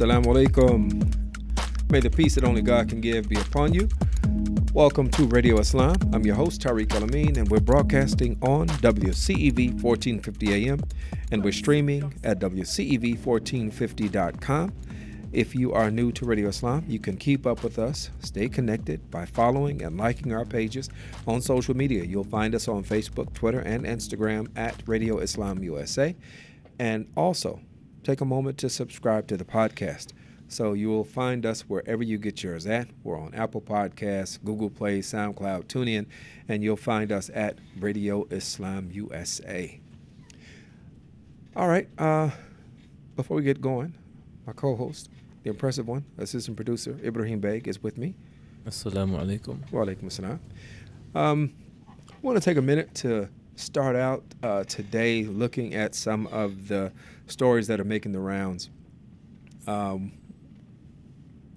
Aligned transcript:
Assalamu 0.00 0.32
alaikum. 0.32 0.80
May 1.90 2.00
the 2.00 2.08
peace 2.08 2.36
that 2.36 2.44
only 2.44 2.62
God 2.62 2.88
can 2.88 3.02
give 3.02 3.28
be 3.28 3.38
upon 3.38 3.74
you. 3.74 3.86
Welcome 4.72 5.10
to 5.10 5.26
Radio 5.26 5.58
Islam. 5.58 5.94
I'm 6.14 6.24
your 6.24 6.36
host, 6.36 6.62
Tariq 6.62 6.86
Alameen, 6.86 7.36
and 7.36 7.46
we're 7.50 7.60
broadcasting 7.60 8.38
on 8.40 8.68
WCEV 8.68 9.82
1450 9.82 10.54
AM, 10.54 10.80
and 11.32 11.44
we're 11.44 11.52
streaming 11.52 12.14
at 12.24 12.38
WCEV1450.com. 12.38 14.72
If 15.34 15.54
you 15.54 15.74
are 15.74 15.90
new 15.90 16.12
to 16.12 16.24
Radio 16.24 16.48
Islam, 16.48 16.86
you 16.88 16.98
can 16.98 17.18
keep 17.18 17.46
up 17.46 17.62
with 17.62 17.78
us, 17.78 18.08
stay 18.20 18.48
connected 18.48 19.10
by 19.10 19.26
following 19.26 19.82
and 19.82 19.98
liking 19.98 20.32
our 20.32 20.46
pages 20.46 20.88
on 21.26 21.42
social 21.42 21.76
media. 21.76 22.04
You'll 22.04 22.24
find 22.24 22.54
us 22.54 22.68
on 22.68 22.84
Facebook, 22.84 23.34
Twitter, 23.34 23.60
and 23.60 23.84
Instagram 23.84 24.48
at 24.56 24.82
Radio 24.86 25.18
Islam 25.18 25.62
USA. 25.62 26.16
And 26.78 27.06
also, 27.18 27.60
take 28.02 28.20
a 28.20 28.24
moment 28.24 28.58
to 28.58 28.68
subscribe 28.68 29.26
to 29.28 29.36
the 29.36 29.44
podcast. 29.44 30.08
So 30.48 30.72
you 30.72 30.88
will 30.88 31.04
find 31.04 31.46
us 31.46 31.62
wherever 31.62 32.02
you 32.02 32.18
get 32.18 32.42
yours 32.42 32.66
at. 32.66 32.88
We're 33.04 33.20
on 33.20 33.32
Apple 33.34 33.60
Podcasts, 33.60 34.42
Google 34.44 34.68
Play, 34.68 34.98
SoundCloud, 34.98 35.66
TuneIn, 35.66 36.06
and 36.48 36.64
you'll 36.64 36.76
find 36.76 37.12
us 37.12 37.30
at 37.32 37.58
Radio 37.78 38.26
Islam 38.30 38.90
USA. 38.92 39.80
All 41.54 41.68
right. 41.68 41.88
Uh, 41.96 42.30
before 43.14 43.36
we 43.36 43.44
get 43.44 43.60
going, 43.60 43.94
my 44.46 44.52
co-host, 44.52 45.08
the 45.44 45.50
impressive 45.50 45.86
one, 45.86 46.04
assistant 46.18 46.56
producer 46.56 46.98
Ibrahim 47.04 47.38
Beg, 47.38 47.68
is 47.68 47.80
with 47.82 47.96
me. 47.96 48.14
Assalamu 48.66 49.20
alaikum. 49.20 49.70
Wa 49.70 49.84
alaikum 49.84 50.04
assalam. 50.04 50.38
Um, 51.14 51.52
I 51.88 52.14
want 52.22 52.36
to 52.36 52.44
take 52.44 52.56
a 52.56 52.62
minute 52.62 52.92
to 52.96 53.28
start 53.60 53.94
out 53.94 54.24
uh, 54.42 54.64
today 54.64 55.24
looking 55.24 55.74
at 55.74 55.94
some 55.94 56.26
of 56.28 56.68
the 56.68 56.92
stories 57.26 57.66
that 57.66 57.78
are 57.78 57.84
making 57.84 58.12
the 58.12 58.20
rounds. 58.20 58.70
Um, 59.66 60.12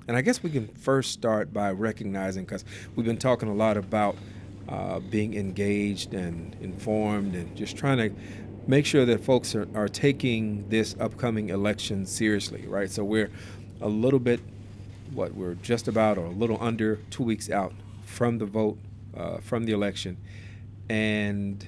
and 0.07 0.17
I 0.17 0.21
guess 0.21 0.43
we 0.43 0.49
can 0.49 0.67
first 0.67 1.11
start 1.11 1.53
by 1.53 1.71
recognizing, 1.71 2.43
because 2.43 2.65
we've 2.95 3.05
been 3.05 3.17
talking 3.17 3.47
a 3.47 3.53
lot 3.53 3.77
about 3.77 4.17
uh, 4.67 4.99
being 4.99 5.33
engaged 5.35 6.13
and 6.13 6.55
informed 6.61 7.35
and 7.35 7.55
just 7.55 7.77
trying 7.77 7.97
to 7.97 8.15
make 8.67 8.85
sure 8.85 9.05
that 9.05 9.23
folks 9.23 9.55
are, 9.55 9.67
are 9.73 9.87
taking 9.87 10.67
this 10.69 10.95
upcoming 10.99 11.49
election 11.49 12.05
seriously, 12.05 12.65
right? 12.67 12.89
So 12.91 13.03
we're 13.03 13.31
a 13.81 13.87
little 13.87 14.19
bit, 14.19 14.41
what, 15.13 15.33
we're 15.33 15.55
just 15.55 15.87
about 15.87 16.17
or 16.17 16.25
a 16.25 16.31
little 16.31 16.57
under 16.61 16.97
two 17.09 17.23
weeks 17.23 17.49
out 17.49 17.73
from 18.05 18.37
the 18.37 18.45
vote, 18.45 18.77
uh, 19.15 19.37
from 19.37 19.65
the 19.65 19.71
election. 19.71 20.17
And 20.89 21.65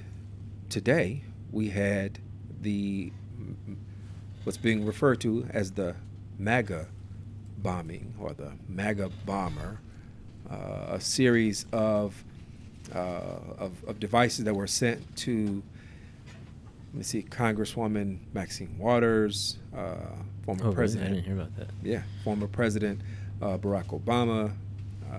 today 0.68 1.22
we 1.52 1.68
had 1.70 2.18
the, 2.60 3.12
what's 4.44 4.58
being 4.58 4.84
referred 4.84 5.20
to 5.22 5.46
as 5.50 5.72
the 5.72 5.94
MAGA 6.38 6.88
bombing 7.58 8.14
or 8.20 8.32
the 8.32 8.52
MAGA 8.68 9.10
bomber, 9.24 9.80
uh, 10.50 10.54
a 10.94 11.00
series 11.00 11.66
of, 11.72 12.22
uh, 12.94 12.98
of, 13.58 13.72
of 13.86 13.98
devices 14.00 14.44
that 14.44 14.54
were 14.54 14.66
sent 14.66 15.16
to 15.16 15.62
let 16.92 16.98
me 16.98 17.02
see, 17.02 17.22
Congresswoman 17.24 18.18
Maxine 18.32 18.74
Waters, 18.78 19.58
uh, 19.76 19.96
former 20.46 20.62
Oh, 20.62 20.66
really? 20.66 20.74
president. 20.76 21.10
I 21.10 21.14
didn't 21.16 21.24
hear 21.26 21.34
about 21.34 21.56
that. 21.56 21.68
Yeah, 21.82 22.02
former 22.24 22.46
President 22.46 23.00
uh, 23.42 23.58
Barack 23.58 23.88
Obama, 23.88 24.50
uh, 25.12 25.14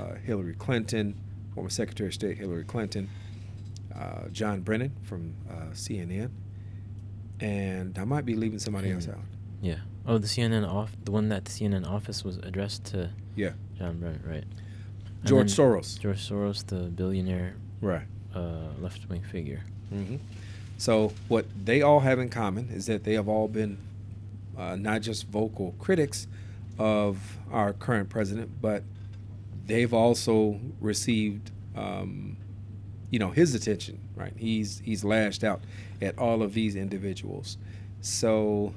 uh, 0.00 0.14
Hillary 0.24 0.54
Clinton, 0.54 1.14
former 1.54 1.68
Secretary 1.68 2.06
of 2.08 2.14
State 2.14 2.38
Hillary 2.38 2.64
Clinton, 2.64 3.10
uh, 3.98 4.28
John 4.32 4.60
Brennan 4.62 4.92
from 5.02 5.34
uh, 5.50 5.72
CNN, 5.72 6.30
and 7.40 7.98
I 7.98 8.04
might 8.04 8.24
be 8.24 8.34
leaving 8.34 8.58
somebody 8.58 8.90
else 8.90 9.08
out. 9.08 9.18
Yeah. 9.60 9.76
Oh, 10.06 10.18
the 10.18 10.26
CNN 10.26 10.68
off, 10.68 10.92
the 11.04 11.10
one 11.10 11.28
that 11.30 11.44
the 11.46 11.50
CNN 11.50 11.86
office 11.88 12.22
was 12.24 12.36
addressed 12.38 12.84
to 12.86 13.10
Yeah, 13.36 13.52
John 13.78 13.98
Brennan, 13.98 14.22
right? 14.26 14.44
And 15.20 15.26
George 15.28 15.50
Soros. 15.54 15.98
George 15.98 16.28
Soros, 16.28 16.66
the 16.66 16.90
billionaire 16.90 17.54
Right. 17.80 18.06
uh, 18.34 18.68
left-wing 18.80 19.22
figure. 19.22 19.62
hmm 19.90 20.16
So 20.76 21.12
what 21.28 21.46
they 21.64 21.80
all 21.82 22.00
have 22.00 22.18
in 22.18 22.28
common 22.28 22.68
is 22.70 22.86
that 22.86 23.04
they 23.04 23.14
have 23.14 23.28
all 23.28 23.48
been 23.48 23.78
uh, 24.56 24.76
not 24.76 25.00
just 25.02 25.26
vocal 25.28 25.74
critics 25.78 26.26
of 26.78 27.38
our 27.50 27.72
current 27.72 28.08
president, 28.08 28.50
but 28.60 28.82
they've 29.66 29.92
also 29.94 30.60
received, 30.80 31.50
um, 31.74 32.36
you 33.10 33.18
know, 33.18 33.30
his 33.30 33.54
attention. 33.54 33.98
Right? 34.16 34.32
He's 34.36 34.80
he's 34.84 35.04
lashed 35.04 35.44
out 35.44 35.60
at 36.02 36.18
all 36.18 36.42
of 36.42 36.54
these 36.54 36.76
individuals. 36.76 37.56
So 38.00 38.72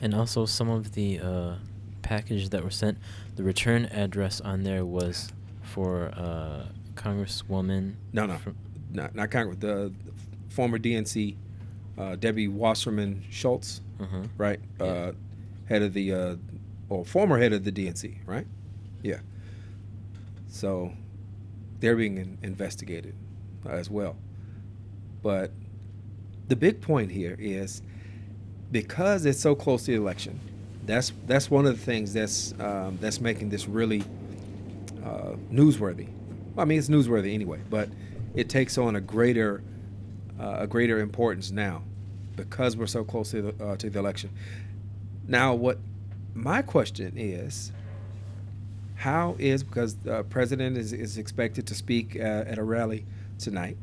And 0.00 0.14
also 0.14 0.46
some 0.46 0.68
of 0.70 0.92
the 0.92 1.18
uh, 1.20 1.54
packages 2.02 2.50
that 2.50 2.62
were 2.64 2.70
sent, 2.70 2.98
the 3.36 3.42
return 3.42 3.86
address 3.86 4.40
on 4.40 4.62
there 4.62 4.84
was 4.84 5.32
for 5.62 6.10
uh, 6.16 6.66
Congresswoman. 6.94 7.94
no, 8.12 8.26
no, 8.26 8.38
not 8.92 9.14
not 9.14 9.30
Congress. 9.30 9.58
The, 9.60 9.92
the 10.04 10.12
former 10.54 10.78
DNC, 10.78 11.36
uh, 11.98 12.16
Debbie 12.16 12.48
Wasserman 12.48 13.24
Schultz. 13.30 13.80
uh-huh. 14.00 14.22
right? 14.36 14.60
Yeah. 14.80 14.86
Uh, 14.86 15.12
head 15.68 15.82
of 15.82 15.92
the, 15.94 16.12
uh, 16.12 16.36
or 16.88 17.04
former 17.04 17.38
head 17.38 17.52
of 17.52 17.62
the 17.64 17.70
DNC, 17.70 18.16
right? 18.26 18.46
Yeah. 19.02 19.20
So 20.48 20.92
they're 21.78 21.94
being 21.96 22.18
in- 22.18 22.38
investigated 22.42 23.14
as 23.68 23.90
well. 23.90 24.16
But 25.22 25.52
the 26.48 26.56
big 26.56 26.80
point 26.80 27.10
here 27.10 27.36
is 27.38 27.82
because 28.72 29.24
it's 29.26 29.40
so 29.40 29.54
close 29.54 29.84
to 29.84 29.92
the 29.92 29.96
election. 29.96 30.40
That's 30.86 31.12
that's 31.26 31.50
one 31.50 31.66
of 31.66 31.78
the 31.78 31.84
things 31.84 32.12
that's 32.12 32.54
um, 32.58 32.98
that's 33.00 33.20
making 33.20 33.50
this 33.50 33.68
really 33.68 34.02
uh, 35.04 35.34
newsworthy. 35.52 36.08
Well, 36.54 36.62
I 36.62 36.64
mean, 36.64 36.78
it's 36.78 36.88
newsworthy 36.88 37.34
anyway, 37.34 37.60
but 37.68 37.88
it 38.34 38.48
takes 38.48 38.78
on 38.78 38.96
a 38.96 39.00
greater 39.00 39.62
uh, 40.38 40.58
a 40.60 40.66
greater 40.66 41.00
importance 41.00 41.50
now 41.50 41.82
because 42.36 42.76
we're 42.76 42.86
so 42.86 43.04
close 43.04 43.30
to 43.32 43.42
the, 43.42 43.64
uh, 43.64 43.76
to 43.76 43.90
the 43.90 43.98
election. 43.98 44.30
Now, 45.28 45.54
what 45.54 45.78
my 46.34 46.62
question 46.62 47.12
is, 47.16 47.70
how 48.96 49.36
is 49.38 49.62
because 49.62 49.96
the 49.96 50.24
president 50.24 50.76
is, 50.76 50.92
is 50.92 51.18
expected 51.18 51.66
to 51.66 51.74
speak 51.74 52.16
at 52.16 52.58
a 52.58 52.64
rally 52.64 53.04
tonight. 53.40 53.76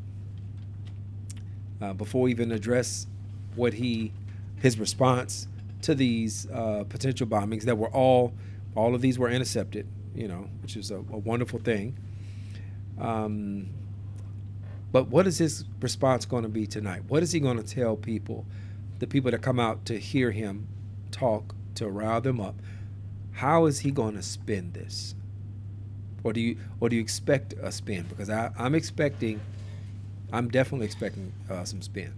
Uh, 1.80 1.92
before 1.92 2.22
we 2.22 2.30
even 2.30 2.50
address 2.50 3.06
what 3.54 3.74
he 3.74 4.12
his 4.56 4.78
response 4.78 5.46
to 5.82 5.94
these 5.94 6.48
uh, 6.50 6.84
potential 6.88 7.26
bombings 7.26 7.62
that 7.62 7.78
were 7.78 7.88
all 7.88 8.32
all 8.74 8.94
of 8.94 9.00
these 9.00 9.18
were 9.18 9.28
intercepted, 9.28 9.86
you 10.14 10.28
know, 10.28 10.48
which 10.62 10.76
is 10.76 10.90
a, 10.90 10.96
a 10.96 11.18
wonderful 11.18 11.58
thing. 11.58 11.96
Um, 13.00 13.70
but 14.90 15.08
what 15.08 15.26
is 15.26 15.38
his 15.38 15.64
response 15.80 16.24
going 16.24 16.44
to 16.44 16.48
be 16.48 16.66
tonight? 16.66 17.02
What 17.08 17.22
is 17.22 17.32
he 17.32 17.40
going 17.40 17.62
to 17.62 17.62
tell 17.62 17.96
people, 17.96 18.46
the 18.98 19.06
people 19.06 19.30
that 19.30 19.42
come 19.42 19.60
out 19.60 19.84
to 19.86 19.98
hear 19.98 20.30
him 20.30 20.66
talk, 21.10 21.54
to 21.76 21.88
rile 21.88 22.20
them 22.20 22.40
up? 22.40 22.56
How 23.32 23.66
is 23.66 23.80
he 23.80 23.90
going 23.90 24.14
to 24.14 24.22
spin 24.22 24.72
this? 24.72 25.14
Or 26.24 26.32
do 26.32 26.40
you 26.40 26.56
or 26.80 26.88
do 26.88 26.96
you 26.96 27.02
expect 27.02 27.54
a 27.60 27.70
spin? 27.70 28.06
Because 28.08 28.30
I, 28.30 28.50
I'm 28.58 28.74
expecting, 28.74 29.40
I'm 30.32 30.48
definitely 30.48 30.86
expecting 30.86 31.32
uh, 31.48 31.64
some 31.64 31.82
spin. 31.82 32.12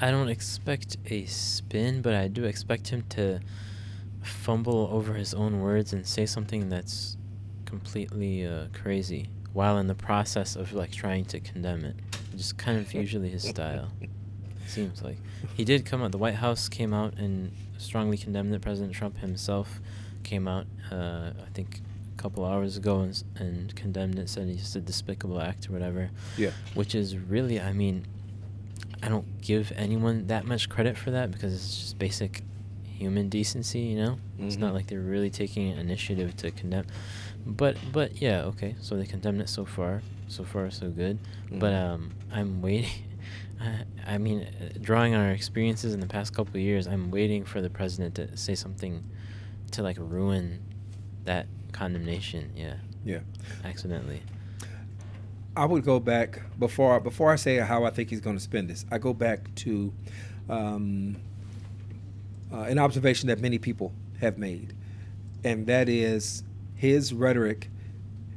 I 0.00 0.10
don't 0.10 0.28
expect 0.28 0.96
a 1.06 1.26
spin, 1.26 2.00
but 2.00 2.14
I 2.14 2.28
do 2.28 2.44
expect 2.44 2.88
him 2.88 3.04
to 3.10 3.40
fumble 4.22 4.88
over 4.92 5.14
his 5.14 5.34
own 5.34 5.60
words 5.60 5.92
and 5.92 6.06
say 6.06 6.26
something 6.26 6.68
that's 6.68 7.16
completely 7.66 8.46
uh, 8.46 8.66
crazy 8.72 9.28
while 9.52 9.78
in 9.78 9.86
the 9.86 9.94
process 9.94 10.56
of 10.56 10.72
like 10.72 10.90
trying 10.92 11.24
to 11.26 11.40
condemn 11.40 11.84
it. 11.84 11.96
Just 12.36 12.56
kind 12.56 12.78
of 12.78 12.92
usually 12.94 13.28
his 13.28 13.46
style. 13.46 13.90
Seems 14.66 15.02
like 15.02 15.16
he 15.54 15.64
did 15.64 15.84
come 15.84 16.02
out. 16.02 16.12
The 16.12 16.18
White 16.18 16.36
House 16.36 16.68
came 16.68 16.94
out 16.94 17.14
and 17.14 17.52
strongly 17.78 18.16
condemned 18.16 18.54
it. 18.54 18.62
President 18.62 18.94
Trump 18.94 19.18
himself 19.18 19.80
came 20.22 20.46
out, 20.46 20.66
uh, 20.92 21.30
I 21.44 21.50
think, 21.54 21.80
couple 22.20 22.44
hours 22.44 22.76
ago 22.76 23.00
and, 23.00 23.22
and 23.36 23.74
condemned 23.74 24.18
it. 24.18 24.28
Said 24.28 24.48
it's 24.48 24.76
a 24.76 24.80
despicable 24.80 25.40
act 25.40 25.68
or 25.68 25.72
whatever. 25.72 26.10
Yeah. 26.36 26.50
Which 26.74 26.94
is 26.94 27.16
really, 27.16 27.60
I 27.60 27.72
mean, 27.72 28.04
I 29.02 29.08
don't 29.08 29.40
give 29.40 29.72
anyone 29.76 30.26
that 30.26 30.44
much 30.44 30.68
credit 30.68 30.96
for 30.98 31.10
that 31.12 31.30
because 31.30 31.54
it's 31.54 31.76
just 31.80 31.98
basic 31.98 32.42
human 32.84 33.28
decency, 33.30 33.80
you 33.80 33.96
know. 33.96 34.18
It's 34.38 34.56
not 34.58 34.70
Mhm. 34.72 34.74
like 34.74 34.86
they're 34.88 35.00
really 35.00 35.30
taking 35.30 35.70
initiative 35.76 36.36
to 36.38 36.50
condemn. 36.50 36.84
But 37.46 37.76
but 37.92 38.20
yeah, 38.20 38.42
okay. 38.50 38.74
So 38.80 38.96
they 38.96 39.06
condemned 39.06 39.40
it 39.40 39.48
so 39.48 39.64
far. 39.64 40.02
So 40.28 40.44
far 40.44 40.70
so 40.70 40.90
good. 40.90 41.18
But 41.50 41.72
Mhm. 41.72 41.84
um, 41.90 42.10
I'm 42.30 42.60
waiting. 42.62 42.90
I, 43.60 43.84
I 44.14 44.18
mean, 44.18 44.40
uh, 44.42 44.78
drawing 44.80 45.14
on 45.14 45.20
our 45.26 45.32
experiences 45.32 45.92
in 45.94 46.00
the 46.00 46.06
past 46.06 46.34
couple 46.34 46.54
of 46.56 46.62
years, 46.62 46.86
I'm 46.86 47.10
waiting 47.10 47.44
for 47.44 47.60
the 47.62 47.68
president 47.70 48.14
to 48.16 48.36
say 48.36 48.54
something 48.54 49.02
to 49.72 49.82
like 49.82 49.96
ruin 49.98 50.60
that 51.24 51.46
condemnation. 51.70 52.50
Yeah, 52.56 52.74
Yeah. 53.04 53.20
accidentally. 53.64 54.22
I 55.56 55.64
would 55.64 55.84
go 55.84 55.98
back 56.00 56.42
before 56.58 57.00
before 57.00 57.32
I 57.32 57.36
say 57.36 57.56
how 57.58 57.84
I 57.84 57.90
think 57.90 58.08
he's 58.10 58.20
going 58.20 58.36
to 58.36 58.42
spend 58.42 58.70
this. 58.70 58.84
I 58.90 58.98
go 58.98 59.12
back 59.12 59.52
to 59.56 59.92
um, 60.48 61.16
uh, 62.52 62.60
an 62.62 62.78
observation 62.78 63.28
that 63.28 63.40
many 63.40 63.58
people 63.58 63.92
have 64.20 64.38
made, 64.38 64.74
and 65.44 65.66
that 65.66 65.88
is 65.88 66.44
his 66.76 67.12
rhetoric 67.12 67.68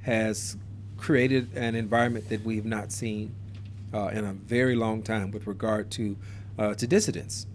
has 0.02 0.58
created 0.98 1.56
an 1.56 1.76
environment 1.76 2.30
that 2.30 2.44
we've 2.44 2.66
not 2.66 2.92
seen 2.92 3.34
uh, 3.94 4.08
in 4.08 4.26
a 4.26 4.34
very 4.34 4.76
long 4.76 5.02
time 5.04 5.32
with 5.32 5.46
regard 5.48 5.92
to 5.92 6.18
uh, 6.58 6.74
to 6.76 6.88
dissidents, 6.88 7.46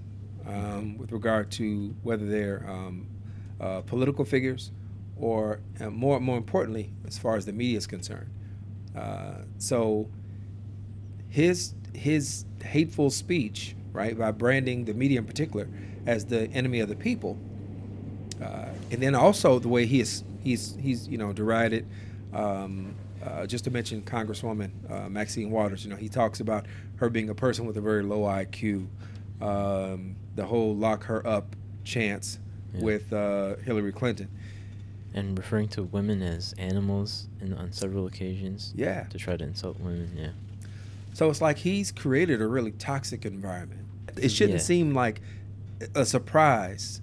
um, 0.47 0.97
with 0.99 1.11
regard 1.13 1.51
to 1.53 1.95
whether 2.03 2.27
they're 2.27 2.65
um, 2.69 3.07
uh, 3.61 3.81
political 3.83 4.25
figures 4.25 4.71
or 5.19 5.61
uh, 5.81 5.91
more 5.91 6.21
more 6.21 6.37
importantly, 6.37 6.93
as 7.07 7.19
far 7.19 7.37
as 7.37 7.47
the 7.47 7.53
media 7.53 7.77
is 7.77 7.87
concerned. 7.87 8.31
Uh, 8.97 9.43
so 9.59 10.09
his 11.29 11.75
his 11.95 12.45
hateful 12.63 13.11
speech, 13.11 13.75
right, 13.93 14.19
by 14.19 14.31
branding 14.31 14.85
the 14.85 14.95
media 14.95 15.19
in 15.19 15.27
particular 15.27 15.69
as 16.07 16.25
the 16.25 16.49
enemy 16.53 16.81
of 16.81 16.89
the 16.89 16.97
people, 16.97 17.39
uh, 18.43 18.67
and 18.91 19.03
then 19.03 19.15
also 19.15 19.59
the 19.59 19.69
way 19.69 19.87
he 19.87 20.01
is 20.01 20.25
he's 20.43 20.77
he's 20.81 21.09
you 21.09 21.19
know 21.19 21.33
derided. 21.33 21.87
Um, 22.33 22.95
uh, 23.25 23.47
just 23.47 23.65
to 23.65 23.71
mention 23.71 24.01
Congresswoman 24.03 24.71
uh, 24.91 25.09
Maxine 25.09 25.51
Waters, 25.51 25.85
you 25.85 25.91
know, 25.91 25.97
he 25.97 26.09
talks 26.09 26.39
about 26.39 26.67
her 26.97 27.11
being 27.11 27.31
a 27.31 27.35
person 27.35 27.67
with 27.67 27.77
a 27.77 27.81
very 27.81 28.03
low 28.03 28.21
IQ, 28.21 28.87
um, 29.41 30.15
the 30.37 30.45
whole 30.45 30.75
lock 30.77 31.05
her 31.05 31.27
up 31.27 31.57
chance 31.85 32.39
yeah. 32.75 32.83
with 32.83 33.13
uh, 33.13 33.57
Hillary 33.57 33.93
Clinton. 33.93 34.29
And 35.15 35.37
referring 35.37 35.69
to 35.69 35.83
women 35.83 36.23
as 36.23 36.55
animals 36.59 37.29
in, 37.41 37.55
on 37.55 37.73
several 37.73 38.07
occasions. 38.07 38.73
Yeah. 38.77 39.05
To 39.05 39.19
try 39.19 39.37
to 39.37 39.45
insult 39.45 39.81
women, 39.81 40.13
yeah. 40.17 40.31
So 41.15 41.29
it's 41.31 41.41
like 41.41 41.59
he's 41.59 41.91
created 41.91 42.41
a 42.41 42.47
really 42.47 42.73
toxic 42.73 43.25
environment. 43.25 43.81
It 44.17 44.31
shouldn't 44.31 44.59
yeah. 44.59 44.65
seem 44.65 44.95
like 44.95 45.21
a 45.95 46.05
surprise. 46.05 47.01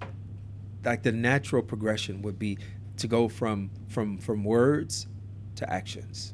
Like 0.84 1.02
the 1.02 1.12
natural 1.12 1.62
progression 1.62 2.22
would 2.22 2.38
be 2.38 2.58
to 2.98 3.06
go 3.06 3.28
from 3.28 3.70
from 3.88 4.18
from 4.18 4.44
words 4.44 5.06
to 5.56 5.70
actions. 5.70 6.32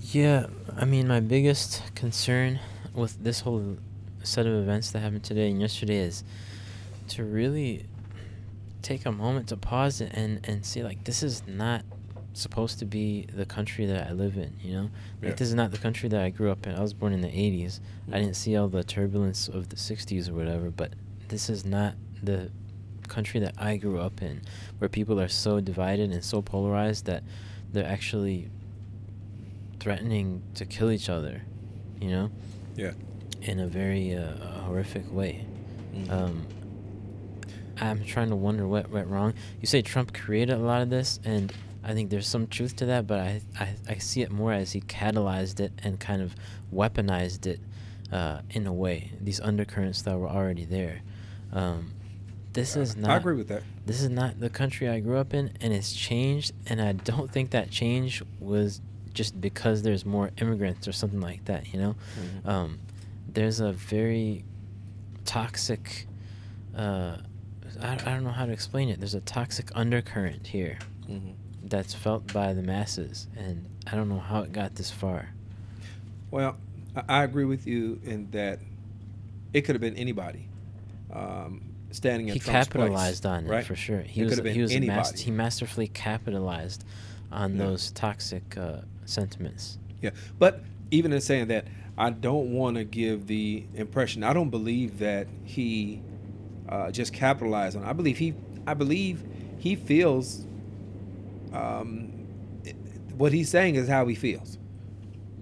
Yeah, 0.00 0.46
I 0.76 0.84
mean, 0.84 1.08
my 1.08 1.20
biggest 1.20 1.94
concern 1.94 2.60
with 2.94 3.22
this 3.22 3.40
whole 3.40 3.78
set 4.22 4.46
of 4.46 4.54
events 4.54 4.90
that 4.90 5.00
happened 5.00 5.24
today 5.24 5.50
and 5.50 5.60
yesterday 5.60 5.98
is 5.98 6.22
to 7.08 7.24
really 7.24 7.86
take 8.82 9.06
a 9.06 9.12
moment 9.12 9.48
to 9.48 9.56
pause 9.56 10.00
and 10.00 10.40
and 10.44 10.66
see 10.66 10.82
like 10.82 11.04
this 11.04 11.22
is 11.22 11.42
not 11.46 11.84
supposed 12.34 12.78
to 12.78 12.84
be 12.84 13.26
the 13.34 13.44
country 13.44 13.86
that 13.86 14.08
I 14.08 14.12
live 14.12 14.36
in, 14.36 14.56
you 14.62 14.72
know? 14.72 14.82
Like 15.20 15.22
yeah. 15.22 15.30
this 15.32 15.48
is 15.48 15.54
not 15.54 15.70
the 15.70 15.78
country 15.78 16.08
that 16.08 16.20
I 16.20 16.30
grew 16.30 16.50
up 16.50 16.66
in. 16.66 16.74
I 16.74 16.80
was 16.80 16.94
born 16.94 17.12
in 17.12 17.20
the 17.20 17.28
80s. 17.28 17.80
Mm-hmm. 17.80 18.14
I 18.14 18.18
didn't 18.18 18.36
see 18.36 18.56
all 18.56 18.68
the 18.68 18.82
turbulence 18.82 19.48
of 19.48 19.68
the 19.68 19.76
60s 19.76 20.28
or 20.28 20.34
whatever, 20.34 20.70
but 20.70 20.94
this 21.28 21.50
is 21.50 21.64
not 21.64 21.94
the 22.22 22.50
country 23.08 23.40
that 23.40 23.54
I 23.58 23.76
grew 23.76 23.98
up 23.98 24.22
in 24.22 24.40
where 24.78 24.88
people 24.88 25.20
are 25.20 25.28
so 25.28 25.60
divided 25.60 26.10
and 26.10 26.24
so 26.24 26.40
polarized 26.40 27.04
that 27.06 27.22
they're 27.72 27.86
actually 27.86 28.48
threatening 29.80 30.42
to 30.54 30.64
kill 30.64 30.90
each 30.90 31.08
other, 31.08 31.42
you 32.00 32.08
know? 32.08 32.30
Yeah. 32.76 32.92
In 33.42 33.60
a 33.60 33.66
very 33.66 34.14
uh, 34.14 34.36
horrific 34.64 35.12
way. 35.12 35.44
Mm-hmm. 35.94 36.10
Um, 36.10 36.46
I'm 37.82 38.04
trying 38.04 38.30
to 38.30 38.36
wonder 38.36 38.66
what 38.66 38.90
went 38.90 39.08
wrong. 39.08 39.34
You 39.60 39.66
say 39.66 39.82
Trump 39.82 40.14
created 40.14 40.54
a 40.54 40.58
lot 40.58 40.82
of 40.82 40.90
this, 40.90 41.18
and 41.24 41.52
I 41.82 41.94
think 41.94 42.10
there's 42.10 42.28
some 42.28 42.46
truth 42.46 42.76
to 42.76 42.86
that, 42.86 43.06
but 43.06 43.18
I, 43.18 43.40
I, 43.58 43.74
I 43.88 43.94
see 43.98 44.22
it 44.22 44.30
more 44.30 44.52
as 44.52 44.72
he 44.72 44.80
catalyzed 44.82 45.58
it 45.58 45.72
and 45.82 45.98
kind 45.98 46.22
of 46.22 46.34
weaponized 46.72 47.46
it 47.46 47.60
uh, 48.12 48.42
in 48.50 48.66
a 48.66 48.72
way, 48.72 49.10
these 49.20 49.40
undercurrents 49.40 50.02
that 50.02 50.16
were 50.16 50.28
already 50.28 50.64
there. 50.64 51.00
Um, 51.52 51.92
this 52.52 52.76
is 52.76 52.96
not. 52.96 53.10
I 53.10 53.16
agree 53.16 53.34
with 53.34 53.48
that. 53.48 53.62
This 53.86 54.02
is 54.02 54.10
not 54.10 54.38
the 54.38 54.50
country 54.50 54.88
I 54.88 55.00
grew 55.00 55.16
up 55.16 55.34
in, 55.34 55.50
and 55.60 55.72
it's 55.72 55.92
changed. 55.92 56.52
And 56.66 56.80
I 56.80 56.92
don't 56.92 57.32
think 57.32 57.50
that 57.50 57.70
change 57.70 58.22
was 58.38 58.80
just 59.14 59.40
because 59.40 59.82
there's 59.82 60.04
more 60.04 60.30
immigrants 60.40 60.86
or 60.86 60.92
something 60.92 61.20
like 61.20 61.46
that. 61.46 61.72
You 61.72 61.80
know, 61.80 61.96
mm-hmm. 62.20 62.48
um, 62.48 62.78
there's 63.26 63.60
a 63.60 63.72
very 63.72 64.44
toxic. 65.24 66.06
Uh, 66.76 67.16
I, 67.82 67.94
I 67.94 67.96
don't 67.96 68.24
know 68.24 68.30
how 68.30 68.46
to 68.46 68.52
explain 68.52 68.88
it. 68.88 68.98
There's 68.98 69.14
a 69.14 69.20
toxic 69.20 69.70
undercurrent 69.74 70.46
here. 70.46 70.78
Mm-hmm 71.08 71.32
that's 71.72 71.94
felt 71.94 72.32
by 72.32 72.52
the 72.52 72.62
masses, 72.62 73.26
and 73.36 73.64
I 73.90 73.96
don't 73.96 74.08
know 74.08 74.18
how 74.18 74.40
it 74.42 74.52
got 74.52 74.74
this 74.74 74.90
far. 74.90 75.30
Well, 76.30 76.56
I 77.08 77.24
agree 77.24 77.44
with 77.44 77.66
you 77.66 78.00
in 78.04 78.30
that 78.32 78.60
it 79.52 79.62
could 79.62 79.74
have 79.74 79.80
been 79.80 79.96
anybody 79.96 80.48
um, 81.12 81.62
standing 81.90 82.28
in 82.28 82.34
he 82.34 82.40
Trump's 82.40 82.68
capitalized 82.68 83.22
place, 83.22 83.32
on 83.32 83.46
right? 83.46 83.60
it 83.60 83.66
for 83.66 83.76
sure. 83.76 84.00
He 84.00 84.22
it 84.22 84.24
was 84.24 84.38
he 84.38 84.60
was 84.60 84.78
mas- 84.80 85.20
he 85.20 85.30
masterfully 85.30 85.88
capitalized 85.88 86.84
on 87.30 87.56
yeah. 87.56 87.64
those 87.64 87.90
toxic 87.92 88.56
uh, 88.56 88.78
sentiments. 89.04 89.78
Yeah, 90.00 90.10
but 90.38 90.60
even 90.90 91.12
in 91.12 91.20
saying 91.20 91.48
that, 91.48 91.66
I 91.96 92.10
don't 92.10 92.52
want 92.52 92.76
to 92.76 92.84
give 92.84 93.26
the 93.26 93.64
impression. 93.74 94.24
I 94.24 94.32
don't 94.32 94.50
believe 94.50 94.98
that 94.98 95.26
he 95.44 96.02
uh, 96.72 96.90
just 96.90 97.12
capitalize 97.12 97.76
on. 97.76 97.84
I 97.84 97.92
believe 97.92 98.16
he. 98.16 98.34
I 98.66 98.72
believe 98.72 99.22
he 99.58 99.76
feels 99.76 100.46
um, 101.52 102.26
what 103.16 103.32
he's 103.32 103.50
saying 103.50 103.74
is 103.74 103.88
how 103.88 104.06
he 104.06 104.14
feels. 104.14 104.56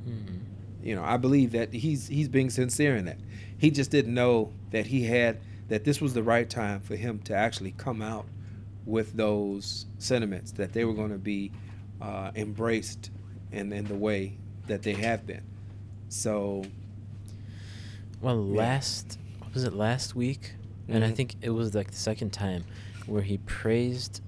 Mm-hmm. 0.08 0.38
You 0.82 0.96
know, 0.96 1.04
I 1.04 1.18
believe 1.18 1.52
that 1.52 1.72
he's 1.72 2.08
he's 2.08 2.28
being 2.28 2.50
sincere 2.50 2.96
in 2.96 3.04
that. 3.04 3.18
He 3.58 3.70
just 3.70 3.92
didn't 3.92 4.12
know 4.12 4.52
that 4.72 4.86
he 4.86 5.04
had 5.04 5.38
that 5.68 5.84
this 5.84 6.00
was 6.00 6.14
the 6.14 6.22
right 6.22 6.50
time 6.50 6.80
for 6.80 6.96
him 6.96 7.20
to 7.20 7.34
actually 7.34 7.72
come 7.72 8.02
out 8.02 8.26
with 8.84 9.12
those 9.12 9.86
sentiments 9.98 10.50
that 10.52 10.72
they 10.72 10.84
were 10.84 10.94
going 10.94 11.12
to 11.12 11.18
be 11.18 11.52
uh, 12.00 12.32
embraced 12.34 13.10
in 13.52 13.72
in 13.72 13.84
the 13.84 13.94
way 13.94 14.36
that 14.66 14.82
they 14.82 14.94
have 14.94 15.28
been. 15.28 15.44
So, 16.08 16.64
well, 18.20 18.44
yeah. 18.48 18.58
last 18.58 19.16
was 19.54 19.62
it 19.62 19.74
last 19.74 20.16
week? 20.16 20.54
Mm-hmm. 20.90 20.96
And 20.96 21.04
I 21.04 21.08
mm-hmm. 21.08 21.16
think 21.16 21.36
it 21.40 21.50
was 21.50 21.74
like 21.74 21.90
the 21.92 21.96
second 21.96 22.30
time 22.30 22.64
where 23.06 23.22
he 23.22 23.38
praised 23.38 24.22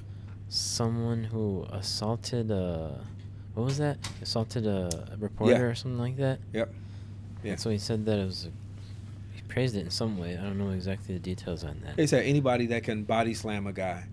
someone 0.49 1.25
who 1.25 1.67
assaulted 1.71 2.51
a 2.53 3.05
what 3.55 3.65
was 3.65 3.79
that? 3.79 3.99
Assaulted 4.23 4.67
a, 4.67 4.89
reporter 5.19 5.53
yeah. 5.53 5.61
or 5.61 5.75
something 5.75 5.99
like 5.99 6.17
that. 6.17 6.39
Yep. 6.53 6.73
Yeah. 7.43 7.57
So 7.57 7.71
he 7.71 7.79
said 7.79 8.07
that 8.07 8.19
it 8.19 8.25
was. 8.25 8.47
A, 8.47 8.51
he 9.35 9.43
praised 9.43 9.77
it 9.77 9.81
in 9.81 9.91
some 9.91 10.17
way. 10.17 10.39
I 10.39 10.43
don't 10.43 10.59
know 10.59 10.71
exactly 10.71 11.15
the 11.15 11.21
details 11.21 11.65
on 11.65 11.81
that. 11.85 11.99
He 11.99 12.07
said 12.07 12.25
anybody 12.25 12.67
that 12.67 12.85
can 12.85 13.03
body 13.03 13.35
slam 13.35 13.67
a 13.67 13.73
guy, 13.73 14.05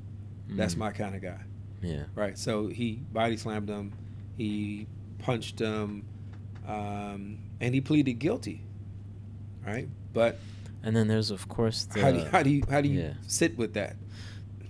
mm. 0.50 0.57
that's 0.57 0.75
my 0.75 0.91
kind 0.91 1.15
of 1.15 1.21
guy. 1.21 1.39
Yeah. 1.81 2.03
Right. 2.15 2.38
So 2.38 2.67
he 2.67 3.00
body 3.13 3.38
slammed 3.38 3.69
him. 3.69 3.93
He 4.35 4.88
punched 5.19 5.59
him, 5.59 6.05
um, 6.67 7.38
and 7.62 7.73
he 7.73 7.81
pleaded 7.81 8.13
guilty. 8.19 8.63
Right. 9.65 9.88
But. 10.13 10.39
And 10.83 10.95
then 10.95 11.07
there's 11.07 11.31
of 11.31 11.48
course 11.48 11.86
the. 11.86 12.01
How 12.01 12.12
do 12.12 12.19
you, 12.19 12.25
how 12.25 12.43
do 12.43 12.50
you 12.50 12.63
how 12.69 12.81
do 12.81 12.89
you 12.89 13.01
yeah. 13.01 13.13
sit 13.27 13.57
with 13.57 13.74
that? 13.74 13.95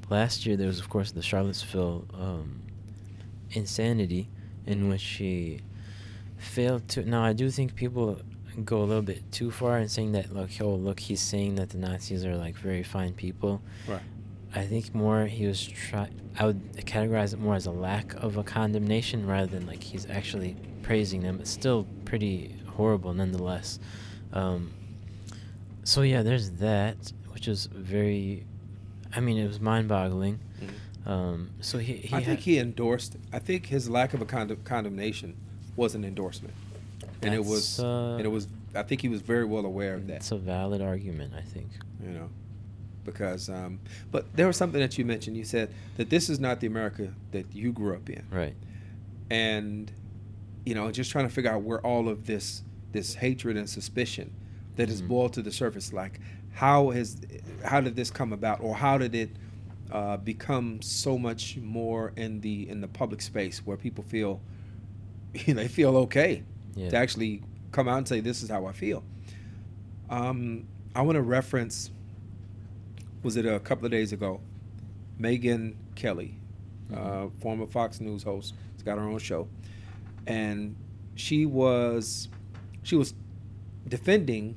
last 0.09 0.45
year 0.45 0.57
there 0.57 0.67
was 0.67 0.79
of 0.79 0.89
course 0.89 1.11
the 1.11 1.21
Charlottesville 1.21 2.05
um, 2.13 2.61
insanity 3.51 4.29
in 4.65 4.89
which 4.89 5.01
she 5.01 5.61
failed 6.37 6.87
to. 6.89 7.03
Now 7.03 7.23
I 7.23 7.33
do 7.33 7.49
think 7.49 7.75
people 7.75 8.19
go 8.65 8.81
a 8.81 8.83
little 8.83 9.03
bit 9.03 9.31
too 9.31 9.51
far 9.51 9.77
in 9.77 9.87
saying 9.87 10.11
that 10.13 10.33
like 10.33 10.59
oh 10.61 10.75
look 10.75 10.99
he's 10.99 11.21
saying 11.21 11.55
that 11.55 11.69
the 11.69 11.77
Nazis 11.77 12.25
are 12.25 12.35
like 12.35 12.55
very 12.55 12.83
fine 12.83 13.13
people. 13.13 13.61
Right. 13.87 14.01
I 14.53 14.65
think 14.65 14.95
more 14.95 15.25
he 15.25 15.45
was 15.45 15.63
try. 15.65 16.09
I 16.37 16.45
would 16.45 16.73
categorize 16.77 17.33
it 17.33 17.39
more 17.39 17.55
as 17.55 17.67
a 17.67 17.71
lack 17.71 18.13
of 18.15 18.37
a 18.37 18.43
condemnation 18.43 19.27
rather 19.27 19.45
than 19.45 19.67
like 19.67 19.83
he's 19.83 20.09
actually 20.09 20.55
praising 20.81 21.21
them. 21.21 21.39
It's 21.39 21.51
still 21.51 21.85
pretty 22.05 22.55
horrible 22.65 23.13
nonetheless. 23.13 23.79
Um, 24.33 24.71
so 25.89 26.01
yeah, 26.03 26.21
there's 26.21 26.51
that, 26.51 26.97
which 27.33 27.47
is 27.47 27.65
very 27.65 28.45
I 29.13 29.19
mean, 29.19 29.37
it 29.37 29.47
was 29.47 29.59
mind-boggling. 29.59 30.39
Mm-hmm. 30.61 31.09
Um, 31.09 31.49
so 31.61 31.77
he, 31.77 31.93
he 31.93 32.15
I 32.15 32.23
think 32.23 32.41
he 32.41 32.59
endorsed. 32.59 33.17
I 33.33 33.39
think 33.39 33.65
his 33.65 33.89
lack 33.89 34.13
of 34.13 34.21
a 34.21 34.25
cond- 34.25 34.63
condemnation 34.63 35.35
was 35.75 35.95
an 35.95 36.03
endorsement, 36.03 36.53
and 37.21 37.33
it 37.33 37.43
was. 37.43 37.79
Uh, 37.79 38.15
and 38.17 38.25
it 38.25 38.29
was. 38.29 38.47
I 38.75 38.83
think 38.83 39.01
he 39.01 39.09
was 39.09 39.21
very 39.21 39.45
well 39.45 39.65
aware 39.65 39.95
of 39.95 40.07
that. 40.07 40.17
It's 40.17 40.31
a 40.31 40.37
valid 40.37 40.81
argument. 40.81 41.33
I 41.35 41.41
think. 41.41 41.69
You 42.03 42.09
know, 42.09 42.29
because. 43.03 43.49
Um, 43.49 43.79
but 44.11 44.25
there 44.35 44.45
was 44.45 44.57
something 44.57 44.79
that 44.79 44.97
you 44.97 45.05
mentioned. 45.05 45.35
You 45.35 45.45
said 45.45 45.73
that 45.97 46.09
this 46.09 46.29
is 46.29 46.39
not 46.39 46.59
the 46.59 46.67
America 46.67 47.11
that 47.31 47.55
you 47.55 47.71
grew 47.71 47.95
up 47.95 48.09
in. 48.09 48.23
Right. 48.29 48.55
And, 49.31 49.91
you 50.65 50.73
know, 50.73 50.91
just 50.91 51.11
trying 51.11 51.27
to 51.27 51.33
figure 51.33 51.51
out 51.51 51.61
where 51.61 51.79
all 51.85 52.09
of 52.09 52.25
this 52.25 52.63
this 52.91 53.15
hatred 53.15 53.57
and 53.57 53.69
suspicion 53.69 54.33
that 54.79 54.89
is 54.89 55.01
mm-hmm. 55.01 55.09
boiled 55.09 55.33
to 55.33 55.41
the 55.41 55.51
surface, 55.51 55.91
like 55.91 56.21
how 56.53 56.91
has 56.91 57.17
how 57.65 57.81
did 57.81 57.97
this 57.97 58.09
come 58.09 58.31
about, 58.31 58.61
or 58.61 58.73
how 58.73 58.97
did 58.97 59.13
it 59.13 59.29
uh, 59.91 60.15
become 60.15 60.81
so 60.81 61.17
much 61.17 61.57
more 61.57 62.13
in 62.15 62.39
the 62.39 62.69
in 62.69 62.79
the 62.79 62.87
public 62.87 63.21
space 63.21 63.59
where 63.65 63.75
people 63.75 64.05
feel 64.05 64.39
you 65.33 65.53
know, 65.53 65.61
they 65.61 65.67
feel 65.67 65.97
okay 65.97 66.43
yeah. 66.75 66.89
to 66.89 66.95
actually 66.95 67.43
come 67.73 67.89
out 67.89 67.97
and 67.97 68.07
say 68.07 68.21
this 68.21 68.41
is 68.41 68.49
how 68.49 68.67
I 68.67 68.71
feel. 68.71 69.03
Um, 70.09 70.65
I 70.95 71.01
want 71.01 71.17
to 71.17 71.21
reference 71.21 71.91
was 73.21 73.35
it 73.35 73.45
a 73.45 73.59
couple 73.59 73.83
of 73.85 73.91
days 73.91 74.13
ago? 74.13 74.39
Megyn 75.19 75.75
Kelly, 75.95 76.35
uh, 76.93 76.95
Mhm. 76.95 77.31
former 77.41 77.67
Fox 77.67 77.99
News 77.99 78.23
host, 78.23 78.53
has 78.75 78.83
got 78.83 78.97
her 78.97 79.03
own 79.03 79.19
show, 79.19 79.49
and 80.25 80.77
she 81.15 81.45
was 81.45 82.29
she 82.81 82.95
was 82.95 83.13
defending 83.85 84.55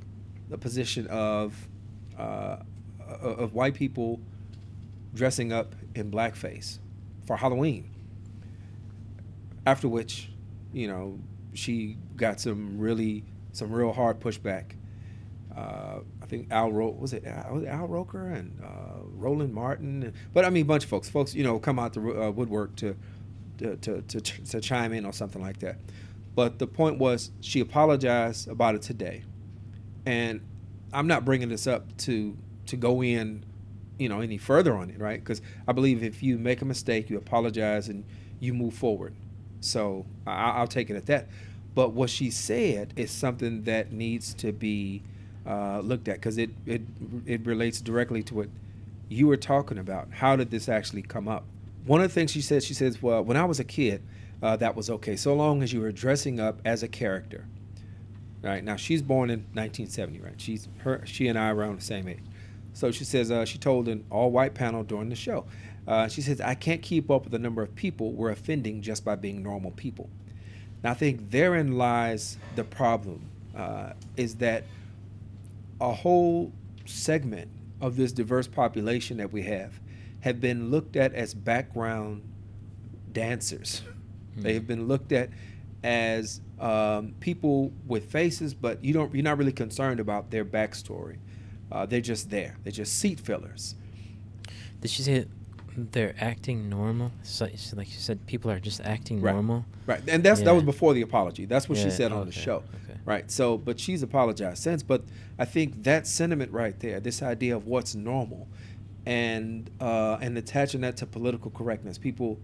the 0.48 0.58
position 0.58 1.06
of 1.08 1.68
uh, 2.18 2.56
of 3.20 3.54
white 3.54 3.74
people 3.74 4.20
dressing 5.14 5.52
up 5.52 5.74
in 5.94 6.10
blackface 6.10 6.78
for 7.26 7.36
Halloween. 7.36 7.90
After 9.66 9.88
which, 9.88 10.30
you 10.72 10.88
know, 10.88 11.18
she 11.54 11.96
got 12.16 12.40
some 12.40 12.78
really 12.78 13.24
some 13.52 13.70
real 13.70 13.92
hard 13.92 14.20
pushback. 14.20 14.72
Uh, 15.54 16.00
I 16.22 16.26
think 16.26 16.50
Al 16.50 16.72
Ro- 16.72 16.96
was 16.98 17.12
it 17.12 17.26
Al, 17.26 17.66
Al 17.68 17.86
Roker 17.86 18.28
and 18.28 18.58
uh, 18.64 19.02
Roland 19.14 19.52
Martin, 19.52 20.14
but 20.32 20.46
I 20.46 20.50
mean, 20.50 20.62
a 20.62 20.66
bunch 20.66 20.84
of 20.84 20.90
folks, 20.90 21.10
folks, 21.10 21.34
you 21.34 21.44
know, 21.44 21.58
come 21.58 21.78
out 21.78 21.92
the 21.92 22.00
uh, 22.00 22.30
woodwork 22.30 22.74
to 22.76 22.96
to, 23.58 23.76
to 23.76 24.02
to 24.02 24.20
to 24.20 24.60
chime 24.60 24.92
in 24.92 25.04
or 25.04 25.12
something 25.12 25.42
like 25.42 25.58
that. 25.58 25.76
But 26.34 26.58
the 26.58 26.66
point 26.66 26.98
was, 26.98 27.30
she 27.42 27.60
apologized 27.60 28.48
about 28.48 28.74
it 28.74 28.80
today, 28.82 29.24
and 30.06 30.40
I'm 30.92 31.06
not 31.06 31.24
bringing 31.24 31.48
this 31.48 31.66
up 31.66 31.96
to 31.98 32.36
to 32.66 32.76
go 32.76 33.02
in, 33.02 33.44
you 33.98 34.08
know, 34.08 34.20
any 34.20 34.38
further 34.38 34.74
on 34.76 34.90
it, 34.90 34.98
right? 34.98 35.18
Because 35.18 35.42
I 35.66 35.72
believe 35.72 36.02
if 36.02 36.22
you 36.22 36.38
make 36.38 36.62
a 36.62 36.64
mistake, 36.64 37.10
you 37.10 37.18
apologize 37.18 37.88
and 37.88 38.04
you 38.40 38.54
move 38.54 38.74
forward. 38.74 39.14
So 39.60 40.06
I, 40.26 40.50
I'll 40.50 40.66
take 40.66 40.90
it 40.90 40.96
at 40.96 41.06
that. 41.06 41.28
But 41.74 41.92
what 41.92 42.10
she 42.10 42.30
said 42.30 42.92
is 42.96 43.10
something 43.10 43.62
that 43.64 43.92
needs 43.92 44.34
to 44.34 44.52
be 44.52 45.02
uh, 45.46 45.80
looked 45.80 46.08
at 46.08 46.16
because 46.16 46.38
it, 46.38 46.50
it 46.66 46.82
it 47.26 47.46
relates 47.46 47.80
directly 47.80 48.22
to 48.24 48.34
what 48.34 48.48
you 49.08 49.26
were 49.26 49.36
talking 49.36 49.78
about. 49.78 50.08
How 50.10 50.36
did 50.36 50.50
this 50.50 50.68
actually 50.68 51.02
come 51.02 51.28
up? 51.28 51.44
One 51.84 52.00
of 52.00 52.08
the 52.08 52.14
things 52.14 52.30
she 52.30 52.42
said, 52.42 52.62
she 52.62 52.74
says, 52.74 53.02
"Well, 53.02 53.24
when 53.24 53.36
I 53.36 53.44
was 53.44 53.58
a 53.58 53.64
kid, 53.64 54.02
uh, 54.42 54.56
that 54.56 54.76
was 54.76 54.90
okay, 54.90 55.16
so 55.16 55.34
long 55.34 55.62
as 55.62 55.72
you 55.72 55.80
were 55.80 55.92
dressing 55.92 56.38
up 56.38 56.60
as 56.64 56.82
a 56.82 56.88
character." 56.88 57.46
Right 58.42 58.64
now, 58.64 58.76
she's 58.76 59.02
born 59.02 59.30
in 59.30 59.40
1970. 59.52 60.20
Right, 60.20 60.40
she's 60.40 60.68
her. 60.78 61.02
She 61.04 61.28
and 61.28 61.38
I 61.38 61.48
are 61.48 61.54
around 61.54 61.78
the 61.78 61.84
same 61.84 62.08
age. 62.08 62.24
So 62.72 62.90
she 62.90 63.04
says 63.04 63.30
uh, 63.30 63.44
she 63.44 63.58
told 63.58 63.88
an 63.88 64.04
all-white 64.10 64.54
panel 64.54 64.82
during 64.82 65.08
the 65.08 65.16
show. 65.16 65.44
Uh, 65.86 66.08
she 66.08 66.22
says, 66.22 66.40
"I 66.40 66.54
can't 66.54 66.82
keep 66.82 67.10
up 67.10 67.24
with 67.24 67.32
the 67.32 67.38
number 67.38 67.62
of 67.62 67.74
people 67.74 68.12
we're 68.12 68.30
offending 68.30 68.82
just 68.82 69.04
by 69.04 69.14
being 69.14 69.42
normal 69.42 69.70
people." 69.72 70.10
Now, 70.82 70.90
I 70.90 70.94
think 70.94 71.30
therein 71.30 71.78
lies 71.78 72.38
the 72.56 72.64
problem. 72.64 73.28
Uh, 73.54 73.92
is 74.16 74.36
that 74.36 74.64
a 75.80 75.92
whole 75.92 76.52
segment 76.86 77.50
of 77.80 77.96
this 77.96 78.12
diverse 78.12 78.46
population 78.46 79.18
that 79.18 79.32
we 79.32 79.42
have 79.42 79.80
have 80.20 80.40
been 80.40 80.70
looked 80.70 80.96
at 80.96 81.12
as 81.14 81.34
background 81.34 82.22
dancers. 83.12 83.82
They 84.36 84.54
have 84.54 84.66
been 84.66 84.88
looked 84.88 85.12
at 85.12 85.28
as 85.82 86.40
um, 86.62 87.14
people 87.20 87.72
with 87.86 88.10
faces, 88.10 88.54
but 88.54 88.82
you 88.84 88.92
don't 88.94 89.12
you're 89.14 89.24
not 89.24 89.36
really 89.38 89.52
concerned 89.52 90.00
about 90.00 90.30
their 90.30 90.44
backstory. 90.44 91.18
Uh, 91.70 91.86
they're 91.86 92.00
just 92.00 92.30
there. 92.30 92.56
They're 92.62 92.72
just 92.72 92.98
seat 92.98 93.18
fillers. 93.18 93.74
Did 94.80 94.90
she 94.90 95.02
say 95.02 95.26
they're 95.76 96.14
acting 96.20 96.68
normal? 96.68 97.12
So, 97.22 97.46
like 97.74 97.88
you 97.88 97.98
said, 97.98 98.26
people 98.26 98.50
are 98.50 98.60
just 98.60 98.80
acting 98.82 99.20
Right. 99.20 99.32
normal. 99.32 99.64
Right, 99.86 100.00
and 100.06 100.22
that's 100.22 100.42
that 100.42 100.52
was 100.52 100.62
before 100.62 100.94
the 100.94 101.02
apology. 101.02 101.44
That's 101.44 101.68
what 101.68 101.76
she 101.78 101.84
Yeah, 101.88 101.90
said 101.90 102.12
on 102.12 102.26
the 102.26 102.32
show. 102.32 102.62
okay. 102.84 102.98
Right. 103.04 103.28
So, 103.30 103.58
but 103.58 103.80
she's 103.80 104.02
apologized 104.02 104.62
since. 104.62 104.82
But 104.84 105.02
I 105.38 105.44
think 105.44 105.82
that 105.82 106.06
sentiment 106.06 106.52
right 106.52 106.78
there, 106.78 107.00
this 107.00 107.20
idea 107.20 107.56
of 107.56 107.66
what's 107.66 107.94
normal, 107.96 108.46
and 109.04 109.68
uh, 109.80 110.18
and 110.20 110.38
attaching 110.38 110.82
that 110.82 110.96
to 110.98 111.06
political 111.06 111.50
correctness, 111.50 111.98
people 111.98 112.38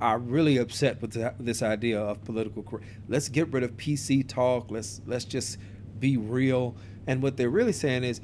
are 0.00 0.18
really 0.18 0.58
upset 0.58 1.00
with 1.00 1.16
this 1.38 1.62
idea 1.62 2.00
of 2.00 2.22
political 2.24 2.62
correct. 2.62 2.86
Let's 3.08 3.28
get 3.28 3.52
rid 3.52 3.62
of 3.62 3.76
PC 3.76 4.28
talk. 4.28 4.70
Let's 4.70 5.00
let's 5.06 5.24
just 5.24 5.58
be 5.98 6.16
real. 6.16 6.76
And 7.06 7.22
what 7.22 7.36
they're 7.36 7.50
really 7.50 7.72
saying 7.72 8.04
is, 8.04 8.20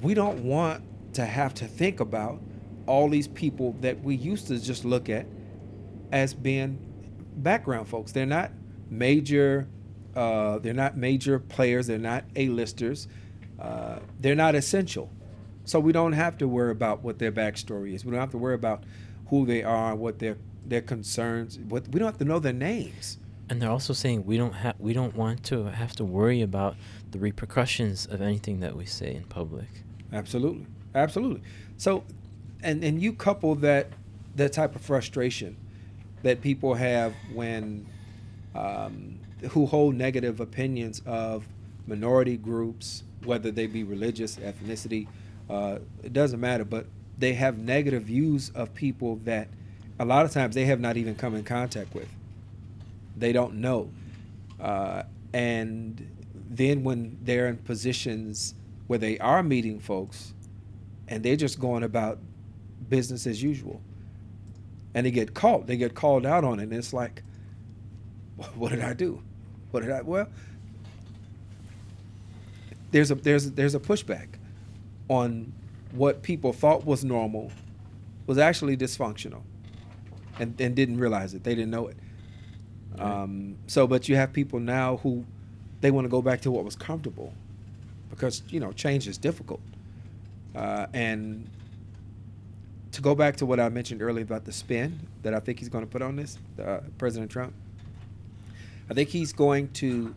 we 0.00 0.14
don't 0.14 0.42
want 0.44 0.82
to 1.14 1.24
have 1.24 1.54
to 1.54 1.66
think 1.66 2.00
about 2.00 2.40
all 2.86 3.08
these 3.08 3.28
people 3.28 3.76
that 3.80 4.02
we 4.02 4.16
used 4.16 4.48
to 4.48 4.58
just 4.58 4.84
look 4.84 5.08
at 5.08 5.26
as 6.10 6.34
being 6.34 6.78
background 7.36 7.88
folks. 7.88 8.12
They're 8.12 8.26
not 8.26 8.50
major. 8.90 9.68
Uh, 10.16 10.58
they're 10.58 10.74
not 10.74 10.96
major 10.96 11.38
players. 11.38 11.86
They're 11.86 11.98
not 11.98 12.24
A-listers. 12.36 13.08
Uh, 13.60 14.00
they're 14.20 14.34
not 14.34 14.54
essential. 14.54 15.10
So 15.64 15.78
we 15.78 15.92
don't 15.92 16.12
have 16.12 16.36
to 16.38 16.48
worry 16.48 16.72
about 16.72 17.02
what 17.02 17.18
their 17.18 17.30
backstory 17.30 17.94
is. 17.94 18.04
We 18.04 18.10
don't 18.10 18.20
have 18.20 18.32
to 18.32 18.38
worry 18.38 18.54
about 18.54 18.82
who 19.28 19.46
they 19.46 19.62
are, 19.62 19.94
what 19.94 20.18
their 20.18 20.36
their 20.66 20.80
concerns. 20.80 21.58
What 21.58 21.88
we 21.88 21.98
don't 21.98 22.08
have 22.08 22.18
to 22.18 22.24
know 22.24 22.38
their 22.38 22.52
names. 22.52 23.18
And 23.48 23.60
they're 23.60 23.70
also 23.70 23.92
saying 23.92 24.24
we 24.24 24.36
don't 24.36 24.54
have 24.54 24.76
we 24.78 24.92
don't 24.92 25.14
want 25.14 25.44
to 25.44 25.64
have 25.64 25.92
to 25.96 26.04
worry 26.04 26.42
about 26.42 26.76
the 27.10 27.18
repercussions 27.18 28.06
of 28.06 28.22
anything 28.22 28.60
that 28.60 28.76
we 28.76 28.86
say 28.86 29.14
in 29.14 29.24
public. 29.24 29.68
Absolutely, 30.12 30.66
absolutely. 30.94 31.42
So, 31.76 32.04
and 32.62 32.82
and 32.82 33.02
you 33.02 33.12
couple 33.12 33.54
that 33.56 33.88
that 34.36 34.52
type 34.52 34.74
of 34.74 34.80
frustration 34.80 35.56
that 36.22 36.40
people 36.40 36.74
have 36.74 37.14
when 37.34 37.86
um, 38.54 39.18
who 39.50 39.66
hold 39.66 39.94
negative 39.94 40.40
opinions 40.40 41.02
of 41.04 41.46
minority 41.86 42.36
groups, 42.36 43.02
whether 43.24 43.50
they 43.50 43.66
be 43.66 43.82
religious, 43.82 44.36
ethnicity, 44.36 45.08
uh, 45.50 45.78
it 46.02 46.12
doesn't 46.12 46.40
matter. 46.40 46.64
But 46.64 46.86
they 47.18 47.34
have 47.34 47.58
negative 47.58 48.04
views 48.04 48.50
of 48.54 48.72
people 48.74 49.16
that 49.24 49.48
a 50.02 50.04
lot 50.04 50.24
of 50.24 50.32
times 50.32 50.56
they 50.56 50.64
have 50.64 50.80
not 50.80 50.96
even 50.96 51.14
come 51.14 51.36
in 51.36 51.44
contact 51.44 51.94
with. 51.94 52.08
They 53.16 53.32
don't 53.32 53.54
know, 53.54 53.88
uh, 54.60 55.04
and 55.32 56.04
then 56.50 56.82
when 56.82 57.18
they're 57.22 57.46
in 57.46 57.56
positions 57.58 58.54
where 58.88 58.98
they 58.98 59.16
are 59.18 59.44
meeting 59.44 59.78
folks 59.78 60.34
and 61.06 61.22
they're 61.22 61.36
just 61.36 61.60
going 61.60 61.84
about 61.84 62.18
business 62.88 63.28
as 63.28 63.40
usual 63.40 63.80
and 64.92 65.06
they 65.06 65.10
get 65.10 65.32
caught 65.32 65.66
they 65.66 65.76
get 65.76 65.94
called 65.94 66.26
out 66.26 66.44
on 66.44 66.58
it 66.58 66.64
and 66.64 66.74
it's 66.74 66.92
like 66.92 67.22
what 68.54 68.70
did 68.70 68.80
i 68.80 68.92
do? 68.92 69.22
What 69.70 69.82
did 69.82 69.92
i 69.92 70.02
well 70.02 70.28
there's 72.90 73.10
a 73.10 73.14
there's 73.14 73.52
there's 73.52 73.74
a 73.74 73.80
pushback 73.80 74.28
on 75.08 75.52
what 75.92 76.22
people 76.22 76.52
thought 76.52 76.84
was 76.84 77.04
normal 77.04 77.50
was 78.26 78.36
actually 78.36 78.76
dysfunctional 78.76 79.42
and, 80.38 80.60
and 80.60 80.74
didn't 80.74 80.98
realize 80.98 81.34
it 81.34 81.44
they 81.44 81.54
didn't 81.54 81.70
know 81.70 81.88
it 81.88 81.96
Right. 82.98 83.00
um, 83.22 83.56
so 83.68 83.86
but 83.86 84.08
you 84.08 84.16
have 84.16 84.32
people 84.34 84.60
now 84.60 84.98
who 84.98 85.24
they 85.80 85.90
want 85.90 86.04
to 86.04 86.10
go 86.10 86.20
back 86.20 86.42
to 86.42 86.50
what 86.50 86.64
was 86.64 86.76
comfortable 86.76 87.32
because 88.10 88.42
you 88.50 88.60
know 88.60 88.70
change 88.72 89.08
is 89.08 89.16
difficult 89.16 89.60
uh, 90.54 90.86
and 90.92 91.48
to 92.92 93.00
go 93.00 93.14
back 93.14 93.36
to 93.36 93.46
what 93.46 93.58
I 93.58 93.68
mentioned 93.70 94.02
earlier 94.02 94.22
about 94.24 94.44
the 94.44 94.52
spin 94.52 95.00
that 95.22 95.32
I 95.32 95.40
think 95.40 95.58
he's 95.58 95.70
going 95.70 95.84
to 95.84 95.90
put 95.90 96.02
on 96.02 96.16
this, 96.16 96.38
uh, 96.62 96.80
President 96.98 97.30
Trump. 97.30 97.54
I 98.90 98.94
think 98.94 99.08
he's 99.08 99.32
going 99.32 99.68
to 99.74 100.14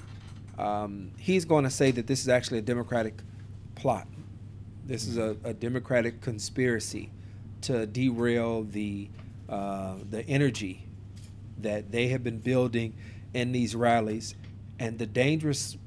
um, 0.57 1.11
he's 1.17 1.45
going 1.45 1.63
to 1.63 1.69
say 1.69 1.91
that 1.91 2.07
this 2.07 2.21
is 2.21 2.27
actually 2.29 2.59
a 2.59 2.61
Democratic 2.63 3.13
plot. 3.75 4.07
This 4.85 5.07
is 5.07 5.17
a, 5.17 5.37
a 5.43 5.53
Democratic 5.53 6.21
conspiracy 6.21 7.11
to 7.61 7.85
derail 7.85 8.63
the 8.63 9.09
uh, 9.49 9.95
the 10.09 10.27
energy 10.27 10.87
that 11.59 11.91
they 11.91 12.07
have 12.09 12.23
been 12.23 12.39
building 12.39 12.95
in 13.33 13.51
these 13.51 13.75
rallies. 13.75 14.35
And 14.79 14.97
the 14.99 15.05
dangerous 15.05 15.77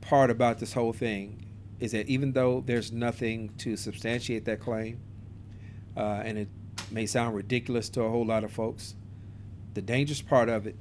part 0.00 0.30
about 0.30 0.58
this 0.58 0.72
whole 0.72 0.92
thing 0.92 1.44
is 1.80 1.92
that 1.92 2.08
even 2.08 2.32
though 2.32 2.62
there's 2.64 2.92
nothing 2.92 3.50
to 3.58 3.76
substantiate 3.76 4.44
that 4.46 4.60
claim, 4.60 5.00
uh, 5.96 6.22
and 6.24 6.38
it 6.38 6.48
may 6.90 7.06
sound 7.06 7.34
ridiculous 7.34 7.88
to 7.90 8.02
a 8.02 8.10
whole 8.10 8.26
lot 8.26 8.44
of 8.44 8.52
folks, 8.52 8.94
the 9.74 9.82
dangerous 9.82 10.22
part 10.22 10.48
of 10.48 10.66
it 10.66 10.76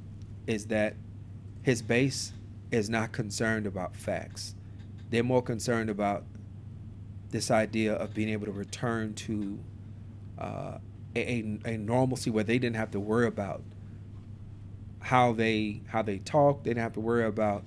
is 0.48 0.68
that 0.68 0.96
his 1.64 1.82
base 1.82 2.32
is 2.72 2.90
not 2.90 3.12
concerned 3.12 3.68
about 3.68 3.96
facts. 3.96 4.56
They're 5.10 5.24
more 5.24 5.42
concerned 5.42 5.90
about 5.90 6.24
this 7.30 7.52
idea 7.52 7.94
of 7.94 8.14
being 8.14 8.30
able 8.30 8.46
to 8.46 8.52
return 8.52 9.14
to 9.14 9.60
uh, 10.38 10.78
a, 11.16 11.60
a 11.66 11.78
normalcy 11.78 12.30
where 12.30 12.44
they 12.44 12.60
didn't 12.60 12.76
have 12.76 12.92
to 12.92 13.00
worry 13.00 13.28
about 13.28 13.62
how 15.00 15.34
they 15.34 15.82
how 15.88 16.02
they 16.02 16.20
talk. 16.20 16.64
They 16.64 16.72
didn't 16.72 16.84
have 16.84 16.94
to 16.94 17.00
worry 17.00 17.26
about 17.26 17.64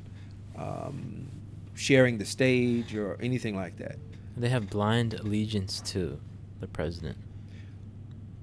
um, 0.57 1.29
sharing 1.75 2.19
the 2.19 2.25
stage 2.25 2.95
or 2.95 3.17
anything 3.21 3.57
like 3.57 3.77
that. 3.79 3.97
They 4.37 4.49
have 4.49 4.69
blind 4.71 5.15
allegiance 5.15 5.81
to 5.93 6.21
the 6.61 6.67
president 6.67 7.17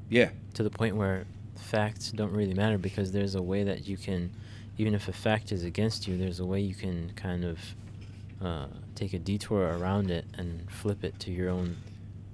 Yeah, 0.10 0.30
to 0.56 0.64
the 0.64 0.70
point 0.70 0.96
where 0.96 1.26
facts 1.56 2.12
don't 2.12 2.32
really 2.32 2.54
matter 2.54 2.78
because 2.78 3.12
there's 3.12 3.36
a 3.36 3.42
way 3.42 3.64
that 3.64 3.88
you 3.88 3.98
can, 3.98 4.32
even 4.78 4.94
if 4.94 5.08
a 5.08 5.14
fact 5.14 5.52
is 5.52 5.64
against 5.64 6.08
you, 6.08 6.18
there's 6.18 6.40
a 6.40 6.46
way 6.46 6.60
you 6.62 6.76
can 6.76 7.12
kind 7.16 7.44
of 7.44 7.60
uh, 8.44 8.68
take 8.96 9.14
a 9.14 9.20
detour 9.20 9.78
around 9.78 10.12
it 10.12 10.26
and 10.38 10.70
flip 10.72 11.04
it 11.04 11.20
to 11.20 11.32
your 11.32 11.50
own 11.50 11.78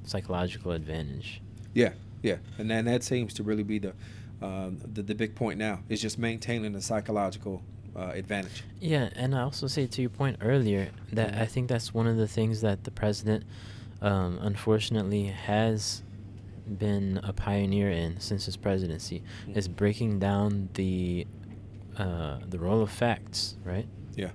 psychological 0.03 0.71
advantage. 0.71 1.41
Yeah, 1.73 1.93
yeah, 2.23 2.37
and 2.57 2.69
then 2.71 2.85
that 2.85 3.03
seems 3.03 3.33
to 3.35 3.43
really 3.43 3.61
be 3.63 3.77
the 3.77 3.93
um, 4.41 4.79
the, 4.93 5.03
the 5.03 5.13
big 5.15 5.35
point 5.35 5.57
now 5.59 5.79
is 5.89 6.01
just 6.01 6.17
maintaining 6.17 6.73
the 6.73 6.81
psychological 6.81 7.61
uh, 7.95 8.11
advantage. 8.13 8.63
Yeah, 8.81 9.09
and 9.15 9.35
I 9.35 9.41
also 9.41 9.67
say 9.67 9.85
to 9.87 10.01
your 10.01 10.09
point 10.09 10.37
earlier 10.41 10.89
that 11.13 11.35
I 11.35 11.45
think 11.45 11.69
that's 11.69 11.93
one 11.93 12.07
of 12.07 12.17
the 12.17 12.27
things 12.27 12.59
that 12.61 12.83
the 12.83 12.91
president, 12.91 13.45
um, 14.01 14.39
unfortunately, 14.41 15.25
has 15.27 16.01
been 16.77 17.19
a 17.23 17.31
pioneer 17.31 17.89
in 17.91 18.19
since 18.19 18.45
his 18.45 18.57
presidency 18.57 19.21
Mhm. 19.47 19.55
is 19.57 19.67
breaking 19.67 20.19
down 20.19 20.69
the 20.73 21.27
uh, 21.97 22.39
the 22.49 22.57
role 22.57 22.81
of 22.81 22.89
facts, 22.89 23.55
right? 23.63 23.85
Yeah. 24.15 24.31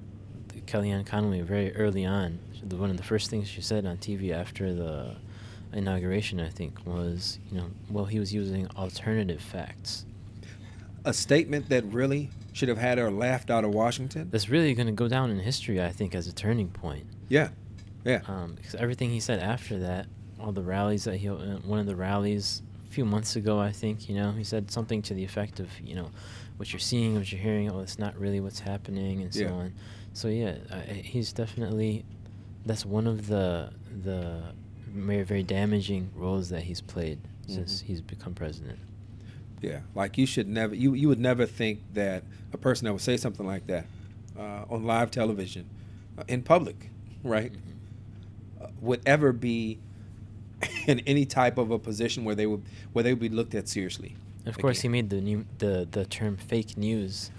Kellyanne 0.67 1.05
Conway 1.05 1.41
very 1.41 1.75
early 1.75 2.05
on, 2.05 2.39
the, 2.63 2.77
one 2.77 2.89
of 2.91 2.97
the 2.97 3.03
first 3.03 3.31
things 3.31 3.49
she 3.49 3.61
said 3.63 3.85
on 3.85 3.97
TV 3.97 4.31
after 4.33 4.73
the 4.73 5.17
inauguration, 5.73 6.41
I 6.41 6.49
think, 6.49 6.85
was 6.87 7.39
you 7.51 7.59
know, 7.59 7.67
well, 7.91 8.05
he 8.07 8.19
was 8.19 8.33
using 8.33 8.69
alternative 8.77 9.41
facts. 9.41 10.05
A 11.05 11.13
statement 11.15 11.69
that 11.69 11.85
really 11.85 12.31
should 12.53 12.69
have 12.69 12.79
had 12.79 12.99
her 12.99 13.11
laughed 13.11 13.51
out 13.51 13.65
of 13.65 13.71
Washington. 13.73 14.29
That's 14.31 14.49
really 14.49 14.75
going 14.75 14.87
to 14.89 14.93
go 14.93 15.09
down 15.09 15.31
in 15.31 15.39
history, 15.39 15.81
I 15.83 15.91
think, 15.91 16.15
as 16.15 16.27
a 16.27 16.33
turning 16.33 16.69
point. 16.69 17.07
Yeah, 17.29 17.51
yeah, 18.05 18.21
Um, 18.27 18.55
because 18.55 18.75
everything 18.75 19.11
he 19.11 19.21
said 19.21 19.39
after 19.39 19.79
that, 19.81 20.07
all 20.41 20.53
the 20.53 20.63
rallies 20.63 21.05
that 21.05 21.17
he, 21.17 21.29
uh, 21.29 21.35
one 21.65 21.79
of 21.79 21.87
the 21.87 21.97
rallies 21.97 22.63
a 22.89 22.93
few 22.93 23.05
months 23.05 23.37
ago, 23.37 23.59
I 23.59 23.71
think, 23.71 24.09
you 24.09 24.17
know, 24.17 24.33
he 24.33 24.45
said 24.45 24.71
something 24.71 25.03
to 25.03 25.15
the 25.15 25.25
effect 25.25 25.61
of, 25.61 25.69
you 25.81 25.95
know, 25.95 26.11
what 26.57 26.73
you're 26.73 26.81
seeing, 26.81 27.15
what 27.15 27.31
you're 27.31 27.41
hearing, 27.41 27.71
oh, 27.71 27.81
it's 27.81 27.99
not 27.99 28.19
really 28.19 28.41
what's 28.41 28.61
happening, 28.61 29.23
and 29.23 29.33
so 29.33 29.41
Yeah. 29.43 29.51
on. 29.53 29.73
So 30.15 30.29
yeah, 30.29 30.57
uh, 30.71 30.81
he's 30.93 31.33
definitely, 31.33 32.05
that's 32.67 32.85
one 32.85 33.07
of 33.07 33.29
the 33.29 33.71
the 34.05 34.43
very 34.89 35.23
very 35.23 35.43
damaging 35.43 36.11
roles 36.17 36.49
that 36.51 36.63
he's 36.63 36.81
played 36.81 37.19
since 37.47 37.83
Mhm. 37.83 37.87
he's 37.87 38.01
become 38.01 38.35
president. 38.35 38.79
yeah. 39.63 39.81
Like 39.95 40.17
you 40.19 40.27
should 40.27 40.47
never, 40.49 40.75
you 40.75 40.95
you 40.95 41.09
would 41.09 41.19
never 41.21 41.45
think 41.47 41.81
that 41.95 42.23
a 42.53 42.59
person 42.59 42.85
that 42.87 42.93
would 42.93 43.03
say 43.03 43.17
something 43.17 43.47
like 43.47 43.67
that 43.67 43.87
uh, 44.39 44.65
on 44.71 44.85
live 44.85 45.11
television, 45.11 45.65
uh, 46.17 46.23
in 46.29 46.43
public, 46.43 46.91
right, 47.25 47.53
Mhm. 47.53 48.63
uh, 48.65 48.69
would 48.81 49.01
ever 49.07 49.33
be 49.33 49.79
in 50.87 51.01
any 51.01 51.25
type 51.25 51.59
of 51.59 51.71
a 51.71 51.79
position 51.79 52.25
where 52.25 52.35
they 52.35 52.47
would 52.47 52.63
where 52.93 53.03
they 53.03 53.13
would 53.13 53.21
be 53.21 53.29
looked 53.29 53.55
at 53.55 53.69
seriously. 53.69 54.15
Of 54.47 54.59
course, 54.59 54.81
he 54.81 54.89
made 54.89 55.11
the 55.11 55.21
new 55.21 55.45
the 55.59 55.89
the 55.91 56.05
term 56.05 56.37
fake 56.37 56.77
news 56.79 57.31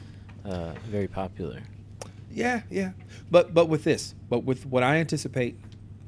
uh, 0.46 0.74
very 0.90 1.08
popular. 1.08 1.62
Yeah, 2.32 2.62
yeah. 2.70 2.92
But 3.32 3.54
but 3.54 3.68
with 3.70 3.84
this, 3.84 4.14
but 4.30 4.44
with 4.44 4.66
what 4.66 4.84
I 4.84 4.98
anticipate 4.98 5.56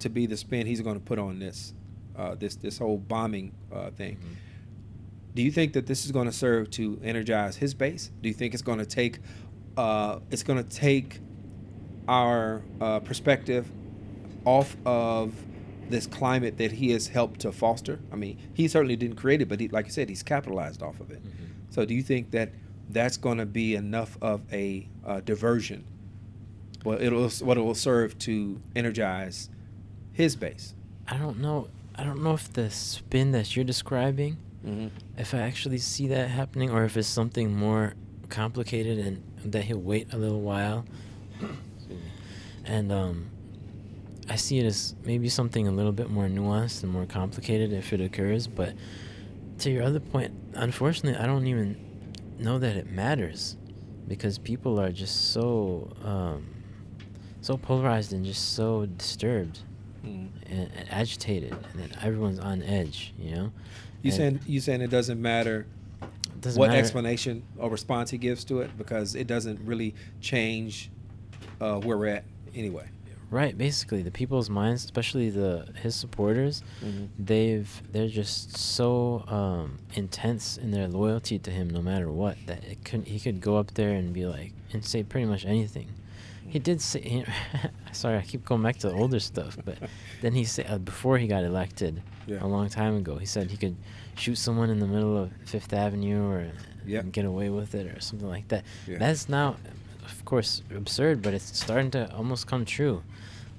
to 0.01 0.10
be 0.10 0.25
the 0.25 0.38
spin 0.38 0.67
he's 0.67 0.81
going 0.81 0.96
to 1.00 1.05
put 1.05 1.20
on 1.20 1.39
this, 1.39 1.74
uh, 2.15 2.36
this 2.36 2.55
this 2.55 2.77
whole 2.77 2.98
bombing 2.98 3.51
uh, 3.72 3.89
thing. 3.91 4.17
Mhm. 4.17 4.36
Do 5.36 5.41
you 5.41 5.51
think 5.51 5.74
that 5.74 5.86
this 5.86 6.05
is 6.05 6.12
going 6.12 6.25
to 6.27 6.31
serve 6.34 6.70
to 6.72 7.00
energize 7.03 7.55
his 7.58 7.74
base? 7.74 8.12
Do 8.22 8.27
you 8.27 8.36
think 8.36 8.53
it's 8.53 8.63
going 8.63 8.79
to 8.79 8.86
take, 8.86 9.20
uh, 9.77 10.20
it's 10.29 10.43
going 10.43 10.62
to 10.62 10.70
take 10.70 11.20
our 12.08 12.62
uh, 12.81 13.00
perspective 13.00 13.72
off 14.43 14.75
of 14.86 15.34
this 15.89 16.05
climate 16.08 16.58
that 16.58 16.72
he 16.74 16.91
has 16.91 17.08
helped 17.08 17.39
to 17.41 17.51
foster? 17.53 18.00
I 18.12 18.15
mean, 18.17 18.38
he 18.53 18.67
certainly 18.67 18.96
didn't 18.98 19.15
create 19.15 19.41
it, 19.41 19.48
but 19.48 19.60
he, 19.62 19.70
like 19.70 19.86
I 19.86 19.89
said, 19.89 20.10
he's 20.10 20.24
capitalized 20.24 20.84
off 20.84 21.00
of 21.00 21.12
it. 21.12 21.24
Mhm. 21.24 21.29
So, 21.70 21.86
do 21.86 21.93
you 21.93 22.03
think 22.03 22.31
that 22.31 22.51
that's 22.90 23.16
going 23.16 23.37
to 23.37 23.46
be 23.46 23.75
enough 23.75 24.18
of 24.22 24.42
a 24.51 24.90
uh, 25.05 25.22
diversion? 25.22 25.85
Well, 26.83 27.00
it'll 27.01 27.29
what 27.46 27.57
it 27.57 27.61
will 27.61 27.75
serve 27.75 28.18
to 28.20 28.59
energize 28.75 29.50
his 30.13 30.35
base. 30.35 30.74
I 31.07 31.17
don't 31.17 31.39
know. 31.39 31.67
I 31.95 32.03
don't 32.03 32.24
know 32.24 32.33
if 32.33 32.51
the 32.53 32.69
spin 32.69 33.31
that 33.31 33.55
you're 33.55 33.65
describing, 33.65 34.37
Mm-hmm. 34.65 34.87
if 35.17 35.33
I 35.33 35.39
actually 35.39 35.79
see 35.79 36.07
that 36.09 36.29
happening, 36.29 36.69
or 36.69 36.83
if 36.83 36.95
it's 36.95 37.07
something 37.07 37.55
more 37.55 37.95
complicated 38.29 39.00
and 39.00 39.24
that 39.51 39.63
he'll 39.63 39.79
wait 39.79 40.13
a 40.13 40.17
little 40.17 40.41
while. 40.41 40.85
And 42.65 42.91
um, 42.91 43.29
I 44.29 44.35
see 44.35 44.59
it 44.59 44.65
as 44.65 44.95
maybe 45.03 45.29
something 45.29 45.67
a 45.67 45.71
little 45.71 45.91
bit 45.91 46.09
more 46.11 46.27
nuanced 46.27 46.83
and 46.83 46.91
more 46.91 47.07
complicated 47.07 47.74
if 47.74 47.91
it 47.91 48.01
occurs. 48.01 48.45
But 48.47 48.75
to 49.59 49.71
your 49.71 49.83
other 49.83 50.00
point, 50.00 50.31
unfortunately, 50.53 51.19
I 51.19 51.25
don't 51.25 51.47
even 51.47 51.75
know 52.37 52.59
that 52.59 52.75
it 52.75 52.91
matters 52.91 53.57
because 54.07 54.37
people 54.37 54.79
are 54.79 54.91
just 54.91 55.31
so 55.31 55.91
um, 56.03 56.45
so 57.41 57.57
polarized 57.57 58.13
and 58.13 58.24
just 58.24 58.53
so 58.53 58.85
disturbed 58.85 59.59
Mm. 60.05 60.29
and, 60.50 60.72
and 60.75 60.87
agitated, 60.90 61.51
and 61.51 61.81
then 61.81 61.92
everyone's 62.01 62.40
on 62.40 62.64
edge. 62.64 63.14
You 63.20 63.35
know. 63.35 63.51
You 64.01 64.11
saying 64.11 64.40
you 64.48 64.59
saying 64.59 64.81
it 64.81 64.90
doesn't 64.90 65.22
matter 65.22 65.68
doesn't 66.40 66.59
what 66.59 66.70
matter- 66.70 66.79
explanation 66.79 67.44
or 67.57 67.70
response 67.70 68.09
he 68.09 68.18
gives 68.18 68.44
to 68.46 68.61
it 68.61 68.75
because 68.77 69.14
it 69.14 69.27
doesn't 69.27 69.59
really 69.64 69.94
change 70.22 70.90
uh, 71.59 71.79
where 71.79 71.98
we're 71.98 72.07
at 72.07 72.24
anyway. 72.55 72.87
Right, 73.29 73.57
basically, 73.57 74.01
the 74.01 74.11
people's 74.11 74.50
minds, 74.50 74.83
especially 74.83 75.29
the 75.29 75.68
his 75.81 75.96
supporters, 75.96 76.64
Mhm. 76.83 77.07
they've 77.18 77.81
they're 77.92 78.09
just 78.09 78.57
so 78.57 79.24
um, 79.27 79.77
intense 79.94 80.57
in 80.57 80.72
their 80.72 80.87
loyalty 80.87 81.37
to 81.40 81.51
him, 81.51 81.70
no 81.70 81.81
matter 81.81 82.11
what, 82.11 82.37
that 82.48 82.64
it 82.66 82.83
could 82.83 83.07
he 83.07 83.20
could 83.20 83.40
go 83.40 83.55
up 83.57 83.75
there 83.75 83.92
and 83.92 84.11
be 84.11 84.25
like 84.25 84.51
and 84.74 84.83
say 84.83 85.03
pretty 85.03 85.27
much 85.27 85.46
anything. 85.46 85.87
He 86.48 86.59
did 86.59 86.81
say, 86.81 87.24
sorry, 87.91 88.17
I 88.17 88.21
keep 88.21 88.43
going 88.45 88.61
back 88.63 88.77
to 88.77 88.89
the 88.89 88.93
older 88.93 89.19
stuff, 89.19 89.57
but 89.63 89.77
then 90.21 90.33
he 90.33 90.43
said 90.45 90.65
uh, 90.69 90.77
before 90.77 91.17
he 91.17 91.27
got 91.27 91.43
elected 91.43 92.01
Yeah. 92.27 92.43
a 92.43 92.47
long 92.47 92.69
time 92.69 92.95
ago, 92.97 93.17
he 93.17 93.25
said 93.25 93.49
he 93.51 93.57
could 93.57 93.75
shoot 94.15 94.35
someone 94.37 94.69
in 94.69 94.79
the 94.79 94.87
middle 94.87 95.17
of 95.17 95.31
Fifth 95.45 95.73
Avenue 95.73 96.23
or 96.31 96.51
get 97.11 97.25
away 97.25 97.49
with 97.49 97.75
it 97.75 97.87
or 97.95 97.99
something 98.01 98.27
like 98.27 98.47
that. 98.49 98.63
Yeah. 98.87 98.97
That's 98.97 99.29
now, 99.29 99.55
of 100.05 100.25
course, 100.25 100.61
absurd, 100.75 101.21
but 101.21 101.33
it's 101.33 101.57
starting 101.57 101.91
to 101.91 102.13
almost 102.15 102.47
come 102.47 102.65
true 102.65 103.03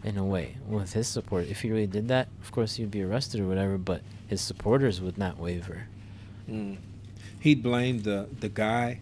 in 0.04 0.16
a 0.18 0.24
way 0.24 0.56
with 0.66 0.92
his 0.92 1.06
support. 1.08 1.46
If 1.46 1.62
he 1.62 1.70
really 1.70 1.86
did 1.86 2.08
that, 2.08 2.28
of 2.42 2.50
course, 2.52 2.74
he'd 2.76 2.90
be 2.90 3.02
arrested 3.02 3.40
or 3.40 3.46
whatever, 3.46 3.78
but 3.78 4.02
his 4.26 4.40
supporters 4.40 5.00
would 5.00 5.16
not 5.18 5.38
waver. 5.38 5.86
Mm. 6.50 6.78
He'd 7.40 7.62
blame 7.62 8.02
the 8.02 8.28
the 8.40 8.48
guy 8.48 9.00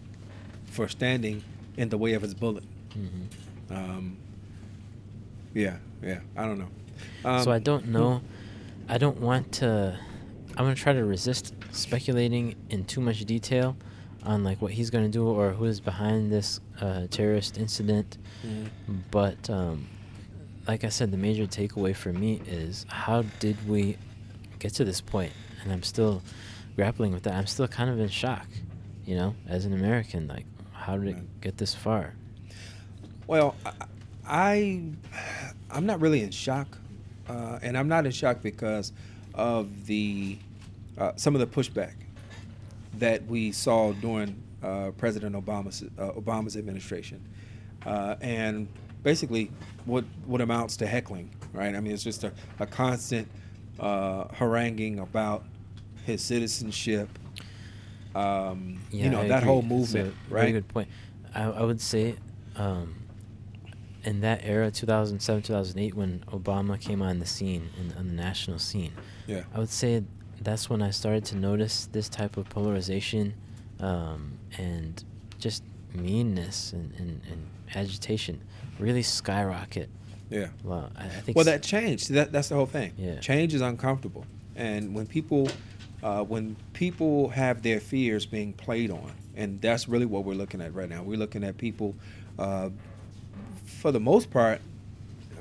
for 0.65 0.87
standing 0.87 1.43
in 1.77 1.89
the 1.89 1.97
way 1.97 2.13
of 2.13 2.21
his 2.21 2.33
bullet. 2.33 2.63
hmm 2.93 3.25
Um, 3.73 4.17
yeah, 5.53 5.77
yeah. 6.01 6.19
I 6.35 6.45
don't 6.45 6.59
know. 6.59 6.69
Um, 7.25 7.43
so 7.43 7.51
I 7.51 7.59
don't 7.59 7.87
know. 7.87 8.21
I 8.87 8.97
don't 8.97 9.19
want 9.19 9.51
to. 9.53 9.97
I'm 10.57 10.65
gonna 10.65 10.75
try 10.75 10.93
to 10.93 11.03
resist 11.05 11.53
speculating 11.71 12.55
in 12.69 12.85
too 12.85 13.01
much 13.01 13.23
detail 13.25 13.77
on 14.23 14.43
like 14.43 14.61
what 14.61 14.71
he's 14.73 14.89
gonna 14.89 15.09
do 15.09 15.27
or 15.27 15.51
who 15.51 15.65
is 15.65 15.79
behind 15.79 16.31
this 16.31 16.59
uh, 16.81 17.07
terrorist 17.09 17.57
incident. 17.57 18.17
Mhm. 18.45 18.69
But 19.09 19.49
um, 19.49 19.87
like 20.67 20.83
I 20.83 20.89
said, 20.89 21.11
the 21.11 21.17
major 21.17 21.45
takeaway 21.47 21.95
for 21.95 22.11
me 22.13 22.41
is 22.47 22.85
how 22.89 23.23
did 23.39 23.67
we 23.67 23.97
get 24.59 24.73
to 24.75 24.83
this 24.85 25.01
point? 25.01 25.31
And 25.63 25.71
I'm 25.71 25.83
still 25.83 26.21
grappling 26.75 27.13
with 27.13 27.23
that. 27.23 27.33
I'm 27.33 27.47
still 27.47 27.67
kind 27.67 27.89
of 27.89 27.99
in 27.99 28.09
shock, 28.09 28.47
you 29.05 29.15
know, 29.15 29.35
as 29.47 29.65
an 29.65 29.73
American. 29.73 30.27
Like, 30.27 30.45
how 30.73 30.97
did 30.97 31.09
it 31.17 31.41
get 31.41 31.57
this 31.57 31.73
far? 31.73 32.13
Well, 33.27 33.55
I, 33.65 33.71
I 34.31 34.81
I'm 35.69 35.85
not 35.85 35.99
really 35.99 36.23
in 36.23 36.31
shock, 36.31 36.77
uh, 37.29 37.59
and 37.61 37.77
I'm 37.77 37.89
not 37.89 38.05
in 38.05 38.11
shock 38.13 38.41
because 38.41 38.93
of 39.35 39.85
the 39.87 40.37
uh, 40.97 41.11
some 41.17 41.35
of 41.35 41.41
the 41.41 41.47
pushback 41.47 41.93
that 42.97 43.25
we 43.27 43.51
saw 43.51 43.91
during 43.93 44.41
uh, 44.63 44.91
President 44.97 45.35
Obama's 45.35 45.83
uh, 45.99 46.11
Obama's 46.13 46.55
administration, 46.55 47.21
uh, 47.85 48.15
and 48.21 48.67
basically 49.03 49.51
what 49.85 50.05
what 50.25 50.39
amounts 50.39 50.77
to 50.77 50.87
heckling, 50.87 51.29
right? 51.51 51.75
I 51.75 51.81
mean, 51.81 51.91
it's 51.93 52.03
just 52.03 52.23
a, 52.23 52.31
a 52.59 52.65
constant 52.65 53.27
uh, 53.81 54.25
haranguing 54.33 54.99
about 54.99 55.43
his 56.05 56.21
citizenship. 56.21 57.09
Um, 58.15 58.81
Yeah, 58.91 59.05
you 59.05 59.09
know 59.09 59.21
I 59.21 59.27
that 59.27 59.37
agree. 59.39 59.47
whole 59.49 59.61
movement, 59.61 60.13
Very 60.29 60.41
right? 60.45 60.51
good 60.53 60.67
point. 60.69 60.87
I, 61.35 61.43
I 61.43 61.63
would 61.63 61.79
say, 61.81 62.15
um, 62.55 62.95
in 64.03 64.21
that 64.21 64.41
era, 64.43 64.71
2007, 64.71 65.43
2008, 65.43 65.93
when 65.95 66.23
Obama 66.27 66.79
came 66.79 67.01
on 67.01 67.19
the 67.19 67.25
scene, 67.25 67.69
in, 67.79 67.95
on 67.97 68.07
the 68.07 68.13
national 68.13 68.59
scene, 68.59 68.93
Yeah. 69.27 69.43
I 69.53 69.59
would 69.59 69.69
say 69.69 70.03
that's 70.41 70.69
when 70.69 70.81
I 70.81 70.89
started 70.91 71.25
to 71.25 71.35
notice 71.35 71.87
this 71.91 72.09
type 72.09 72.37
of 72.37 72.49
polarization 72.49 73.33
um, 73.79 74.37
and 74.57 75.03
just 75.39 75.63
meanness 75.93 76.73
and, 76.73 76.93
and, 76.97 77.21
and 77.29 77.45
agitation 77.75 78.41
really 78.79 79.03
skyrocket. 79.03 79.89
Yeah. 80.29 80.47
Well, 80.63 80.91
I, 80.97 81.05
I 81.05 81.09
think. 81.09 81.35
Well, 81.35 81.45
that 81.45 81.61
changed. 81.61 82.11
That 82.11 82.31
that's 82.31 82.49
the 82.49 82.55
whole 82.55 82.65
thing. 82.65 82.93
Yeah. 82.97 83.19
Change 83.19 83.53
is 83.53 83.61
uncomfortable, 83.61 84.25
and 84.55 84.93
when 84.95 85.05
people, 85.05 85.49
uh, 86.01 86.23
when 86.23 86.55
people 86.73 87.27
have 87.29 87.61
their 87.61 87.81
fears 87.81 88.25
being 88.25 88.53
played 88.53 88.91
on, 88.91 89.11
and 89.35 89.59
that's 89.61 89.89
really 89.89 90.05
what 90.05 90.23
we're 90.23 90.35
looking 90.35 90.61
at 90.61 90.73
right 90.73 90.87
now. 90.89 91.03
We're 91.03 91.17
looking 91.17 91.43
at 91.43 91.57
people, 91.57 91.95
uh, 92.39 92.69
for 93.81 93.91
the 93.91 93.99
most 93.99 94.29
part, 94.29 94.61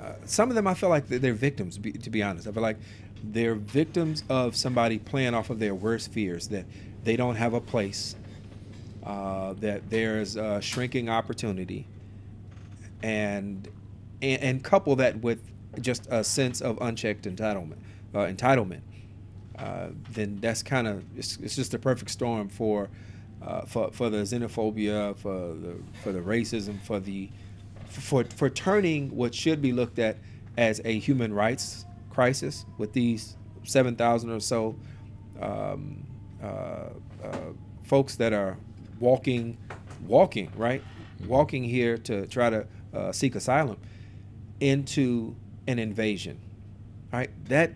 uh, 0.01 0.15
some 0.25 0.49
of 0.49 0.55
them 0.55 0.67
I 0.67 0.73
feel 0.73 0.89
like 0.89 1.07
they're, 1.09 1.35
victims. 1.35 1.77
To 1.77 2.11
be 2.11 2.23
honest, 2.23 2.49
I 2.49 2.53
feel 2.53 2.63
like 2.63 2.79
they're 3.23 3.55
victims 3.55 4.25
of 4.31 4.57
somebody 4.57 4.99
playing 4.99 5.35
off 5.35 5.51
of 5.51 5.59
their 5.59 5.75
worst 5.75 6.11
fears 6.11 6.49
that 6.49 6.65
they 7.05 7.17
don't 7.17 7.37
have 7.37 7.53
a 7.53 7.61
place, 7.61 8.17
uh, 9.05 9.53
that 9.61 9.91
there's 9.91 10.37
a 10.37 10.61
shrinking 10.63 11.11
opportunity, 11.11 11.87
and, 13.03 13.69
and 14.23 14.43
and 14.43 14.65
couple 14.65 14.97
that 14.97 15.21
with 15.21 15.41
just 15.83 16.07
a 16.11 16.25
sense 16.25 16.63
of 16.63 16.79
unchecked 16.81 17.25
entitlement, 17.25 17.77
uh, 18.15 18.21
entitlement. 18.21 18.81
Uh, 19.59 19.89
then 20.13 20.39
that's 20.41 20.63
kind 20.63 20.89
of 20.89 21.05
it's, 21.19 21.37
it's 21.43 21.57
just 21.57 21.75
a 21.75 21.79
perfect 21.79 22.11
storm 22.11 22.49
for 22.49 22.89
uh, 23.43 23.67
for 23.67 23.91
for 23.93 24.09
the 24.09 24.19
xenophobia, 24.19 25.15
for 25.19 25.55
the 25.55 25.77
for 26.03 26.13
the 26.13 26.21
racism, 26.21 26.81
for 26.81 27.01
the 27.01 27.29
for 27.91 28.25
for 28.25 28.49
turning 28.49 29.15
what 29.15 29.35
should 29.35 29.61
be 29.61 29.73
looked 29.73 29.99
at 29.99 30.17
as 30.57 30.81
a 30.85 30.99
human 30.99 31.33
rights 31.33 31.85
crisis 32.11 32.65
with 32.79 32.93
these 32.93 33.37
seven 33.65 33.97
thousand 33.97 34.31
or 34.31 34.41
so 34.41 34.77
um, 35.41 36.07
uh, 36.43 36.47
uh, 37.25 37.39
folks 37.85 38.17
that 38.17 38.33
are 38.33 38.57
walking, 38.99 39.57
walking 40.07 40.51
right, 40.57 40.83
walking 41.27 41.65
here 41.65 41.99
to 41.99 42.27
try 42.27 42.51
to 42.51 42.67
uh, 42.95 43.13
seek 43.13 43.35
asylum 43.35 43.79
into 44.61 45.35
an 45.67 45.79
invasion, 45.79 46.39
right? 47.13 47.31
That 47.47 47.73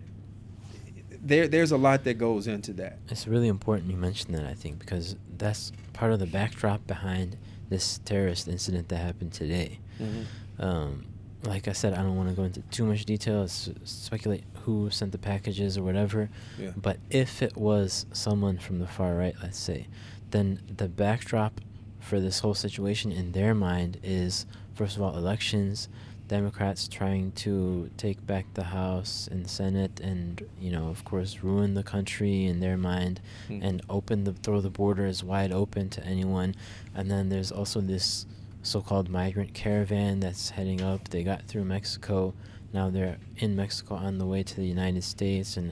there 1.21 1.47
there's 1.47 1.71
a 1.71 1.77
lot 1.77 2.03
that 2.03 2.15
goes 2.15 2.47
into 2.47 2.73
that. 2.73 2.99
It's 3.09 3.27
really 3.27 3.47
important 3.47 3.89
you 3.89 3.97
mentioned 3.97 4.35
that, 4.35 4.45
I 4.45 4.53
think, 4.53 4.79
because 4.79 5.15
that's 5.37 5.71
part 5.93 6.11
of 6.11 6.19
the 6.19 6.27
backdrop 6.27 6.85
behind 6.87 7.37
this 7.69 7.99
terrorist 8.05 8.47
incident 8.47 8.89
that 8.89 8.97
happened 8.97 9.33
today. 9.33 9.79
Mm-hmm. 10.01 10.61
Um, 10.61 11.05
like 11.43 11.67
I 11.67 11.73
said, 11.73 11.93
I 11.93 11.97
don't 11.97 12.15
want 12.15 12.29
to 12.29 12.35
go 12.35 12.43
into 12.43 12.61
too 12.71 12.85
much 12.85 13.05
detail, 13.05 13.43
s- 13.43 13.69
speculate 13.83 14.43
who 14.63 14.89
sent 14.89 15.11
the 15.11 15.17
packages 15.19 15.77
or 15.77 15.83
whatever. 15.83 16.29
Yeah. 16.59 16.71
But 16.75 16.97
if 17.09 17.41
it 17.43 17.55
was 17.55 18.05
someone 18.13 18.57
from 18.57 18.79
the 18.79 18.87
far 18.87 19.13
right, 19.15 19.35
let's 19.43 19.59
say, 19.59 19.87
then 20.31 20.59
the 20.77 20.87
backdrop 20.87 21.61
for 21.99 22.19
this 22.19 22.39
whole 22.39 22.55
situation 22.55 23.11
in 23.11 23.31
their 23.33 23.53
mind 23.53 23.99
is, 24.03 24.45
first 24.73 24.95
of 24.95 25.03
all, 25.03 25.15
elections, 25.15 25.87
Democrats 26.27 26.87
trying 26.87 27.31
to 27.33 27.91
take 27.97 28.25
back 28.25 28.47
the 28.55 28.63
House 28.63 29.27
and 29.31 29.47
Senate, 29.47 29.99
and 29.99 30.43
you 30.59 30.71
know, 30.71 30.87
of 30.87 31.03
course, 31.05 31.43
ruin 31.43 31.75
the 31.75 31.83
country 31.83 32.45
in 32.45 32.59
their 32.59 32.77
mind, 32.77 33.21
Mm. 33.47 33.63
and 33.63 33.81
open 33.87 34.23
the 34.23 34.33
throw 34.33 34.59
the 34.61 34.71
borders 34.71 35.23
wide 35.23 35.51
open 35.51 35.89
to 35.89 36.03
anyone. 36.03 36.55
And 36.95 37.11
then 37.11 37.29
there's 37.29 37.51
also 37.51 37.79
this 37.81 38.25
so-called 38.65 39.09
migrant 39.09 39.53
caravan 39.53 40.19
that's 40.19 40.49
heading 40.51 40.81
up. 40.81 41.09
They 41.09 41.23
got 41.23 41.43
through 41.47 41.65
Mexico. 41.65 42.33
Now 42.73 42.89
they're 42.89 43.17
in 43.37 43.55
Mexico 43.55 43.95
on 43.95 44.17
the 44.17 44.25
way 44.25 44.43
to 44.43 44.55
the 44.55 44.65
United 44.65 45.03
States, 45.03 45.55
and 45.57 45.71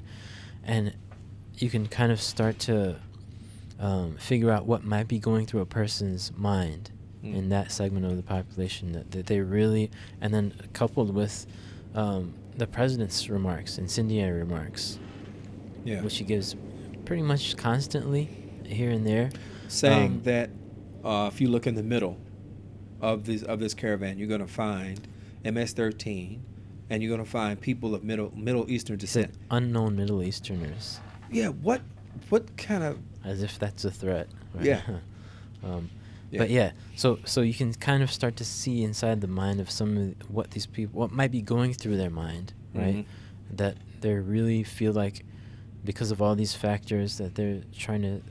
and 0.63 0.93
you 1.57 1.69
can 1.69 1.87
kind 1.87 2.11
of 2.11 2.21
start 2.21 2.59
to 2.59 2.95
um, 3.79 4.15
figure 4.17 4.49
out 4.51 4.65
what 4.65 4.83
might 4.83 5.07
be 5.07 5.19
going 5.19 5.45
through 5.45 5.61
a 5.61 5.65
person's 5.65 6.31
mind 6.37 6.91
Mm. 7.23 7.35
in 7.35 7.49
that 7.49 7.71
segment 7.71 8.05
of 8.05 8.17
the 8.17 8.21
population 8.21 8.91
that, 8.91 9.11
that 9.11 9.27
they 9.27 9.39
really, 9.39 9.89
and 10.19 10.33
then 10.33 10.53
coupled 10.73 11.15
with 11.15 11.45
um, 11.95 12.33
the 12.57 12.67
president's 12.67 13.29
remarks, 13.29 13.77
incendiary 13.77 14.39
remarks, 14.39 14.99
Yeah. 15.85 16.01
which 16.01 16.17
he 16.17 16.25
gives 16.25 16.57
pretty 17.05 17.21
much 17.23 17.55
constantly 17.55 18.27
here 18.65 18.89
and 18.89 19.07
there. 19.07 19.29
saying 19.69 20.11
Um, 20.11 20.21
that 20.23 20.49
uh, 21.05 21.29
if 21.31 21.39
you 21.39 21.47
look 21.47 21.65
in 21.65 21.75
the 21.75 21.83
middle 21.83 22.17
of 23.03 23.25
this 23.25 23.43
of 23.43 23.59
this 23.59 23.73
caravan, 23.75 24.17
you're 24.17 24.27
going 24.29 24.41
to 24.41 24.47
find 24.47 24.99
MS-13, 25.43 26.39
and 26.89 27.03
you're 27.03 27.09
going 27.15 27.23
to 27.23 27.29
find 27.29 27.59
people 27.59 27.93
of 27.93 28.03
middle 28.03 28.31
Middle 28.35 28.65
Eastern 28.71 28.97
descent. 28.97 29.31
unknown 29.51 29.95
Middle 29.95 30.23
Easterners, 30.23 30.99
Yeah, 31.29 31.49
what 31.49 31.81
what 32.29 32.55
kind 32.57 32.83
of 32.83 32.97
as 33.25 33.43
if 33.43 33.59
that's 33.59 33.85
a 33.85 33.91
threat. 33.91 34.27
right? 34.55 34.65
Yeah. 34.65 34.81
um, 35.63 35.89
Yeah. 36.31 36.39
But 36.39 36.49
yeah, 36.49 36.71
so 36.95 37.19
so 37.25 37.41
you 37.41 37.53
can 37.53 37.73
kind 37.73 38.01
of 38.03 38.09
start 38.11 38.35
to 38.37 38.45
see 38.45 38.83
inside 38.83 39.21
the 39.21 39.27
mind 39.27 39.59
of 39.59 39.69
some 39.69 39.97
of 39.97 40.29
what 40.31 40.51
these 40.51 40.65
people, 40.65 40.99
what 41.01 41.11
might 41.11 41.31
be 41.31 41.41
going 41.41 41.73
through 41.73 41.97
their 41.97 42.09
mind, 42.09 42.53
right? 42.73 42.95
Mhm. 42.95 43.05
That 43.57 43.75
they 44.01 44.13
really 44.15 44.63
feel 44.63 44.93
like, 44.93 45.25
because 45.85 46.09
of 46.11 46.21
all 46.21 46.35
these 46.35 46.53
factors, 46.55 47.17
that 47.17 47.35
they're 47.35 47.61
trying 47.85 48.01
to, 48.03 48.21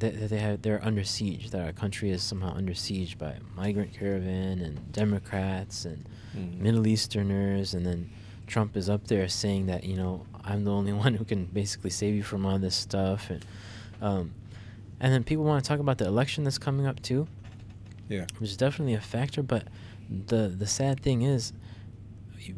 that, 0.00 0.28
they 0.28 0.38
have, 0.38 0.62
they're 0.62 0.84
under 0.84 1.04
siege. 1.04 1.50
That 1.50 1.64
our 1.64 1.72
country 1.72 2.10
is 2.10 2.22
somehow 2.22 2.54
under 2.54 2.74
siege 2.74 3.18
by 3.18 3.36
migrant 3.56 3.92
caravan 3.92 4.60
and 4.60 4.92
Democrats 4.92 5.84
and 5.84 6.06
Mhm. 6.36 6.60
Middle 6.60 6.86
Easterners, 6.86 7.72
and 7.74 7.84
then 7.86 8.10
Trump 8.46 8.76
is 8.76 8.88
up 8.90 9.06
there 9.08 9.26
saying 9.28 9.66
that 9.66 9.84
you 9.84 9.96
know 9.96 10.24
I'm 10.44 10.64
the 10.64 10.72
only 10.72 10.92
one 11.04 11.14
who 11.14 11.24
can 11.24 11.46
basically 11.46 11.90
save 11.90 12.14
you 12.14 12.22
from 12.22 12.44
all 12.46 12.58
this 12.58 12.76
stuff, 12.76 13.30
and 13.30 13.44
um, 14.02 14.32
and 15.00 15.12
then 15.12 15.24
people 15.24 15.44
want 15.44 15.64
to 15.64 15.68
talk 15.68 15.80
about 15.80 15.98
the 15.98 16.06
election 16.06 16.44
that's 16.44 16.58
coming 16.58 16.86
up 16.86 17.00
too, 17.02 17.26
yeah 18.08 18.26
which 18.38 18.50
is 18.50 18.56
definitely 18.56 18.94
a 18.94 19.00
factor. 19.00 19.42
But 19.42 19.68
the 20.26 20.48
the 20.48 20.66
sad 20.66 21.00
thing 21.00 21.22
is, 21.22 21.52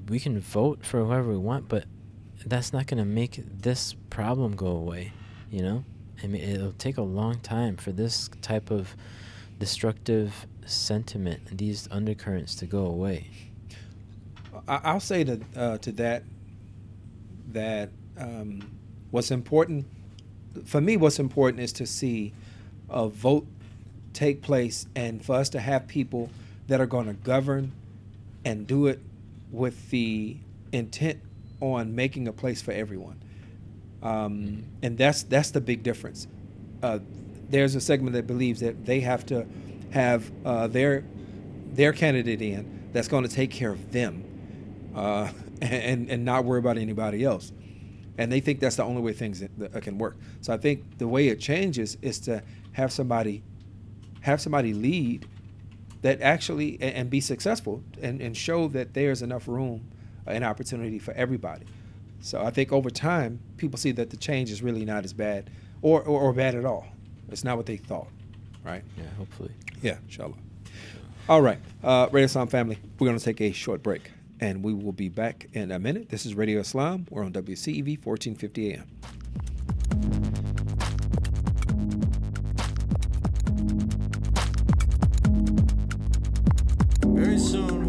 we 0.08 0.18
can 0.20 0.38
vote 0.40 0.84
for 0.84 1.04
whoever 1.04 1.30
we 1.30 1.38
want, 1.38 1.68
but 1.68 1.84
that's 2.46 2.72
not 2.72 2.86
going 2.86 2.98
to 2.98 3.04
make 3.04 3.40
this 3.62 3.94
problem 4.10 4.54
go 4.56 4.66
away. 4.68 5.12
You 5.50 5.62
know, 5.62 5.84
I 6.22 6.26
mean, 6.26 6.42
it'll 6.42 6.72
take 6.72 6.96
a 6.96 7.02
long 7.02 7.40
time 7.40 7.76
for 7.76 7.92
this 7.92 8.28
type 8.42 8.70
of 8.70 8.96
destructive 9.58 10.46
sentiment 10.66 11.40
these 11.56 11.88
undercurrents 11.90 12.54
to 12.56 12.66
go 12.66 12.84
away. 12.84 13.26
I'll 14.66 15.00
say 15.00 15.24
to 15.24 15.40
uh, 15.56 15.78
to 15.78 15.92
that 15.92 16.24
that 17.52 17.90
um, 18.18 18.70
what's 19.10 19.30
important 19.30 19.86
for 20.64 20.80
me. 20.80 20.96
What's 20.96 21.18
important 21.18 21.62
is 21.62 21.72
to 21.74 21.86
see 21.86 22.32
a 22.90 23.08
vote 23.08 23.46
take 24.12 24.42
place, 24.42 24.86
and 24.96 25.24
for 25.24 25.36
us 25.36 25.48
to 25.50 25.60
have 25.60 25.86
people 25.86 26.30
that 26.66 26.80
are 26.80 26.86
going 26.86 27.06
to 27.06 27.14
govern 27.14 27.72
and 28.44 28.66
do 28.66 28.86
it 28.86 29.00
with 29.50 29.90
the 29.90 30.36
intent 30.72 31.20
on 31.60 31.94
making 31.94 32.28
a 32.28 32.32
place 32.32 32.60
for 32.60 32.72
everyone. 32.72 33.20
Um, 34.02 34.64
and 34.82 34.96
that's 34.96 35.24
that's 35.24 35.50
the 35.50 35.60
big 35.60 35.82
difference. 35.82 36.26
Uh, 36.82 37.00
there's 37.48 37.74
a 37.74 37.80
segment 37.80 38.14
that 38.14 38.26
believes 38.26 38.60
that 38.60 38.84
they 38.84 39.00
have 39.00 39.26
to 39.26 39.46
have 39.90 40.30
uh, 40.44 40.66
their 40.66 41.04
their 41.72 41.92
candidate 41.92 42.42
in 42.42 42.90
that's 42.92 43.08
going 43.08 43.24
to 43.24 43.30
take 43.30 43.50
care 43.50 43.70
of 43.70 43.92
them 43.92 44.24
uh, 44.94 45.30
and 45.62 46.10
and 46.10 46.24
not 46.24 46.44
worry 46.44 46.58
about 46.58 46.78
anybody 46.78 47.24
else. 47.24 47.52
And 48.18 48.32
they 48.32 48.40
think 48.40 48.58
that's 48.58 48.76
the 48.76 48.82
only 48.82 49.00
way 49.00 49.12
things 49.12 49.44
can 49.80 49.96
work. 49.96 50.16
So 50.40 50.52
I 50.52 50.56
think 50.56 50.98
the 50.98 51.06
way 51.06 51.28
it 51.28 51.38
changes 51.38 51.96
is 52.02 52.18
to 52.20 52.42
have 52.72 52.92
somebody 52.92 53.42
have 54.22 54.40
somebody 54.40 54.74
lead 54.74 55.26
that 56.02 56.20
actually 56.20 56.74
and, 56.80 56.94
and 56.94 57.10
be 57.10 57.20
successful 57.20 57.82
and, 58.02 58.20
and 58.20 58.36
show 58.36 58.68
that 58.68 58.94
there's 58.94 59.22
enough 59.22 59.48
room 59.48 59.88
and 60.26 60.44
opportunity 60.44 60.98
for 60.98 61.12
everybody. 61.14 61.64
So 62.20 62.42
I 62.42 62.50
think 62.50 62.72
over 62.72 62.90
time 62.90 63.40
people 63.56 63.78
see 63.78 63.92
that 63.92 64.10
the 64.10 64.16
change 64.16 64.50
is 64.50 64.62
really 64.62 64.84
not 64.84 65.04
as 65.04 65.12
bad 65.12 65.50
or, 65.82 66.02
or, 66.02 66.20
or 66.20 66.32
bad 66.32 66.54
at 66.54 66.64
all. 66.64 66.86
It's 67.30 67.44
not 67.44 67.56
what 67.56 67.66
they 67.66 67.76
thought, 67.76 68.08
right? 68.64 68.82
Yeah, 68.96 69.04
hopefully. 69.16 69.52
Yeah, 69.82 69.98
inshallah. 70.04 70.34
All 71.28 71.42
right, 71.42 71.58
uh, 71.84 72.08
Radio 72.10 72.24
Islam 72.24 72.48
family, 72.48 72.78
we're 72.98 73.06
going 73.06 73.18
to 73.18 73.24
take 73.24 73.40
a 73.42 73.52
short 73.52 73.82
break, 73.82 74.10
and 74.40 74.62
we 74.62 74.72
will 74.72 74.92
be 74.92 75.10
back 75.10 75.46
in 75.52 75.70
a 75.70 75.78
minute. 75.78 76.08
This 76.08 76.24
is 76.24 76.34
Radio 76.34 76.60
Islam. 76.60 77.06
We're 77.10 77.22
on 77.24 77.32
WCEV 77.32 78.04
1450 78.04 78.72
AM. 78.72 78.86
Very 87.14 87.38
soon 87.38 87.87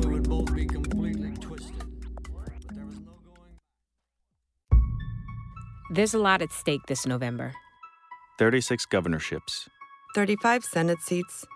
There's 5.91 6.13
a 6.13 6.19
lot 6.19 6.43
at 6.43 6.53
stake 6.53 6.85
this 6.85 7.07
November, 7.07 7.51
36 8.37 8.85
governorships, 8.85 9.67
35 10.13 10.63
Senate 10.63 10.99
seats, 11.01 11.47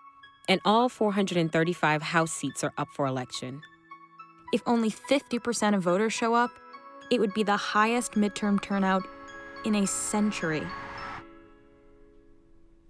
and 0.50 0.60
all 0.66 0.90
435 0.90 2.02
House 2.02 2.32
seats 2.32 2.64
are 2.64 2.74
up 2.76 2.88
for 2.96 3.06
election. 3.06 3.62
If 4.52 4.64
only 4.66 4.90
50% 4.90 5.76
of 5.76 5.84
voters 5.84 6.14
show 6.14 6.34
up, 6.34 6.50
it 7.12 7.20
would 7.20 7.36
be 7.36 7.44
the 7.44 7.58
highest 7.58 8.14
midterm 8.14 8.60
turnout 8.60 9.04
in 9.66 9.76
a 9.76 9.86
century. 9.86 10.66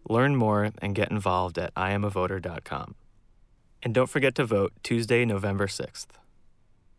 Learn 0.09 0.37
more 0.37 0.71
and 0.81 0.95
get 0.95 1.11
involved 1.11 1.57
at 1.57 1.73
iamavoter.com. 1.75 2.95
And 3.83 3.93
don't 3.93 4.09
forget 4.09 4.35
to 4.35 4.45
vote 4.45 4.71
Tuesday, 4.81 5.25
November 5.25 5.67
6th. 5.67 6.07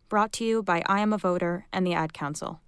Brought 0.07 0.31
to 0.33 0.45
you 0.45 0.61
by 0.61 0.83
I 0.85 0.99
Am 0.99 1.13
a 1.13 1.17
Voter 1.17 1.65
and 1.73 1.85
the 1.85 1.95
Ad 1.95 2.13
Council. 2.13 2.61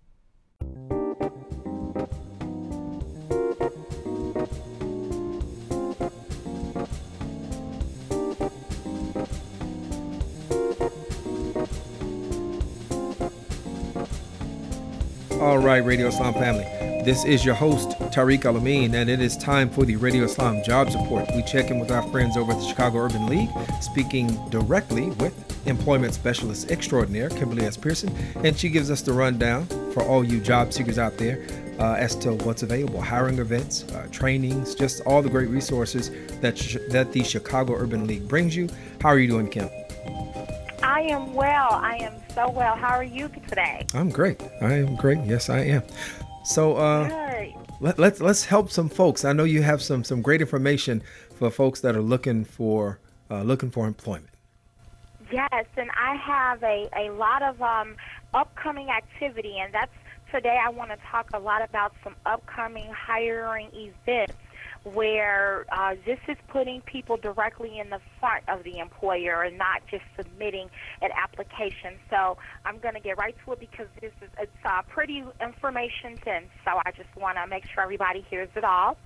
All 15.47 15.59
right, 15.59 15.77
Radio 15.77 16.07
Islam 16.07 16.33
family. 16.33 16.65
This 17.05 17.23
is 17.23 17.45
your 17.45 17.55
host, 17.55 17.91
Tariq 18.11 18.41
Alameen, 18.41 18.93
and 18.95 19.09
it 19.09 19.21
is 19.21 19.37
time 19.37 19.69
for 19.69 19.85
the 19.85 19.95
Radio 19.95 20.25
Islam 20.25 20.61
Job 20.61 20.91
Support. 20.91 21.29
We 21.33 21.41
check 21.43 21.71
in 21.71 21.79
with 21.79 21.89
our 21.89 22.03
friends 22.11 22.35
over 22.35 22.51
at 22.51 22.59
the 22.59 22.65
Chicago 22.65 22.97
Urban 22.97 23.27
League, 23.27 23.49
speaking 23.79 24.27
directly 24.49 25.05
with 25.11 25.33
employment 25.65 26.13
specialist 26.13 26.69
extraordinaire, 26.69 27.29
Kimberly 27.29 27.65
S. 27.65 27.77
Pearson, 27.77 28.13
and 28.43 28.59
she 28.59 28.67
gives 28.67 28.91
us 28.91 29.01
the 29.01 29.13
rundown 29.13 29.67
for 29.93 30.03
all 30.03 30.21
you 30.21 30.41
job 30.41 30.73
seekers 30.73 30.99
out 30.99 31.17
there 31.17 31.47
uh, 31.79 31.93
as 31.93 32.13
to 32.17 32.33
what's 32.43 32.63
available 32.63 32.99
hiring 32.99 33.39
events, 33.39 33.85
uh, 33.93 34.05
trainings, 34.11 34.75
just 34.75 34.99
all 35.05 35.21
the 35.21 35.29
great 35.29 35.47
resources 35.47 36.11
that, 36.41 36.57
sh- 36.57 36.75
that 36.89 37.13
the 37.13 37.23
Chicago 37.23 37.73
Urban 37.73 38.05
League 38.05 38.27
brings 38.27 38.53
you. 38.53 38.67
How 38.99 39.07
are 39.07 39.19
you 39.19 39.29
doing, 39.29 39.47
Kim? 39.47 39.69
I 40.97 41.01
am 41.01 41.35
well. 41.35 41.73
I 41.73 41.97
am 41.97 42.13
so 42.33 42.49
well. 42.49 42.75
How 42.75 42.95
are 42.95 43.03
you 43.03 43.29
today? 43.47 43.85
I'm 43.93 44.09
great. 44.09 44.41
I 44.63 44.73
am 44.73 44.95
great. 44.95 45.19
Yes, 45.25 45.47
I 45.47 45.59
am. 45.59 45.83
So, 46.43 46.75
uh, 46.75 47.07
Good. 47.07 47.53
let, 47.79 47.99
let's 47.99 48.19
let's 48.19 48.43
help 48.43 48.71
some 48.71 48.89
folks. 48.89 49.23
I 49.23 49.31
know 49.31 49.43
you 49.43 49.61
have 49.61 49.79
some 49.79 50.03
some 50.03 50.23
great 50.23 50.41
information 50.41 51.03
for 51.35 51.51
folks 51.51 51.81
that 51.81 51.95
are 51.95 52.01
looking 52.01 52.45
for 52.45 52.99
uh, 53.29 53.43
looking 53.43 53.69
for 53.69 53.85
employment. 53.85 54.33
Yes, 55.31 55.67
and 55.77 55.91
I 55.91 56.15
have 56.15 56.63
a, 56.63 56.89
a 56.97 57.11
lot 57.11 57.43
of 57.43 57.61
um, 57.61 57.95
upcoming 58.33 58.89
activity, 58.89 59.59
and 59.59 59.71
that's 59.71 59.93
today 60.31 60.57
I 60.65 60.69
want 60.69 60.89
to 60.89 60.97
talk 61.11 61.29
a 61.31 61.39
lot 61.39 61.61
about 61.61 61.93
some 62.03 62.15
upcoming 62.25 62.91
hiring 62.91 63.69
events 63.71 64.33
where 64.83 65.67
uh, 65.71 65.95
this 66.05 66.19
is 66.27 66.37
putting 66.47 66.81
people 66.81 67.17
directly 67.17 67.77
in 67.77 67.91
the 67.91 67.99
front 68.27 68.43
of 68.49 68.63
the 68.63 68.79
employer 68.79 69.43
and 69.43 69.57
not 69.57 69.81
just 69.89 70.03
submitting 70.17 70.69
an 71.01 71.09
application. 71.15 71.97
So 72.09 72.37
I'm 72.65 72.79
going 72.79 72.95
to 72.95 72.99
get 72.99 73.17
right 73.17 73.35
to 73.45 73.53
it 73.53 73.59
because 73.59 73.87
this 74.01 74.11
is 74.21 74.29
it's 74.39 74.51
uh, 74.65 74.81
pretty 74.89 75.23
information 75.41 76.19
dense. 76.25 76.47
So 76.65 76.81
I 76.85 76.91
just 76.91 77.09
want 77.15 77.37
to 77.37 77.47
make 77.47 77.63
sure 77.73 77.83
everybody 77.83 78.25
hears 78.29 78.49
it 78.55 78.63
all. 78.63 78.97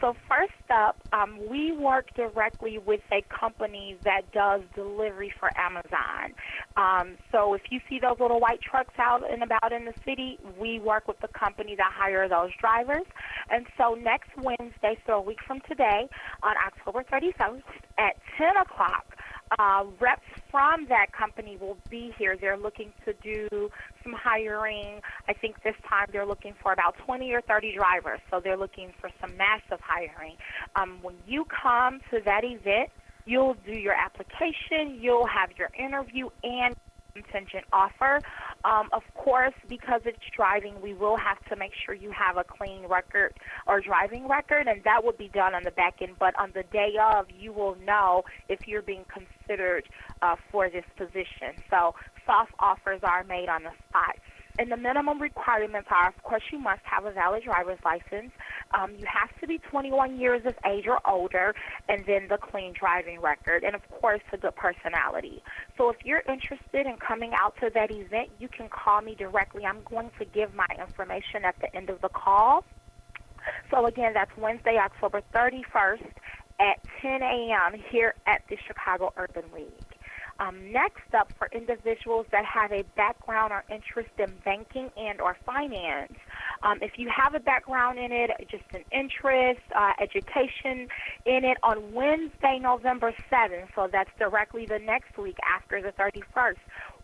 So 0.00 0.14
first 0.28 0.52
up, 0.70 0.96
um, 1.12 1.38
we 1.50 1.72
work 1.72 2.14
directly 2.14 2.78
with 2.78 3.02
a 3.12 3.22
company 3.22 3.98
that 4.04 4.22
does 4.32 4.62
delivery 4.74 5.32
for 5.38 5.50
Amazon. 5.58 6.32
Um, 6.76 7.18
so 7.30 7.52
if 7.52 7.62
you 7.70 7.80
see 7.88 7.98
those 7.98 8.18
little 8.18 8.40
white 8.40 8.62
trucks 8.62 8.94
out 8.98 9.30
and 9.30 9.42
about 9.42 9.72
in 9.72 9.84
the 9.84 9.92
city, 10.04 10.38
we 10.58 10.78
work 10.78 11.06
with 11.06 11.20
the 11.20 11.28
company 11.28 11.74
that 11.76 11.92
hire 11.92 12.28
those 12.28 12.50
drivers. 12.58 13.04
And 13.50 13.66
so 13.76 13.94
next 13.94 14.30
Wednesday, 14.38 14.96
so 15.06 15.14
a 15.14 15.20
week 15.20 15.38
from 15.46 15.60
today, 15.68 16.08
on 16.42 16.54
October 16.66 17.04
31st 17.04 17.62
at 17.98 18.16
10 18.38 18.56
o'clock, 18.60 19.16
uh, 19.58 19.84
reps 20.00 20.22
from 20.50 20.86
that 20.88 21.12
company 21.12 21.56
will 21.60 21.76
be 21.90 22.12
here. 22.18 22.36
They're 22.36 22.56
looking 22.56 22.92
to 23.04 23.12
do 23.22 23.70
some 24.02 24.12
hiring. 24.12 25.00
I 25.28 25.32
think 25.32 25.62
this 25.62 25.74
time 25.88 26.06
they're 26.12 26.26
looking 26.26 26.54
for 26.62 26.72
about 26.72 26.96
20 27.04 27.32
or 27.32 27.40
30 27.40 27.74
drivers, 27.74 28.20
so 28.30 28.40
they're 28.40 28.56
looking 28.56 28.92
for 29.00 29.10
some 29.20 29.36
massive 29.36 29.80
hiring. 29.82 30.36
Um, 30.76 30.98
when 31.02 31.16
you 31.26 31.46
come 31.46 32.00
to 32.10 32.20
that 32.24 32.44
event, 32.44 32.90
you'll 33.26 33.56
do 33.66 33.72
your 33.72 33.94
application, 33.94 34.98
you'll 35.00 35.26
have 35.26 35.50
your 35.58 35.70
interview, 35.78 36.28
and 36.42 36.74
contingent 37.14 37.64
offer. 37.72 38.20
Um, 38.64 38.88
of 38.92 39.02
course, 39.14 39.54
because 39.68 40.02
it's 40.04 40.18
driving, 40.36 40.80
we 40.82 40.92
will 40.92 41.16
have 41.16 41.42
to 41.48 41.56
make 41.56 41.72
sure 41.84 41.94
you 41.94 42.10
have 42.10 42.36
a 42.36 42.44
clean 42.44 42.86
record 42.86 43.32
or 43.66 43.80
driving 43.80 44.28
record, 44.28 44.66
and 44.66 44.82
that 44.84 45.02
would 45.04 45.16
be 45.16 45.28
done 45.28 45.54
on 45.54 45.64
the 45.64 45.70
back 45.70 46.02
end. 46.02 46.16
But 46.18 46.38
on 46.38 46.52
the 46.54 46.64
day 46.64 46.94
of, 47.02 47.26
you 47.30 47.52
will 47.52 47.76
know 47.86 48.24
if 48.48 48.68
you're 48.68 48.82
being 48.82 49.06
considered 49.12 49.88
uh, 50.20 50.36
for 50.50 50.68
this 50.68 50.84
position. 50.96 51.62
So 51.70 51.94
soft 52.26 52.52
offers 52.58 53.00
are 53.02 53.24
made 53.24 53.48
on 53.48 53.62
the 53.62 53.72
spot. 53.88 54.16
And 54.58 54.70
the 54.70 54.76
minimum 54.76 55.20
requirements 55.20 55.88
are, 55.90 56.08
of 56.08 56.22
course, 56.22 56.42
you 56.52 56.58
must 56.58 56.82
have 56.84 57.04
a 57.04 57.12
valid 57.12 57.44
driver's 57.44 57.78
license. 57.84 58.32
Um, 58.78 58.94
you 58.98 59.06
have 59.06 59.30
to 59.40 59.46
be 59.46 59.58
21 59.58 60.18
years 60.18 60.42
of 60.44 60.54
age 60.66 60.86
or 60.86 60.98
older, 61.08 61.54
and 61.88 62.04
then 62.06 62.28
the 62.28 62.36
clean 62.36 62.74
driving 62.78 63.20
record, 63.20 63.64
and 63.64 63.74
of 63.74 63.82
course, 63.88 64.20
a 64.32 64.36
good 64.36 64.54
personality. 64.56 65.42
So 65.78 65.88
if 65.90 65.96
you're 66.04 66.22
interested 66.28 66.86
in 66.86 66.96
coming 66.96 67.32
out 67.34 67.54
to 67.60 67.70
that 67.74 67.90
event, 67.90 68.30
you 68.38 68.48
can 68.48 68.68
call 68.68 69.00
me 69.00 69.14
directly. 69.14 69.64
I'm 69.64 69.82
going 69.88 70.10
to 70.18 70.24
give 70.24 70.54
my 70.54 70.68
information 70.78 71.44
at 71.44 71.56
the 71.60 71.74
end 71.74 71.90
of 71.90 72.00
the 72.00 72.10
call. 72.10 72.64
So 73.70 73.86
again, 73.86 74.12
that's 74.14 74.30
Wednesday, 74.36 74.76
October 74.76 75.22
31st 75.34 76.04
at 76.60 76.78
10 77.00 77.22
a.m. 77.22 77.80
here 77.90 78.14
at 78.26 78.42
the 78.48 78.56
Chicago 78.66 79.12
Urban 79.16 79.44
League. 79.54 79.89
Um, 80.40 80.72
next 80.72 81.12
up, 81.16 81.28
for 81.38 81.50
individuals 81.52 82.24
that 82.32 82.46
have 82.46 82.72
a 82.72 82.82
background 82.96 83.52
or 83.52 83.62
interest 83.70 84.08
in 84.18 84.32
banking 84.42 84.88
and 84.96 85.20
or 85.20 85.36
finance, 85.44 86.14
um, 86.62 86.78
if 86.80 86.92
you 86.96 87.10
have 87.14 87.34
a 87.34 87.40
background 87.40 87.98
in 87.98 88.10
it, 88.10 88.30
just 88.50 88.64
an 88.72 88.82
interest, 88.90 89.60
uh, 89.76 89.92
education 90.00 90.88
in 91.26 91.44
it, 91.44 91.58
on 91.62 91.92
Wednesday, 91.92 92.58
November 92.58 93.12
7th, 93.30 93.68
so 93.74 93.86
that's 93.92 94.08
directly 94.18 94.64
the 94.64 94.78
next 94.78 95.18
week 95.18 95.36
after 95.44 95.82
the 95.82 95.92
31st, 95.92 96.56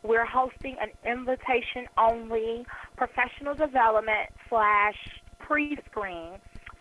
we're 0.03 0.25
hosting 0.25 0.77
an 0.81 0.89
invitation-only 1.05 2.65
professional 2.97 3.55
development 3.55 4.31
slash 4.49 4.97
pre-screen 5.41 6.33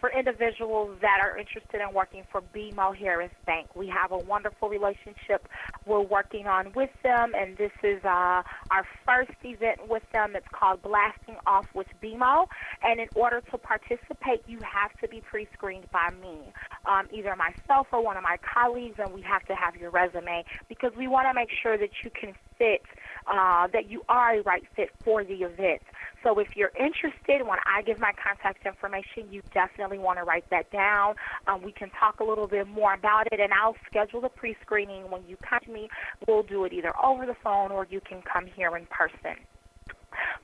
for 0.06 0.18
individuals 0.18 0.96
that 1.02 1.20
are 1.20 1.36
interested 1.36 1.82
in 1.82 1.94
working 1.94 2.24
for 2.32 2.42
BMO 2.54 2.96
Harris 2.96 3.32
Bank. 3.48 3.68
We 3.76 3.88
have 3.88 4.12
a 4.12 4.18
wonderful 4.18 4.70
relationship 4.70 5.48
we're 5.88 6.02
working 6.02 6.46
on 6.46 6.72
with 6.76 6.92
them, 7.02 7.34
and 7.36 7.58
this 7.58 7.72
is 7.82 8.04
uh, 8.06 8.44
our 8.70 8.86
first 9.04 9.32
event 9.44 9.90
with 9.90 10.04
them. 10.12 10.36
It's 10.36 10.46
called 10.52 10.84
Blasting 10.84 11.38
Off 11.48 11.66
with 11.74 11.88
BMO, 12.04 12.46
and 12.84 13.00
in 13.00 13.08
order 13.16 13.42
to 13.50 13.58
participate, 13.58 14.44
you 14.48 14.60
have 14.60 14.96
to 15.02 15.08
be 15.08 15.22
pre-screened 15.22 15.90
by 15.92 16.12
me, 16.22 16.38
um, 16.86 17.08
either 17.12 17.36
myself 17.36 17.88
or 17.92 18.04
one 18.04 18.16
of 18.16 18.24
my 18.24 18.38
colleagues, 18.38 19.00
and 19.00 19.12
we 19.12 19.22
have 19.22 19.44
to 19.46 19.56
have 19.56 19.76
your 19.76 19.90
resume 19.90 20.46
because 20.70 20.92
we 20.96 21.08
want 21.08 21.28
to 21.28 21.34
make 21.34 21.50
sure 21.64 21.80
that 21.80 21.90
you 22.04 22.12
can 22.12 22.36
fit, 22.58 22.82
uh, 23.28 23.68
that 23.74 23.90
you 23.90 24.04
are 24.10 24.36
a 24.36 24.42
right 24.44 24.64
fit 24.76 24.90
for 25.04 25.24
the 25.24 25.44
event. 25.44 25.82
So 26.24 26.40
if 26.40 26.56
you're 26.56 26.72
interested, 26.80 27.46
when 27.46 27.60
I 27.66 27.84
give 27.84 28.00
my 28.00 28.12
contact 28.12 28.66
information, 28.66 29.32
you 29.32 29.42
definitely 29.54 30.00
want 30.00 30.18
to 30.18 30.24
write 30.24 30.50
that 30.50 30.72
down. 30.72 31.16
Um, 31.48 31.62
we 31.62 31.72
can 31.72 31.92
talk 31.92 32.20
a 32.20 32.24
little 32.24 32.48
bit 32.48 32.68
more 32.68 32.94
about 32.94 33.28
it, 33.32 33.40
and 33.40 33.54
I'll 33.54 33.76
schedule 33.88 34.22
the 34.22 34.30
pre-screening 34.30 35.12
when 35.12 35.22
you 35.28 35.38
come 35.48 35.60
to 35.66 35.72
me. 35.72 35.88
We'll 36.28 36.44
do 36.44 36.66
it 36.66 36.74
either 36.74 36.94
over 37.04 37.26
the 37.26 37.36
phone 37.44 37.72
or 37.72 37.86
you 37.90 38.02
can 38.02 38.22
come 38.22 38.48
here 38.48 38.76
in 38.76 38.88
person 38.88 39.38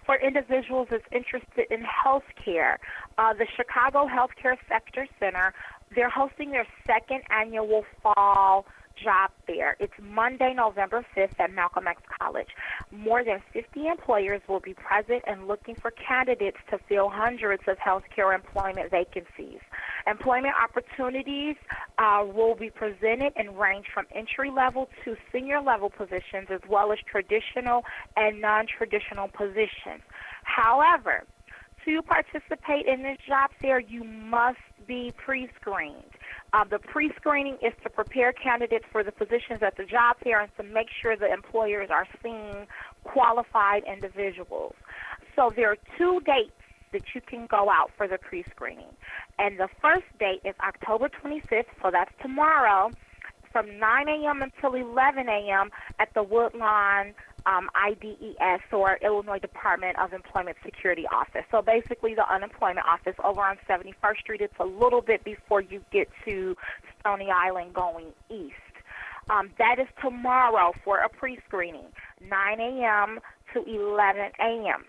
for 0.05 0.15
individuals 0.19 0.87
that's 0.91 1.03
interested 1.11 1.71
in 1.71 1.81
health 1.81 2.23
care. 2.43 2.79
Uh, 3.17 3.33
the 3.33 3.47
Chicago 3.55 4.07
Healthcare 4.07 4.57
Sector 4.67 5.07
Center, 5.19 5.53
they're 5.95 6.09
hosting 6.09 6.51
their 6.51 6.67
second 6.85 7.21
annual 7.29 7.83
fall 8.01 8.65
job 9.03 9.31
fair. 9.47 9.75
It's 9.79 9.93
Monday, 10.01 10.53
November 10.55 11.05
5th 11.15 11.39
at 11.39 11.53
Malcolm 11.53 11.87
X 11.87 12.01
College. 12.19 12.49
More 12.91 13.23
than 13.23 13.41
50 13.53 13.87
employers 13.87 14.41
will 14.47 14.59
be 14.59 14.73
present 14.73 15.23
and 15.27 15.47
looking 15.47 15.75
for 15.75 15.91
candidates 15.91 16.57
to 16.69 16.77
fill 16.89 17.09
hundreds 17.09 17.63
of 17.67 17.77
healthcare 17.77 18.33
employment 18.33 18.91
vacancies. 18.91 19.59
Employment 20.07 20.53
opportunities 20.61 21.55
uh, 21.97 22.25
will 22.25 22.55
be 22.55 22.69
presented 22.69 23.33
and 23.35 23.57
range 23.59 23.85
from 23.93 24.05
entry 24.13 24.49
level 24.49 24.89
to 25.05 25.15
senior 25.31 25.61
level 25.61 25.89
positions, 25.89 26.47
as 26.49 26.61
well 26.67 26.91
as 26.91 26.99
traditional 27.09 27.83
and 28.15 28.41
non 28.41 28.65
traditional 28.67 29.27
positions. 29.27 30.01
However, 30.43 31.23
to 31.85 32.01
participate 32.01 32.85
in 32.85 33.03
this 33.03 33.17
job 33.27 33.51
fair, 33.61 33.79
you 33.79 34.03
must 34.03 34.57
be 34.87 35.13
pre 35.17 35.49
screened. 35.59 35.95
Uh, 36.53 36.63
the 36.63 36.79
pre 36.79 37.11
screening 37.15 37.57
is 37.61 37.73
to 37.83 37.89
prepare 37.89 38.33
candidates 38.33 38.85
for 38.91 39.03
the 39.03 39.11
positions 39.11 39.61
at 39.61 39.77
the 39.77 39.85
job 39.85 40.17
fair 40.23 40.41
and 40.41 40.51
to 40.57 40.63
make 40.63 40.87
sure 41.01 41.15
the 41.15 41.31
employers 41.31 41.89
are 41.89 42.07
seeing 42.21 42.67
qualified 43.03 43.83
individuals. 43.91 44.73
So 45.35 45.51
there 45.55 45.71
are 45.71 45.77
two 45.97 46.19
dates 46.25 46.51
that 46.91 47.03
you 47.15 47.21
can 47.21 47.47
go 47.47 47.69
out 47.69 47.91
for 47.95 48.07
the 48.07 48.17
pre 48.17 48.43
screening. 48.51 48.93
And 49.39 49.57
the 49.59 49.69
first 49.81 50.05
date 50.19 50.41
is 50.43 50.55
October 50.61 51.09
25th, 51.09 51.65
so 51.81 51.89
that's 51.91 52.11
tomorrow, 52.21 52.91
from 53.51 53.79
9 53.79 54.07
a.m. 54.07 54.41
until 54.41 54.75
11 54.75 55.27
a.m. 55.27 55.69
at 55.99 56.13
the 56.13 56.23
Woodlawn 56.23 57.13
um, 57.45 57.69
IDES 57.75 58.61
or 58.71 58.97
Illinois 59.03 59.39
Department 59.39 59.97
of 59.99 60.13
Employment 60.13 60.57
Security 60.63 61.05
office. 61.11 61.43
So 61.51 61.61
basically, 61.61 62.13
the 62.15 62.31
unemployment 62.31 62.85
office 62.85 63.15
over 63.23 63.41
on 63.41 63.57
71st 63.67 64.17
Street. 64.19 64.41
It's 64.41 64.53
a 64.59 64.65
little 64.65 65.01
bit 65.01 65.23
before 65.23 65.61
you 65.61 65.81
get 65.91 66.07
to 66.25 66.55
Stony 66.99 67.29
Island 67.29 67.73
going 67.73 68.07
east. 68.29 68.55
Um, 69.29 69.51
that 69.57 69.77
is 69.79 69.87
tomorrow 70.01 70.73
for 70.83 70.99
a 70.99 71.09
pre-screening, 71.09 71.85
9 72.21 72.59
a.m. 72.59 73.19
to 73.53 73.63
11 73.63 74.31
a.m. 74.39 74.83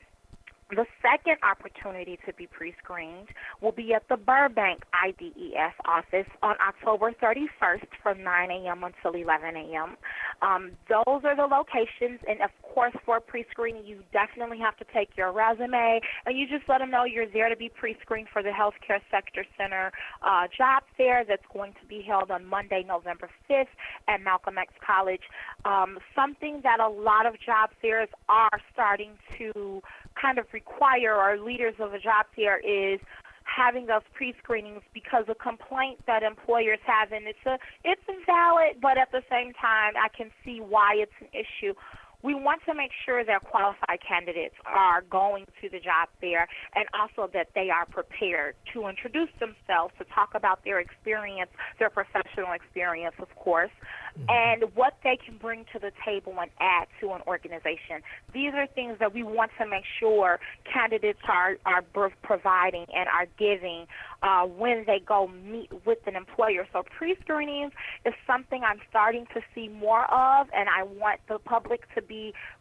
The 0.73 0.87
second 1.03 1.37
opportunity 1.43 2.19
to 2.25 2.33
be 2.33 2.47
pre 2.47 2.75
screened 2.83 3.29
will 3.61 3.73
be 3.73 3.93
at 3.93 4.09
the 4.09 4.17
Burbank 4.17 4.85
IDES 4.95 5.75
office 5.85 6.27
on 6.43 6.57
October 6.67 7.13
31st 7.13 7.85
from 8.03 8.25
9 8.25 8.51
a.m. 8.51 8.83
until 8.83 9.13
11 9.13 9.55
a.m. 9.55 9.99
Um, 10.41 10.71
those 10.89 11.25
are 11.25 11.37
the 11.37 11.45
locations, 11.45 12.21
and 12.27 12.41
of 12.41 12.51
course, 12.63 12.95
for 13.05 13.21
pre 13.21 13.45
screening, 13.51 13.85
you 13.85 14.03
definitely 14.15 14.59
have 14.61 14.75
to 14.79 14.87
take 14.95 15.11
your 15.15 15.31
resume 15.31 16.01
and 16.25 16.39
you 16.39 16.47
just 16.49 16.67
let 16.71 16.79
them 16.79 16.91
know 16.91 17.05
you're 17.05 17.29
there 17.29 17.51
to 17.51 17.57
be 17.57 17.69
pre 17.69 17.95
screened 18.01 18.29
for 18.33 18.43
the 18.43 18.49
Healthcare 18.49 19.01
Sector 19.11 19.45
Center 19.59 19.93
uh, 20.23 20.47
job 20.57 20.85
fair 20.97 21.23
that's 21.29 21.45
going 21.53 21.75
to 21.83 21.87
be 21.87 22.01
held 22.01 22.31
on 22.31 22.47
Monday, 22.47 22.83
November 22.89 23.29
5th 23.51 23.67
at 24.09 24.23
Malcolm 24.23 24.57
X 24.57 24.73
College. 24.85 25.23
Um, 25.67 25.99
something 26.15 26.61
that 26.63 26.81
a 26.81 26.89
lot 26.89 27.27
of 27.27 27.35
job 27.39 27.71
fairs 27.83 28.09
are 28.31 28.59
starting 28.73 29.13
to 29.37 29.83
kind 30.23 30.39
of 30.39 30.47
require 30.53 31.15
our 31.15 31.37
leaders 31.37 31.75
of 31.81 31.93
a 31.93 31.99
job 31.99 32.27
fair 32.37 32.59
is 32.61 33.01
having 33.45 33.87
those 33.87 34.07
pre-screenings 34.15 34.83
because 34.95 35.25
a 35.29 35.35
complaint 35.35 35.99
that 36.07 36.23
employers 36.23 36.79
have 36.87 37.11
and 37.11 37.27
it's 37.27 37.45
a 37.45 37.59
it's 37.85 38.01
valid 38.25 38.81
but 38.81 38.97
at 38.97 39.11
the 39.11 39.21
same 39.29 39.53
time 39.55 39.95
I 39.99 40.09
can 40.17 40.31
see 40.45 40.61
why 40.61 40.95
it's 40.95 41.13
an 41.21 41.27
issue 41.35 41.75
we 42.23 42.35
want 42.35 42.63
to 42.67 42.75
make 42.75 42.91
sure 43.05 43.25
that 43.25 43.43
qualified 43.45 43.99
candidates 44.07 44.55
are 44.65 45.03
going 45.03 45.45
to 45.61 45.69
the 45.69 45.79
job 45.81 46.09
fair 46.21 46.47
and 46.75 46.87
also 46.95 47.29
that 47.33 47.49
they 47.55 47.69
are 47.71 47.87
prepared 47.87 48.55
to 48.73 48.87
introduce 48.87 49.31
themselves, 49.41 49.93
to 49.99 50.05
talk 50.15 50.31
about 50.35 50.65
their 50.65 50.79
experience, 50.79 51.51
their 51.79 51.91
professional 51.91 52.53
experience, 52.53 53.15
of 53.19 53.35
course, 53.35 53.71
mm-hmm. 54.17 54.27
and 54.29 54.75
what 54.77 54.95
they 55.03 55.19
can 55.25 55.37
bring 55.39 55.65
to 55.73 55.79
the 55.81 55.91
table 56.05 56.35
and 56.41 56.51
add 56.61 56.87
to 57.01 57.11
an 57.13 57.23
organization. 57.27 58.03
These 58.33 58.53
are 58.55 58.67
things 58.69 58.99
that 59.01 59.13
we 59.13 59.25
want 59.25 59.51
to 59.59 59.67
make 59.67 59.85
sure 59.99 60.39
candidates 60.73 61.21
are, 61.29 61.57
are 61.67 61.83
providing 62.23 62.87
and 62.95 63.09
are 63.09 63.27
giving 63.39 63.87
uh, 64.23 64.45
when 64.47 64.85
they 64.87 65.01
go 65.01 65.27
meet 65.27 65.71
with 65.85 65.99
an 66.07 66.15
employer. 66.15 66.69
So 66.73 66.85
pre-screenings 66.97 67.73
is 68.07 68.15
something 68.27 68.63
I'm 68.63 68.81
starting 68.89 69.27
to 69.35 69.41
see 69.55 69.69
more 69.69 70.05
of, 70.05 70.47
and 70.55 70.69
I 70.69 70.85
want 70.85 71.21
the 71.29 71.39
public 71.39 71.83
to 71.97 72.03
be 72.03 72.12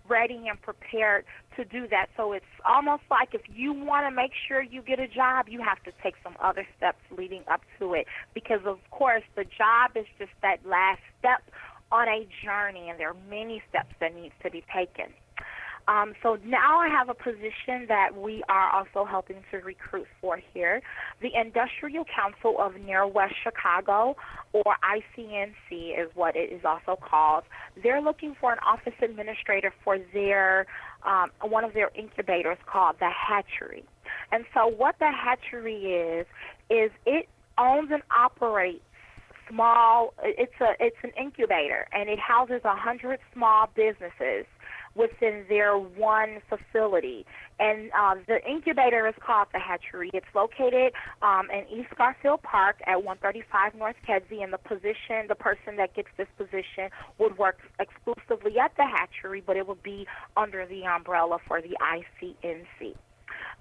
ready 0.07 0.47
and 0.49 0.61
prepared 0.61 1.25
to 1.55 1.65
do 1.65 1.87
that. 1.89 2.07
So 2.17 2.33
it's 2.33 2.53
almost 2.65 3.03
like 3.09 3.29
if 3.33 3.41
you 3.53 3.73
want 3.73 4.05
to 4.07 4.11
make 4.15 4.31
sure 4.47 4.61
you 4.61 4.81
get 4.81 4.99
a 4.99 5.07
job, 5.07 5.47
you 5.49 5.61
have 5.61 5.81
to 5.83 5.91
take 6.03 6.15
some 6.23 6.35
other 6.41 6.65
steps 6.77 6.99
leading 7.17 7.43
up 7.51 7.61
to 7.79 7.93
it, 7.93 8.05
because 8.33 8.61
of 8.65 8.79
course 8.91 9.23
the 9.35 9.43
job 9.43 9.91
is 9.95 10.05
just 10.19 10.31
that 10.41 10.57
last 10.65 11.01
step 11.19 11.41
on 11.91 12.07
a 12.07 12.25
journey, 12.43 12.89
and 12.89 12.97
there 12.99 13.09
are 13.09 13.21
many 13.29 13.61
steps 13.69 13.93
that 13.99 14.15
needs 14.15 14.33
to 14.43 14.49
be 14.49 14.63
taken. 14.73 15.11
Um, 15.91 16.13
so 16.23 16.37
now 16.45 16.79
I 16.79 16.87
have 16.87 17.09
a 17.09 17.13
position 17.13 17.85
that 17.89 18.11
we 18.15 18.43
are 18.47 18.69
also 18.69 19.03
helping 19.03 19.43
to 19.51 19.57
recruit 19.57 20.07
for 20.21 20.39
here. 20.53 20.81
The 21.21 21.31
Industrial 21.35 22.05
Council 22.05 22.55
of 22.61 22.79
Near 22.79 23.05
West 23.05 23.33
Chicago, 23.43 24.15
or 24.53 24.63
ICNC 24.85 25.99
is 25.99 26.09
what 26.15 26.37
it 26.37 26.53
is 26.53 26.61
also 26.63 26.97
called. 26.97 27.43
They're 27.83 28.01
looking 28.01 28.37
for 28.39 28.53
an 28.53 28.59
office 28.65 28.93
administrator 29.01 29.73
for 29.83 29.97
their 30.13 30.65
um, 31.03 31.29
one 31.41 31.65
of 31.65 31.73
their 31.73 31.91
incubators 31.93 32.57
called 32.65 32.95
the 32.99 33.09
Hatchery. 33.09 33.83
And 34.31 34.45
so 34.53 34.67
what 34.67 34.95
the 34.99 35.11
Hatchery 35.11 35.75
is 35.75 36.25
is 36.69 36.91
it 37.05 37.27
owns 37.57 37.89
and 37.91 38.03
operates 38.17 38.79
small 39.49 40.13
it's 40.23 40.53
a 40.61 40.73
it's 40.79 40.95
an 41.03 41.11
incubator 41.19 41.85
and 41.91 42.09
it 42.09 42.19
houses 42.19 42.61
a 42.63 42.75
hundred 42.75 43.19
small 43.33 43.67
businesses 43.75 44.45
within 44.95 45.45
their 45.47 45.77
one 45.77 46.39
facility. 46.49 47.25
And 47.59 47.91
uh, 47.97 48.15
the 48.27 48.43
incubator 48.47 49.07
is 49.07 49.15
called 49.19 49.47
the 49.53 49.59
Hatchery. 49.59 50.09
It's 50.13 50.25
located 50.33 50.93
um, 51.21 51.47
in 51.51 51.65
East 51.69 51.95
Garfield 51.97 52.41
Park 52.41 52.77
at 52.87 53.03
135 53.03 53.75
North 53.75 53.95
Kedzie. 54.07 54.41
And 54.41 54.51
the 54.51 54.57
position, 54.57 55.27
the 55.27 55.35
person 55.35 55.77
that 55.77 55.93
gets 55.95 56.09
this 56.17 56.27
position, 56.37 56.89
would 57.19 57.37
work 57.37 57.59
exclusively 57.79 58.57
at 58.59 58.75
the 58.77 58.85
Hatchery, 58.85 59.43
but 59.45 59.57
it 59.57 59.67
would 59.67 59.83
be 59.83 60.07
under 60.35 60.65
the 60.65 60.83
umbrella 60.85 61.37
for 61.47 61.61
the 61.61 61.77
ICNC. 61.81 62.95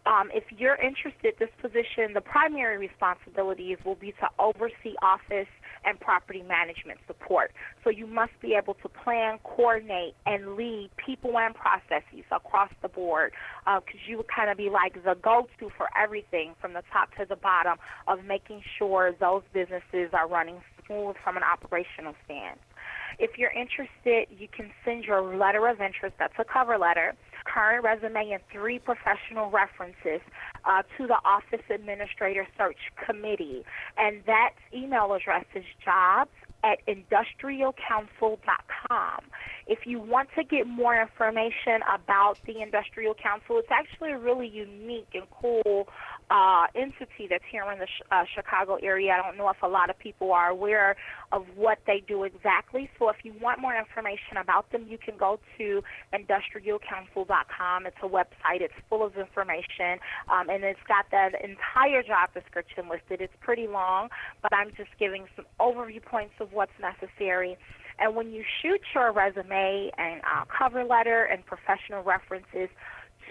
Um, 0.07 0.31
if 0.33 0.45
you're 0.57 0.77
interested, 0.77 1.35
this 1.39 1.51
position, 1.61 2.15
the 2.15 2.23
primary 2.23 2.79
responsibilities 2.79 3.77
will 3.85 3.97
be 3.97 4.13
to 4.13 4.29
oversee 4.39 4.95
office 5.03 5.49
and 5.85 5.99
property 6.01 6.43
management 6.43 6.99
support. 7.07 7.53
So 7.85 7.91
you 7.91 8.07
must 8.07 8.33
be 8.41 8.55
able 8.55 8.75
to 8.75 8.89
plan, 8.89 9.39
coordinate, 9.45 10.15
and 10.27 10.57
lead 10.57 10.91
people 10.97 11.39
and 11.39 11.55
processes 11.55 12.25
across 12.31 12.71
the 12.83 12.89
board 12.89 13.33
because 13.65 13.83
uh, 13.87 14.09
you 14.09 14.17
would 14.17 14.29
kind 14.29 14.51
of 14.51 14.57
be 14.57 14.71
like 14.71 15.03
the 15.05 15.17
go-to 15.23 15.71
for 15.77 15.89
everything 15.97 16.55
from 16.61 16.73
the 16.73 16.83
top 16.93 17.15
to 17.17 17.27
the 17.29 17.37
bottom 17.37 17.79
of 18.09 18.25
making 18.25 18.63
sure 18.79 19.13
those 19.19 19.43
businesses 19.53 20.11
are 20.13 20.29
running 20.29 20.61
smooth 20.87 21.17
from 21.23 21.37
an 21.37 21.43
operational 21.43 22.15
stand. 22.25 22.59
If 23.21 23.37
you're 23.37 23.53
interested, 23.53 24.29
you 24.35 24.49
can 24.49 24.73
send 24.83 25.05
your 25.05 25.21
letter 25.37 25.69
of 25.69 25.83
interest, 25.83 26.17
that's 26.19 26.33
a 26.39 26.45
cover 26.45 26.79
letter, 26.79 27.15
current 27.45 27.85
resume, 27.85 28.31
and 28.33 28.41
three 28.51 28.79
professional 28.79 29.51
references 29.51 30.23
uh, 30.65 30.83
to 30.97 31.07
the 31.07 31.19
Office 31.25 31.61
Administrator 31.69 32.49
Search 32.57 32.79
Committee. 33.07 33.63
And 33.99 34.25
that 34.25 34.55
email 34.75 35.13
address 35.13 35.45
is 35.55 35.65
jobs 35.85 36.31
at 36.65 36.79
industrialcouncil.com. 36.87 39.21
If 39.67 39.81
you 39.85 40.01
want 40.01 40.31
to 40.37 40.45
get 40.45 40.67
more 40.67 40.99
information 41.01 41.83
about 41.93 42.39
the 42.47 42.63
Industrial 42.63 43.15
Council, 43.15 43.59
it's 43.59 43.71
actually 43.71 44.13
a 44.13 44.19
really 44.19 44.49
unique 44.49 45.15
and 45.15 45.25
cool 45.31 45.89
uh, 46.31 46.67
entity 46.77 47.27
that's 47.29 47.45
here 47.51 47.65
in 47.73 47.79
the 47.81 47.87
uh, 48.15 48.25
Chicago 48.35 48.79
area. 48.83 49.13
I 49.13 49.27
don't 49.27 49.37
know 49.37 49.49
if 49.51 49.57
a 49.63 49.69
lot 49.69 49.91
of 49.91 49.99
people 49.99 50.33
are 50.33 50.49
aware 50.49 50.97
of 51.33 51.45
what 51.57 51.79
they 51.87 52.03
do 52.07 52.23
exactly. 52.23 52.89
So 52.99 53.09
if 53.09 53.17
you 53.25 53.35
want 53.41 53.61
more 53.61 53.77
information 53.77 54.37
about 54.41 54.71
them, 54.71 54.87
you 54.89 54.97
can 54.97 55.17
go 55.19 55.41
to 55.59 55.83
industrialcouncil.com. 56.15 57.87
It's 57.87 57.97
a 58.03 58.09
website. 58.09 58.61
It's 58.61 58.75
full 58.89 59.05
of 59.05 59.17
information, 59.17 59.99
um, 60.33 60.49
and 60.49 60.63
it's 60.63 60.81
got 60.87 61.11
the 61.11 61.31
entire 61.43 62.03
job 62.03 62.33
description 62.33 62.89
listed. 62.89 63.21
It's 63.21 63.35
pretty 63.41 63.67
long, 63.67 64.09
but 64.41 64.55
I'm 64.55 64.71
just 64.77 64.91
giving 64.99 65.27
some 65.35 65.47
overview 65.61 66.03
points 66.03 66.35
of 66.41 66.53
what's 66.53 66.73
necessary. 66.81 67.59
And 67.99 68.15
when 68.15 68.33
you 68.33 68.45
shoot 68.63 68.81
your 68.95 69.13
resume 69.13 69.91
and 69.99 70.21
uh, 70.23 70.45
cover 70.47 70.85
letter 70.85 71.25
and 71.25 71.45
professional 71.45 72.03
references 72.03 72.71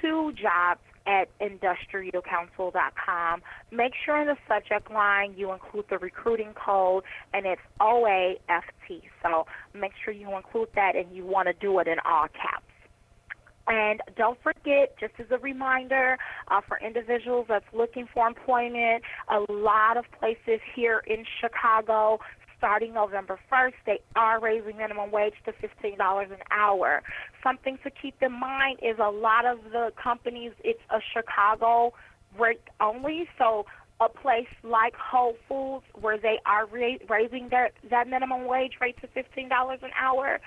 to 0.02 0.32
jobs 0.34 0.82
at 1.10 1.28
industrialcouncil.com. 1.40 3.42
Make 3.72 3.94
sure 4.06 4.22
in 4.22 4.28
the 4.28 4.38
subject 4.48 4.92
line 4.92 5.34
you 5.36 5.52
include 5.52 5.86
the 5.90 5.98
recruiting 5.98 6.54
code, 6.54 7.04
and 7.34 7.48
it's 7.48 7.62
OAFT. 7.82 9.02
So 9.24 9.48
make 9.74 9.94
sure 10.04 10.14
you 10.14 10.36
include 10.36 10.70
that, 10.76 10.96
and 10.96 11.16
you 11.16 11.26
want 11.26 11.48
to 11.48 11.54
do 11.54 11.80
it 11.80 11.88
in 11.88 11.98
all 12.06 12.28
caps. 12.28 12.66
And 13.68 14.02
don't 14.16 14.40
forget, 14.42 14.98
just 15.00 15.14
as 15.20 15.28
a 15.30 15.38
reminder, 15.38 16.18
uh, 16.48 16.62
for 16.68 16.80
individuals 16.80 17.46
that's 17.48 17.72
looking 17.72 18.08
for 18.12 18.28
employment, 18.28 19.04
a 19.30 19.42
lot 19.52 19.98
of 19.98 20.06
places 20.20 20.60
here 20.76 21.04
in 21.06 21.24
Chicago 21.40 22.20
starting 22.60 22.94
November 22.94 23.40
1st, 23.52 23.74
they 23.88 24.00
are 24.16 24.40
raising 24.40 24.78
minimum 24.78 25.10
wage 25.12 25.34
to 25.46 25.54
$15 25.54 26.32
an 26.32 26.38
hour. 26.52 27.02
Something 27.42 27.80
to 27.84 27.90
keep 27.90 28.22
in 28.22 28.34
mind 28.34 28.80
is 28.84 28.98
a 29.00 29.10
lot 29.10 29.46
of 29.46 29.58
the 29.72 29.92
companies, 30.02 30.52
it's 30.64 30.82
a 30.92 31.00
Chicago 31.14 31.94
rate 32.38 32.62
only. 32.80 33.28
So 33.40 33.66
a 34.00 34.10
place 34.10 34.48
like 34.64 34.94
Whole 34.96 35.36
Foods, 35.48 35.86
where 36.00 36.18
they 36.18 36.40
are 36.46 36.68
ra- 36.68 37.00
raising 37.10 37.50
their 37.50 37.72
that 37.90 38.08
minimum 38.08 38.46
wage 38.46 38.74
rate 38.80 38.98
to 39.02 39.08
$15 39.08 39.84
an 39.84 39.92
hour, 40.00 40.40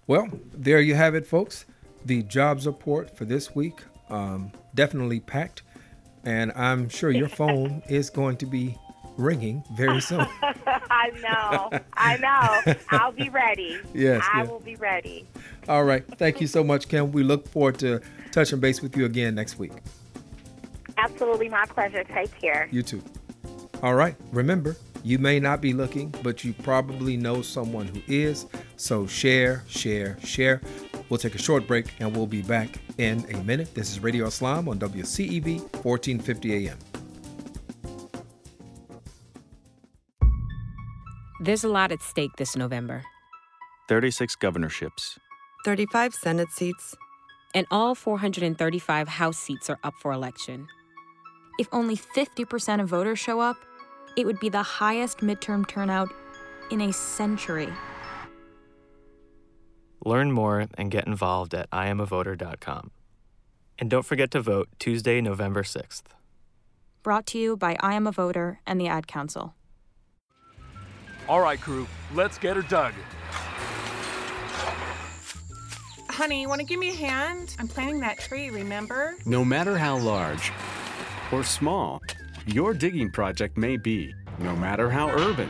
Well, 0.07 0.29
there 0.53 0.81
you 0.81 0.95
have 0.95 1.13
it, 1.13 1.27
folks. 1.27 1.65
The 2.05 2.23
jobs 2.23 2.65
report 2.65 3.15
for 3.15 3.25
this 3.25 3.53
week 3.55 3.81
um, 4.09 4.51
definitely 4.73 5.19
packed, 5.19 5.63
and 6.23 6.51
I'm 6.55 6.89
sure 6.89 7.11
your 7.11 7.29
phone 7.29 7.83
is 7.89 8.09
going 8.09 8.37
to 8.37 8.45
be 8.45 8.77
ringing 9.17 9.63
very 9.73 10.01
soon. 10.09 10.25
I 10.41 11.11
know. 11.21 11.79
I 11.93 12.17
know. 12.17 12.75
I'll 12.91 13.11
be 13.11 13.29
ready. 13.29 13.77
Yes, 13.93 14.23
I 14.31 14.39
yes. 14.41 14.49
will 14.49 14.59
be 14.59 14.75
ready. 14.77 15.27
All 15.67 15.83
right. 15.83 16.05
Thank 16.17 16.39
you 16.41 16.47
so 16.47 16.63
much, 16.63 16.87
Kim. 16.87 17.11
We 17.11 17.23
look 17.23 17.47
forward 17.47 17.77
to 17.79 17.99
touching 18.31 18.59
base 18.59 18.81
with 18.81 18.95
you 18.95 19.05
again 19.05 19.35
next 19.35 19.59
week. 19.59 19.73
Absolutely 20.97 21.49
my 21.49 21.65
pleasure. 21.65 22.03
Take 22.03 22.37
care. 22.39 22.67
You 22.71 22.81
too. 22.83 23.01
All 23.83 23.95
right. 23.95 24.15
Remember, 24.31 24.75
you 25.03 25.17
may 25.17 25.39
not 25.39 25.61
be 25.61 25.73
looking, 25.73 26.13
but 26.23 26.43
you 26.43 26.53
probably 26.53 27.17
know 27.17 27.41
someone 27.41 27.87
who 27.87 28.01
is. 28.07 28.45
So 28.77 29.07
share, 29.07 29.63
share, 29.67 30.17
share. 30.23 30.61
We'll 31.09 31.17
take 31.17 31.35
a 31.35 31.41
short 31.41 31.65
break 31.65 31.87
and 31.99 32.15
we'll 32.15 32.27
be 32.27 32.41
back 32.41 32.69
in 32.97 33.25
a 33.33 33.43
minute. 33.43 33.73
This 33.73 33.91
is 33.91 33.99
Radio 34.01 34.27
Islam 34.27 34.69
on 34.69 34.79
WCEV 34.79 35.61
1450 35.83 36.67
AM. 36.67 36.77
There's 41.41 41.63
a 41.63 41.69
lot 41.69 41.91
at 41.91 42.01
stake 42.01 42.31
this 42.37 42.55
November, 42.55 43.03
36 43.87 44.35
governorships, 44.35 45.17
35 45.63 46.13
Senate 46.13 46.49
seats, 46.51 46.95
and 47.55 47.65
all 47.71 47.95
435 47.95 49.07
House 49.07 49.37
seats 49.37 49.69
are 49.69 49.79
up 49.83 49.93
for 50.01 50.11
election. 50.11 50.67
If 51.57 51.67
only 51.71 51.95
50% 51.95 52.81
of 52.81 52.89
voters 52.89 53.19
show 53.19 53.39
up, 53.39 53.55
it 54.17 54.25
would 54.25 54.39
be 54.39 54.49
the 54.49 54.63
highest 54.63 55.19
midterm 55.19 55.65
turnout 55.65 56.09
in 56.71 56.81
a 56.81 56.91
century. 56.91 57.69
Learn 60.05 60.31
more 60.31 60.67
and 60.75 60.91
get 60.91 61.07
involved 61.07 61.53
at 61.53 61.69
iamavoter.com. 61.71 62.91
And 63.77 63.89
don't 63.89 64.05
forget 64.05 64.31
to 64.31 64.41
vote 64.41 64.69
Tuesday, 64.79 65.21
November 65.21 65.63
6th. 65.63 66.03
Brought 67.01 67.25
to 67.27 67.37
you 67.37 67.55
by 67.55 67.77
I 67.79 67.93
Am 67.93 68.07
a 68.07 68.11
Voter 68.11 68.59
and 68.65 68.79
the 68.79 68.87
Ad 68.87 69.07
Council. 69.07 69.55
All 71.27 71.41
right, 71.41 71.59
crew, 71.59 71.87
let's 72.13 72.37
get 72.37 72.55
her 72.55 72.61
dug. 72.63 72.93
Honey, 76.09 76.41
you 76.41 76.49
want 76.49 76.59
to 76.59 76.67
give 76.67 76.79
me 76.79 76.89
a 76.89 76.95
hand? 76.95 77.55
I'm 77.59 77.67
planting 77.67 78.01
that 78.01 78.19
tree, 78.19 78.49
remember? 78.49 79.15
No 79.25 79.45
matter 79.45 79.77
how 79.77 79.97
large 79.97 80.51
or 81.31 81.43
small 81.43 82.01
your 82.45 82.73
digging 82.73 83.09
project 83.11 83.57
may 83.57 83.77
be, 83.77 84.13
no 84.39 84.55
matter 84.55 84.89
how 84.89 85.09
urban 85.09 85.49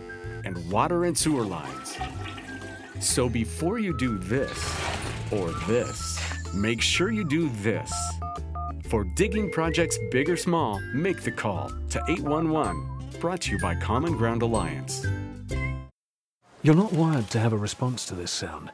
and 0.45 0.71
water 0.71 1.05
and 1.05 1.17
sewer 1.17 1.43
lines. 1.43 1.97
So 2.99 3.27
before 3.27 3.79
you 3.79 3.97
do 3.97 4.17
this 4.17 4.81
or 5.31 5.51
this, 5.67 6.19
make 6.53 6.81
sure 6.81 7.11
you 7.11 7.23
do 7.23 7.49
this. 7.61 7.91
For 8.89 9.03
digging 9.15 9.51
projects 9.51 9.97
big 10.11 10.29
or 10.29 10.37
small, 10.37 10.79
make 10.93 11.21
the 11.21 11.31
call 11.31 11.71
to 11.89 12.03
811. 12.09 12.89
Brought 13.19 13.41
to 13.41 13.51
you 13.51 13.59
by 13.59 13.75
Common 13.75 14.17
Ground 14.17 14.41
Alliance. 14.41 15.05
You're 16.63 16.75
not 16.75 16.93
wired 16.93 17.29
to 17.31 17.39
have 17.39 17.53
a 17.53 17.57
response 17.57 18.05
to 18.05 18.15
this 18.15 18.31
sound. 18.31 18.71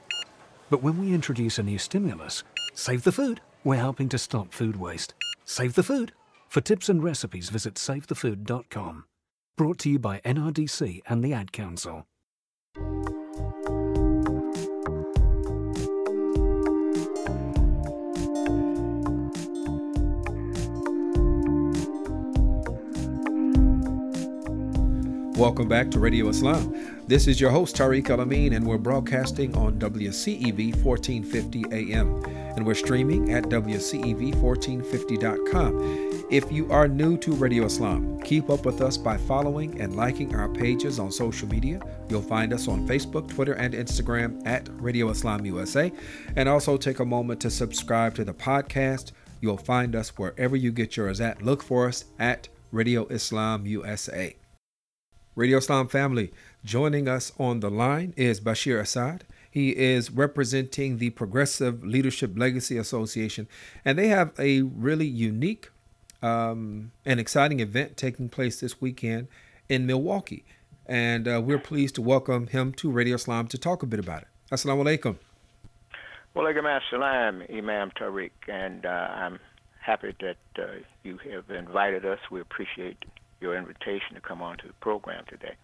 But 0.70 0.84
when 0.84 1.00
we 1.00 1.14
introduce 1.14 1.58
a 1.58 1.64
new 1.64 1.78
stimulus, 1.78 2.44
Save 2.74 3.04
the 3.04 3.12
Food, 3.12 3.40
we're 3.64 3.76
helping 3.78 4.10
to 4.10 4.18
stop 4.18 4.54
food 4.54 4.76
waste. 4.76 5.14
Save 5.46 5.76
the 5.76 5.84
Food. 5.84 6.12
For 6.50 6.62
tips 6.62 6.90
and 6.90 7.04
recipes, 7.04 7.50
visit 7.50 7.76
savethefood.com. 7.76 9.06
Brought 9.58 9.80
to 9.80 9.90
you 9.90 9.98
by 9.98 10.20
NRDC 10.20 11.02
and 11.08 11.24
the 11.24 11.34
Ad 11.34 11.52
Council. 11.52 12.06
Welcome 25.36 25.68
back 25.68 25.90
to 25.92 26.00
Radio 26.00 26.30
Islam. 26.30 26.72
This 27.08 27.26
is 27.26 27.42
your 27.42 27.50
host, 27.50 27.76
Tariq 27.76 28.12
El 28.12 28.22
Amin, 28.22 28.54
and 28.54 28.68
we're 28.68 28.78
broadcasting 28.78 29.58
on 29.58 29.80
WCEV 29.80 30.84
1450 30.84 31.66
AM. 31.72 32.24
And 32.56 32.64
we're 32.64 32.76
streaming 32.76 33.34
at 33.34 33.46
WCEV1450.com. 33.46 36.07
If 36.30 36.52
you 36.52 36.70
are 36.70 36.90
new 36.90 37.16
to 37.20 37.32
Radio 37.32 37.64
Islam, 37.64 38.20
keep 38.20 38.50
up 38.50 38.66
with 38.66 38.82
us 38.82 38.98
by 38.98 39.16
following 39.16 39.80
and 39.80 39.96
liking 39.96 40.36
our 40.36 40.50
pages 40.50 41.00
on 41.00 41.10
social 41.10 41.48
media. 41.48 41.80
You'll 42.10 42.22
find 42.22 42.52
us 42.52 42.68
on 42.68 42.86
Facebook, 42.86 43.30
Twitter, 43.30 43.54
and 43.54 43.74
Instagram 43.74 44.46
at 44.46 44.68
Radio 44.74 45.10
Islam 45.10 45.46
USA. 45.46 45.90
And 46.36 46.50
also 46.50 46.76
take 46.76 47.00
a 47.00 47.06
moment 47.06 47.40
to 47.42 47.50
subscribe 47.50 48.14
to 48.16 48.26
the 48.26 48.34
podcast. 48.34 49.14
You'll 49.40 49.56
find 49.56 49.96
us 49.96 50.18
wherever 50.18 50.58
you 50.58 50.74
get 50.74 50.98
yours 50.98 51.22
at. 51.22 51.44
Look 51.44 51.64
for 51.64 51.88
us 51.88 52.04
at 52.20 52.50
Radio 52.74 53.08
Islam 53.08 53.66
USA. 53.66 54.36
Radio 55.34 55.60
Islam 55.60 55.88
family, 55.88 56.34
joining 56.66 57.08
us 57.08 57.32
on 57.40 57.62
the 57.62 57.72
line 57.72 58.14
is 58.18 58.42
Bashir 58.42 58.82
Assad. 58.82 59.24
He 59.50 59.70
is 59.70 60.12
representing 60.12 60.98
the 60.98 61.12
Progressive 61.12 61.86
Leadership 61.86 62.34
Legacy 62.36 62.78
Association, 62.78 63.48
and 63.86 63.98
they 63.98 64.10
have 64.10 64.34
a 64.38 64.64
really 64.64 65.08
unique 65.08 65.70
um, 66.22 66.92
and 67.06 67.20
exciting 67.20 67.60
event 67.60 67.98
taking 67.98 68.30
place 68.30 68.60
this 68.60 68.82
weekend 68.82 69.28
in 69.70 69.86
Milwaukee. 69.86 70.46
And 70.86 71.28
uh, 71.28 71.42
we're 71.44 71.60
pleased 71.60 71.96
to 71.96 72.02
welcome 72.02 72.48
him 72.48 72.72
to 72.74 72.90
Radio 72.90 73.16
Islam 73.16 73.48
to 73.48 73.58
talk 73.58 73.84
a 73.84 73.86
bit 73.86 74.00
about 74.00 74.22
it. 74.22 74.28
Assalamu 74.52 74.84
alaikum. 74.84 75.18
Walaikum 76.36 76.80
assalam, 76.80 77.52
Imam 77.52 77.92
Tariq, 77.92 78.32
and 78.48 78.86
uh, 78.86 78.90
I'm 78.90 79.40
happy 79.80 80.16
that 80.22 80.38
uh, 80.58 80.68
you 81.04 81.18
have 81.32 81.50
invited 81.50 82.06
us. 82.06 82.20
We 82.30 82.42
appreciate 82.42 83.04
your 83.42 83.58
invitation 83.58 84.16
to 84.16 84.22
come 84.22 84.42
on 84.42 84.58
to 84.60 84.68
the 84.68 84.74
program 84.74 85.26
today. 85.28 85.56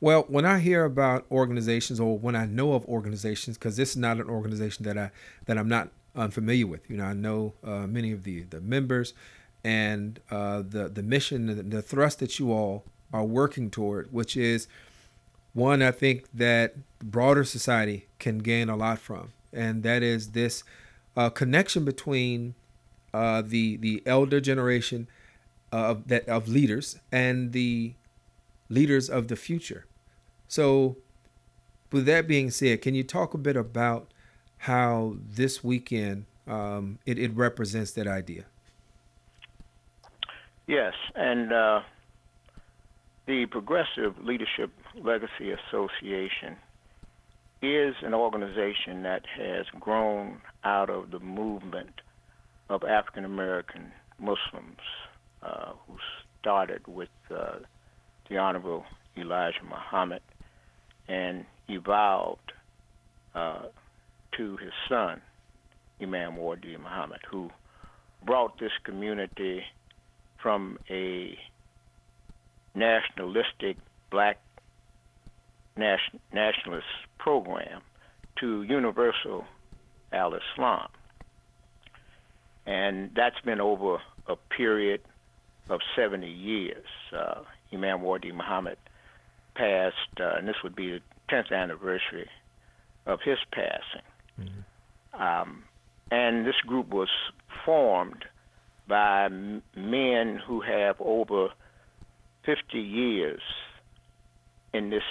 Well, 0.00 0.24
when 0.28 0.46
I 0.46 0.60
hear 0.60 0.84
about 0.84 1.26
organizations, 1.30 2.00
or 2.00 2.18
when 2.18 2.34
I 2.34 2.46
know 2.46 2.72
of 2.72 2.84
organizations, 2.86 3.58
because 3.58 3.76
this 3.76 3.90
is 3.90 3.96
not 3.96 4.16
an 4.18 4.28
organization 4.28 4.84
that 4.84 4.96
I 4.96 5.10
that 5.46 5.58
I'm 5.58 5.68
not 5.68 5.88
unfamiliar 6.14 6.66
with. 6.66 6.88
You 6.88 6.96
know, 6.96 7.04
I 7.04 7.12
know 7.12 7.54
uh, 7.62 7.86
many 7.86 8.12
of 8.12 8.24
the 8.24 8.42
the 8.44 8.60
members, 8.60 9.12
and 9.64 10.20
uh, 10.30 10.62
the 10.66 10.88
the 10.88 11.02
mission, 11.02 11.46
the, 11.46 11.62
the 11.62 11.82
thrust 11.82 12.18
that 12.20 12.38
you 12.38 12.52
all 12.52 12.84
are 13.12 13.24
working 13.24 13.70
toward, 13.70 14.12
which 14.12 14.36
is 14.36 14.68
one 15.52 15.82
I 15.82 15.90
think 15.90 16.26
that 16.32 16.76
broader 17.00 17.44
society 17.44 18.06
can 18.18 18.38
gain 18.38 18.68
a 18.68 18.76
lot 18.76 18.98
from, 18.98 19.32
and 19.52 19.82
that 19.82 20.02
is 20.02 20.30
this 20.30 20.62
uh, 21.16 21.30
connection 21.30 21.84
between 21.84 22.54
uh, 23.12 23.42
the 23.42 23.76
the 23.76 24.02
elder 24.06 24.40
generation 24.40 25.08
of 25.72 26.08
that 26.08 26.28
of 26.28 26.48
leaders 26.48 26.98
and 27.12 27.52
the 27.52 27.94
leaders 28.68 29.10
of 29.10 29.28
the 29.28 29.36
future. 29.36 29.86
So, 30.48 30.96
with 31.92 32.06
that 32.06 32.26
being 32.26 32.50
said, 32.50 32.82
can 32.82 32.94
you 32.94 33.04
talk 33.04 33.34
a 33.34 33.38
bit 33.38 33.56
about 33.56 34.10
how 34.58 35.16
this 35.18 35.62
weekend 35.62 36.26
um, 36.46 36.98
it, 37.06 37.18
it 37.18 37.34
represents 37.34 37.92
that 37.92 38.06
idea? 38.06 38.44
Yes, 40.70 40.94
and 41.16 41.52
uh, 41.52 41.80
the 43.26 43.46
Progressive 43.46 44.14
Leadership 44.22 44.70
Legacy 44.94 45.50
Association 45.50 46.54
is 47.60 47.96
an 48.04 48.14
organization 48.14 49.02
that 49.02 49.22
has 49.36 49.66
grown 49.80 50.40
out 50.62 50.88
of 50.88 51.10
the 51.10 51.18
movement 51.18 52.02
of 52.68 52.84
African 52.84 53.24
American 53.24 53.90
Muslims 54.20 54.78
uh, 55.42 55.72
who 55.88 55.96
started 56.38 56.86
with 56.86 57.08
uh, 57.36 57.56
the 58.28 58.38
Honorable 58.38 58.84
Elijah 59.16 59.64
Muhammad 59.68 60.22
and 61.08 61.46
evolved 61.68 62.52
uh, 63.34 63.62
to 64.36 64.56
his 64.58 64.72
son, 64.88 65.20
Imam 66.00 66.36
Wardi 66.36 66.76
Muhammad, 66.76 67.22
who 67.28 67.50
brought 68.24 68.60
this 68.60 68.70
community 68.84 69.64
from 70.42 70.78
a 70.88 71.38
nationalistic 72.74 73.76
black 74.10 74.40
nation, 75.76 76.20
nationalist 76.32 76.86
program 77.18 77.82
to 78.38 78.62
universal 78.62 79.44
al 80.12 80.34
Islam. 80.34 80.88
And 82.66 83.10
that's 83.14 83.40
been 83.44 83.60
over 83.60 83.98
a 84.26 84.36
period 84.36 85.00
of 85.68 85.80
70 85.96 86.28
years. 86.28 86.86
Uh, 87.16 87.42
Imam 87.72 88.02
Wardi 88.02 88.32
Muhammad 88.32 88.78
passed, 89.54 89.96
uh, 90.20 90.36
and 90.36 90.48
this 90.48 90.56
would 90.62 90.74
be 90.74 90.90
the 90.90 91.00
10th 91.30 91.52
anniversary 91.52 92.28
of 93.06 93.20
his 93.24 93.38
passing. 93.52 94.06
Mm-hmm. 94.38 95.22
Um, 95.22 95.64
and 96.10 96.46
this 96.46 96.56
group 96.66 96.88
was 96.88 97.08
formed 97.64 98.24
by 98.90 99.28
men 99.28 100.40
who 100.46 100.60
have 100.60 100.96
over 101.00 101.48
50 102.44 102.78
years 102.78 103.40
in 104.74 104.90
this 104.90 105.04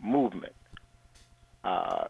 movement. 0.00 0.52
Uh, 1.64 2.04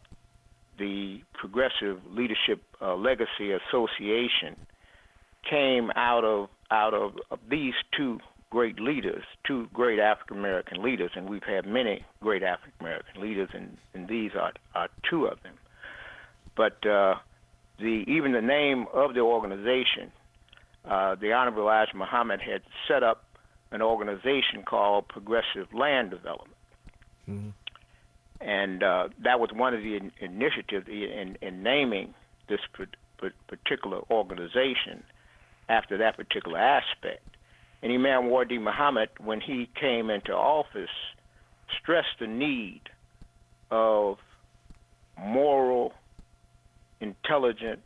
the 0.78 1.22
Progressive 1.32 2.00
Leadership 2.10 2.62
uh, 2.82 2.94
Legacy 2.96 3.52
Association 3.52 4.56
came 5.48 5.90
out 5.94 6.24
of 6.24 6.48
out 6.70 6.92
of, 6.92 7.14
of 7.30 7.38
these 7.48 7.74
two 7.96 8.18
great 8.50 8.80
leaders, 8.80 9.22
two 9.46 9.68
great 9.72 10.00
African 10.00 10.38
American 10.38 10.82
leaders, 10.82 11.12
and 11.14 11.30
we've 11.30 11.44
had 11.44 11.64
many 11.64 12.04
great 12.20 12.42
African 12.42 12.72
American 12.80 13.22
leaders, 13.22 13.48
and, 13.54 13.76
and 13.94 14.08
these 14.08 14.32
are, 14.34 14.52
are 14.74 14.88
two 15.08 15.26
of 15.26 15.40
them. 15.44 15.54
But 16.56 16.84
uh, 16.84 17.14
the 17.78 18.04
even 18.08 18.32
the 18.32 18.42
name 18.42 18.86
of 18.92 19.14
the 19.14 19.20
organization, 19.20 20.10
uh, 20.86 21.16
the 21.16 21.32
Honorable 21.32 21.62
Elijah 21.62 21.96
Muhammad 21.96 22.40
had 22.40 22.62
set 22.86 23.02
up 23.02 23.24
an 23.70 23.82
organization 23.82 24.62
called 24.64 25.08
Progressive 25.08 25.72
Land 25.74 26.10
Development. 26.10 26.56
Mm-hmm. 27.28 27.48
And 28.40 28.82
uh, 28.82 29.08
that 29.24 29.40
was 29.40 29.50
one 29.52 29.74
of 29.74 29.82
the 29.82 29.96
in- 29.96 30.12
initiatives 30.20 30.86
in, 30.88 31.36
in 31.40 31.62
naming 31.62 32.14
this 32.48 32.60
particular 33.48 34.00
organization 34.10 35.02
after 35.68 35.98
that 35.98 36.16
particular 36.16 36.58
aspect. 36.58 37.26
And 37.82 37.92
Imam 37.92 38.28
Wardi 38.30 38.58
Muhammad, 38.58 39.08
when 39.18 39.40
he 39.40 39.68
came 39.78 40.10
into 40.10 40.32
office, 40.32 40.90
stressed 41.82 42.18
the 42.20 42.26
need 42.26 42.82
of 43.70 44.18
moral, 45.18 45.92
intelligent, 47.00 47.80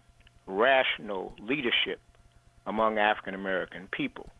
rational 0.46 1.32
leadership 1.40 2.01
among 2.70 2.98
African 2.98 3.34
American 3.34 3.88
people. 3.90 4.30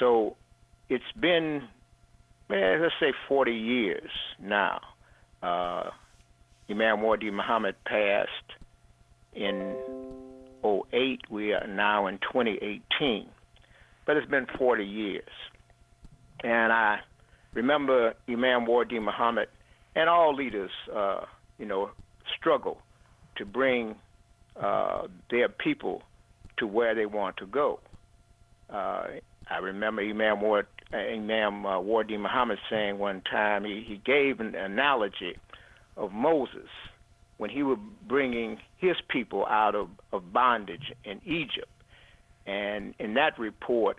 So 0.00 0.36
it's 0.88 1.04
been, 1.20 1.62
let's 2.48 2.94
say, 2.98 3.12
40 3.28 3.52
years 3.52 4.10
now. 4.42 4.80
Uh, 5.42 5.90
Imam 6.70 7.02
Wardi 7.02 7.30
Muhammad 7.30 7.76
passed 7.84 8.30
in 9.34 9.76
08. 10.64 11.20
We 11.28 11.52
are 11.52 11.66
now 11.66 12.06
in 12.06 12.18
2018. 12.18 13.28
But 14.06 14.16
it's 14.16 14.28
been 14.30 14.46
40 14.58 14.84
years. 14.84 15.28
And 16.42 16.72
I 16.72 17.00
remember 17.52 18.14
Imam 18.26 18.64
Wardi 18.64 18.98
Muhammad 19.00 19.48
and 19.94 20.08
all 20.08 20.34
leaders, 20.34 20.70
uh, 20.94 21.26
you 21.58 21.66
know, 21.66 21.90
struggle 22.38 22.78
to 23.36 23.44
bring 23.44 23.96
uh, 24.60 25.08
their 25.30 25.48
people 25.50 26.02
to 26.58 26.66
where 26.66 26.94
they 26.94 27.06
want 27.06 27.36
to 27.38 27.46
go. 27.46 27.80
Uh, 28.70 29.06
I 29.50 29.58
remember 29.58 30.02
Imam 30.02 30.40
Ward, 30.40 30.66
Imam 30.92 31.66
uh, 31.66 31.80
Wardi 31.80 32.16
Muhammad 32.16 32.58
saying 32.70 32.98
one 32.98 33.20
time 33.22 33.64
he, 33.64 33.84
he 33.86 33.96
gave 34.04 34.40
an 34.40 34.54
analogy 34.54 35.36
of 35.96 36.12
Moses 36.12 36.68
when 37.36 37.50
he 37.50 37.62
was 37.62 37.78
bringing 38.06 38.58
his 38.76 38.96
people 39.08 39.44
out 39.46 39.74
of, 39.74 39.88
of 40.12 40.32
bondage 40.32 40.92
in 41.04 41.20
Egypt. 41.24 41.68
And 42.46 42.94
in 42.98 43.14
that 43.14 43.38
report, 43.38 43.98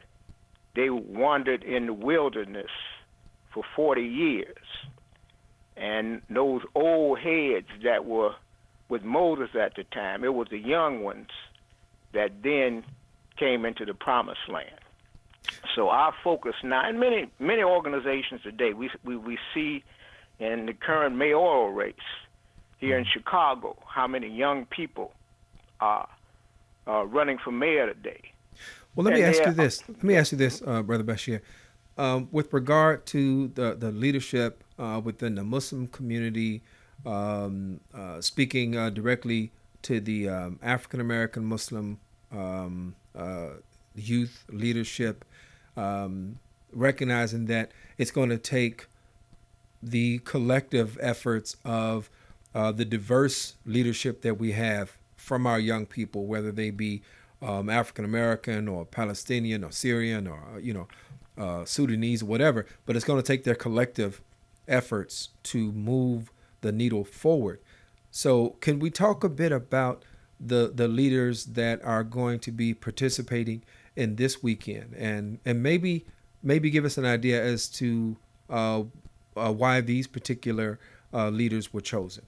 they 0.76 0.89
wandered 0.89 1.64
in 1.64 1.88
the 1.88 1.93
wilderness 1.93 2.72
for 3.53 3.64
40 3.76 4.01
years. 4.01 4.58
And 5.78 6.22
those 6.30 6.62
old 6.74 7.20
heads 7.20 7.68
that 7.84 8.06
were 8.06 8.32
with 8.88 9.03
Moses 9.03 9.49
at 9.60 9.76
the 9.76 9.84
time, 9.84 10.24
it 10.24 10.34
was 10.34 10.47
the 10.49 10.58
young 10.58 11.03
ones 11.03 11.30
that 12.16 12.32
then 12.43 12.84
came 13.38 13.66
into 13.66 13.86
the 13.86 13.93
promised 13.93 14.49
land. 14.49 14.80
So 15.76 15.89
our 15.89 16.13
focus 16.24 16.55
now, 16.63 16.88
and 16.88 16.99
many 16.99 17.30
many 17.39 17.61
organizations 17.61 18.41
today, 18.41 18.74
we 18.74 18.89
we, 19.03 19.16
we 19.16 19.38
see 19.53 19.84
in 20.39 20.66
the 20.66 20.74
current 20.74 21.16
mayoral 21.16 21.70
race 21.70 21.93
here 22.80 22.97
in 22.97 23.05
Chicago 23.05 23.78
how 23.88 24.07
many 24.07 24.28
young 24.28 24.66
people 24.66 25.13
are 25.80 26.09
uh, 26.88 27.05
running 27.05 27.38
for 27.38 27.51
mayor 27.51 27.93
today. 27.93 28.22
Well, 28.95 29.05
let 29.05 29.13
and 29.13 29.22
me 29.22 29.30
ask 29.30 29.45
you 29.45 29.53
this. 29.53 29.84
Let 29.88 30.03
me 30.03 30.16
ask 30.16 30.32
you 30.32 30.38
this, 30.38 30.61
uh, 30.66 30.82
Brother 30.82 31.03
Bashir. 31.03 31.41
Um, 31.97 32.28
with 32.32 32.51
regard 32.51 33.05
to 33.07 33.47
the, 33.49 33.76
the 33.76 33.91
leadership 33.91 34.63
uh, 34.78 34.99
within 35.03 35.36
the 35.36 35.43
Muslim 35.43 35.88
community, 35.88 36.61
um, 37.05 37.80
uh, 37.93 38.20
speaking 38.20 38.76
uh, 38.76 38.89
directly 38.89 39.51
to 39.86 40.00
the 40.00 40.28
um, 40.28 40.60
African 40.64 41.00
American 41.00 41.46
Muslim 41.46 42.00
um, 42.32 42.96
uh, 43.16 43.50
youth 43.94 44.44
leadership, 44.50 45.24
um, 45.78 46.40
recognizing 46.74 47.46
that 47.46 47.72
it's 48.00 48.10
going 48.10 48.30
to 48.30 48.40
take 48.40 48.88
the 49.84 50.18
collective 50.20 50.98
efforts 51.00 51.56
of 51.64 52.10
uh, 52.56 52.72
the 52.72 52.84
diverse 52.84 53.58
leadership 53.64 54.24
that 54.24 54.40
we 54.40 54.54
have 54.54 54.98
from 55.18 55.46
our 55.46 55.60
young 55.60 55.86
people, 55.86 56.26
whether 56.26 56.52
they 56.52 56.72
be 56.72 57.04
um, 57.44 57.70
African 57.70 58.06
American 58.06 58.68
or 58.68 58.86
Palestinian 58.86 59.64
or 59.64 59.72
Syrian 59.72 60.26
or 60.26 60.42
uh, 60.56 60.58
you 60.58 60.74
know 60.74 60.88
uh, 61.38 61.64
Sudanese, 61.64 62.24
whatever. 62.24 62.66
But 62.88 62.96
it's 62.96 63.06
going 63.06 63.22
to 63.22 63.28
take 63.28 63.44
their 63.44 63.54
collective 63.54 64.20
efforts 64.68 65.30
to 65.44 65.72
move 65.74 66.32
the 66.62 66.72
needle 66.72 67.04
forward. 67.04 67.60
So, 68.16 68.55
can 68.61 68.80
we 68.80 68.91
talk 68.91 69.26
a 69.26 69.30
bit 69.30 69.51
about 69.51 70.05
the 70.39 70.72
the 70.74 70.88
leaders 70.88 71.47
that 71.47 71.84
are 71.84 72.01
going 72.01 72.39
to 72.39 72.51
be 72.53 72.74
participating 72.74 73.61
in 73.97 74.16
this 74.16 74.41
weekend, 74.41 74.93
and 74.93 75.39
and 75.43 75.61
maybe 75.61 76.05
maybe 76.41 76.70
give 76.70 76.86
us 76.86 76.97
an 76.97 77.03
idea 77.03 77.43
as 77.43 77.68
to 77.80 78.16
uh, 78.49 78.84
uh, 79.36 79.51
why 79.51 79.82
these 79.82 80.07
particular 80.07 80.80
uh, 81.13 81.28
leaders 81.28 81.74
were 81.74 81.82
chosen? 81.82 82.26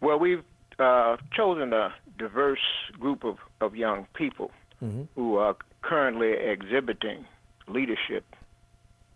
Well, 0.00 0.20
we've 0.20 0.44
uh, 0.78 1.16
chosen 1.32 1.72
a 1.72 1.92
diverse 2.16 2.68
group 3.00 3.24
of, 3.24 3.38
of 3.60 3.74
young 3.74 4.06
people 4.14 4.52
mm-hmm. 4.80 5.02
who 5.16 5.38
are 5.38 5.56
currently 5.82 6.34
exhibiting 6.34 7.24
leadership 7.66 8.24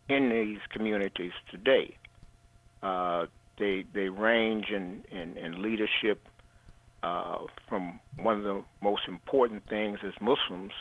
in 0.09 0.29
these 0.31 0.59
communities 0.73 1.35
today. 1.53 1.95
They 3.59 3.85
they 3.93 4.09
range 4.09 4.67
in, 4.71 5.05
in, 5.11 5.37
in 5.37 5.63
leadership 5.63 6.21
uh, 7.03 7.39
from 7.69 8.01
one 8.17 8.37
of 8.37 8.45
the 8.45 8.65
most 8.83 9.03
important 9.09 9.69
things 9.69 9.99
as 10.05 10.13
Muslims 10.21 10.73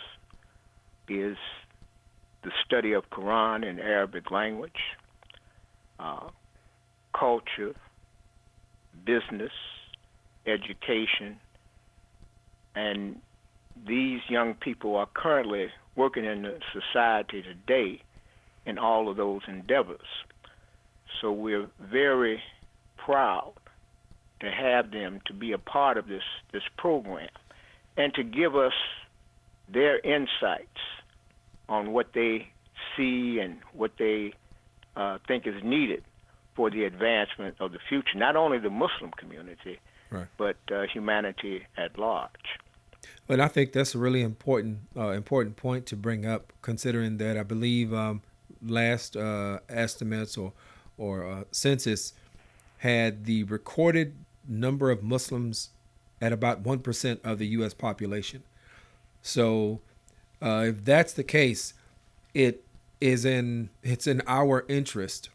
is 1.07 1.37
the 2.43 2.51
study 2.65 2.93
of 2.93 3.09
Quran 3.09 3.67
in 3.67 3.79
Arabic 3.79 4.31
language, 4.31 4.71
uh, 5.99 6.29
culture, 7.17 7.73
business, 9.05 9.51
education, 10.45 11.37
and 12.75 13.17
these 13.87 14.21
young 14.29 14.53
people 14.53 14.95
are 14.95 15.09
currently 15.13 15.67
working 15.95 16.25
in 16.25 16.43
the 16.43 16.59
society 16.73 17.41
today 17.41 18.01
in 18.65 18.77
all 18.77 19.09
of 19.09 19.17
those 19.17 19.41
endeavors. 19.47 20.07
So 21.21 21.31
we're 21.31 21.67
very 21.79 22.41
proud 23.07 23.53
to 24.41 24.51
have 24.51 24.91
them 24.91 25.21
to 25.25 25.33
be 25.33 25.53
a 25.53 25.57
part 25.57 25.97
of 25.97 26.07
this 26.07 26.27
this 26.51 26.63
program 26.77 27.29
and 27.95 28.13
to 28.13 28.23
give 28.23 28.55
us 28.55 28.73
their 29.69 29.99
insights 29.99 30.81
on 31.69 31.91
what 31.93 32.07
they 32.13 32.47
see 32.95 33.39
and 33.39 33.59
what 33.73 33.91
they 33.97 34.33
uh, 34.95 35.17
think 35.27 35.47
is 35.47 35.63
needed 35.63 36.03
for 36.55 36.69
the 36.69 36.83
advancement 36.83 37.55
of 37.59 37.71
the 37.71 37.79
future, 37.89 38.17
not 38.17 38.35
only 38.35 38.57
the 38.57 38.69
Muslim 38.69 39.11
community, 39.11 39.79
right. 40.09 40.27
but 40.37 40.57
uh, 40.71 40.83
humanity 40.91 41.65
at 41.77 41.97
large. 41.97 42.47
And 43.29 43.41
I 43.41 43.47
think 43.47 43.73
that's 43.73 43.93
a 43.93 43.99
really 43.99 44.21
important 44.21 44.79
uh, 44.95 45.09
important 45.09 45.55
point 45.55 45.85
to 45.87 45.95
bring 45.95 46.25
up, 46.25 46.53
considering 46.61 47.17
that 47.17 47.37
I 47.37 47.43
believe 47.43 47.93
um, 47.93 48.21
last 48.65 49.15
uh, 49.15 49.59
estimates 49.69 50.37
or 50.37 50.53
or 50.97 51.25
uh, 51.25 51.43
census 51.51 52.13
had 52.77 53.25
the 53.25 53.43
recorded 53.43 54.15
number 54.47 54.91
of 54.91 55.03
Muslims 55.03 55.69
at 56.21 56.31
about 56.31 56.61
one 56.61 56.79
percent 56.79 57.19
of 57.23 57.39
the 57.39 57.47
U.S. 57.47 57.73
population. 57.73 58.43
So, 59.21 59.81
uh, 60.41 60.65
if 60.69 60.85
that's 60.85 61.13
the 61.13 61.23
case, 61.23 61.73
it 62.33 62.63
is 63.01 63.25
in 63.25 63.69
it's 63.83 64.07
in 64.07 64.21
our 64.27 64.65
interest 64.67 65.29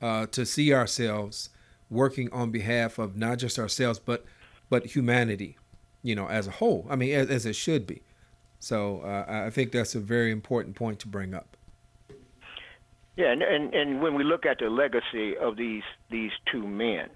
uh, 0.00 0.26
to 0.26 0.46
see 0.46 0.72
ourselves 0.72 1.50
working 1.90 2.32
on 2.32 2.50
behalf 2.50 2.98
of 2.98 3.16
not 3.16 3.38
just 3.38 3.58
ourselves 3.58 3.98
but 3.98 4.24
but 4.70 4.86
humanity, 4.86 5.56
you 6.02 6.14
know, 6.14 6.28
as 6.28 6.46
a 6.46 6.52
whole. 6.52 6.86
I 6.88 6.96
mean, 6.96 7.14
as, 7.14 7.28
as 7.28 7.46
it 7.46 7.56
should 7.56 7.86
be. 7.86 8.02
So 8.58 9.00
uh, 9.00 9.24
I 9.46 9.50
think 9.50 9.72
that's 9.72 9.94
a 9.94 10.00
very 10.00 10.30
important 10.30 10.74
point 10.74 10.98
to 11.00 11.08
bring 11.08 11.34
up. 11.34 11.56
Yeah, 13.16 13.30
and, 13.30 13.42
and 13.42 13.74
and 13.74 14.02
when 14.02 14.14
we 14.14 14.24
look 14.24 14.44
at 14.44 14.58
the 14.58 14.68
legacy 14.70 15.36
of 15.36 15.56
these 15.56 15.84
these 16.10 16.32
two 16.50 16.66
men, 16.66 17.10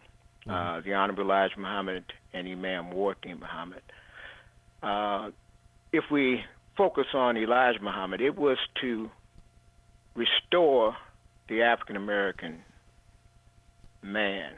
Mm-hmm. 0.49 0.79
uh, 0.79 0.81
the 0.81 0.95
Honorable 0.95 1.25
Elijah 1.25 1.59
Muhammad 1.59 2.05
and 2.33 2.49
Imam 2.49 2.91
Wardi 2.91 3.35
Muhammad, 3.35 3.83
uh, 4.83 5.31
if 5.93 6.05
we 6.11 6.43
focus 6.77 7.07
on 7.13 7.37
Elijah 7.37 7.83
Muhammad, 7.83 8.21
it 8.21 8.37
was 8.37 8.59
to 8.81 9.11
restore 10.15 10.97
the 11.49 11.63
African 11.63 11.97
American 11.97 12.61
man 14.03 14.53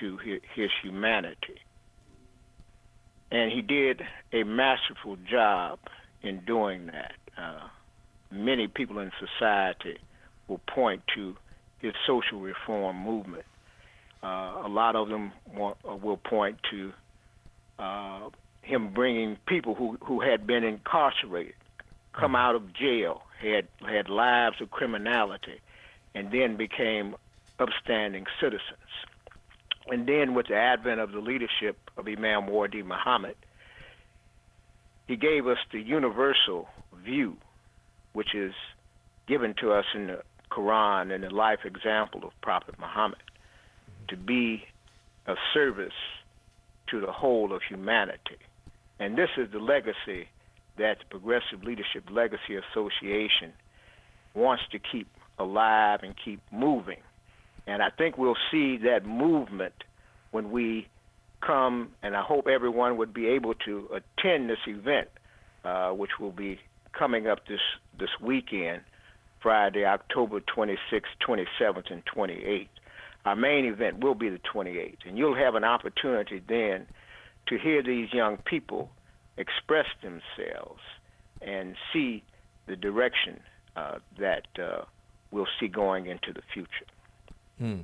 to 0.00 0.16
his, 0.18 0.40
his 0.54 0.70
humanity. 0.82 1.60
And 3.30 3.50
he 3.50 3.62
did 3.62 4.02
a 4.32 4.44
masterful 4.44 5.16
job 5.28 5.78
in 6.22 6.40
doing 6.46 6.86
that. 6.86 7.14
Uh, 7.36 7.68
many 8.30 8.68
people 8.68 8.98
in 8.98 9.10
society 9.18 9.98
will 10.48 10.60
point 10.66 11.02
to 11.14 11.36
his 11.78 11.92
social 12.06 12.40
reform 12.40 12.96
movement. 12.96 13.44
Uh, 14.22 14.62
a 14.64 14.68
lot 14.68 14.96
of 14.96 15.08
them 15.08 15.32
want, 15.54 15.76
uh, 15.88 15.94
will 15.94 16.16
point 16.16 16.58
to 16.70 16.92
uh, 17.78 18.28
him 18.62 18.92
bringing 18.92 19.36
people 19.46 19.74
who, 19.74 19.96
who 20.02 20.20
had 20.20 20.46
been 20.46 20.64
incarcerated, 20.64 21.54
come 22.12 22.34
out 22.34 22.56
of 22.56 22.74
jail, 22.74 23.22
had 23.40 23.68
had 23.80 24.08
lives 24.08 24.60
of 24.60 24.70
criminality, 24.70 25.60
and 26.14 26.32
then 26.32 26.56
became 26.56 27.14
upstanding 27.60 28.26
citizens. 28.40 28.90
And 29.86 30.06
then, 30.06 30.34
with 30.34 30.48
the 30.48 30.56
advent 30.56 31.00
of 31.00 31.12
the 31.12 31.20
leadership 31.20 31.78
of 31.96 32.08
Imam 32.08 32.48
Wardi 32.48 32.82
Muhammad, 32.82 33.36
he 35.06 35.16
gave 35.16 35.46
us 35.46 35.58
the 35.72 35.80
universal 35.80 36.68
view, 37.04 37.36
which 38.12 38.34
is 38.34 38.52
given 39.26 39.54
to 39.60 39.72
us 39.72 39.84
in 39.94 40.08
the 40.08 40.22
Quran 40.50 41.14
and 41.14 41.24
the 41.24 41.30
life 41.30 41.60
example 41.64 42.24
of 42.24 42.30
Prophet 42.40 42.74
Muhammad, 42.78 43.22
to 44.08 44.16
be 44.16 44.64
of 45.26 45.36
service 45.52 45.92
to 46.90 47.00
the 47.00 47.12
whole 47.12 47.52
of 47.52 47.60
humanity. 47.68 48.38
And 48.98 49.16
this 49.16 49.28
is 49.36 49.50
the 49.52 49.58
legacy 49.58 50.28
that 50.78 50.98
the 51.00 51.04
Progressive 51.10 51.62
Leadership 51.62 52.04
Legacy 52.10 52.56
Association 52.56 53.52
wants 54.34 54.62
to 54.72 54.78
keep 54.78 55.08
alive 55.38 56.00
and 56.02 56.14
keep 56.24 56.40
moving. 56.50 56.98
And 57.66 57.82
I 57.82 57.90
think 57.90 58.16
we'll 58.16 58.36
see 58.50 58.78
that 58.78 59.04
movement 59.04 59.74
when 60.30 60.50
we 60.50 60.88
come, 61.46 61.90
and 62.02 62.16
I 62.16 62.22
hope 62.22 62.46
everyone 62.46 62.96
would 62.96 63.12
be 63.12 63.26
able 63.28 63.54
to 63.66 63.88
attend 63.90 64.50
this 64.50 64.58
event, 64.66 65.08
uh, 65.64 65.90
which 65.90 66.12
will 66.18 66.32
be 66.32 66.58
coming 66.98 67.26
up 67.26 67.46
this, 67.46 67.60
this 67.98 68.08
weekend, 68.20 68.82
Friday, 69.40 69.84
October 69.84 70.40
26th, 70.40 71.02
27th, 71.26 71.90
and 71.90 72.02
28th. 72.06 72.68
Our 73.24 73.36
main 73.36 73.66
event 73.66 74.02
will 74.02 74.14
be 74.14 74.28
the 74.28 74.40
28th, 74.52 75.06
and 75.06 75.18
you'll 75.18 75.36
have 75.36 75.54
an 75.54 75.64
opportunity 75.64 76.42
then 76.48 76.86
to 77.46 77.58
hear 77.58 77.82
these 77.82 78.12
young 78.12 78.38
people 78.38 78.90
express 79.36 79.86
themselves 80.02 80.80
and 81.40 81.76
see 81.92 82.22
the 82.66 82.76
direction 82.76 83.40
uh, 83.76 83.98
that 84.18 84.46
uh, 84.60 84.82
we'll 85.30 85.46
see 85.58 85.68
going 85.68 86.06
into 86.06 86.32
the 86.32 86.42
future. 86.52 86.86
Hmm. 87.58 87.80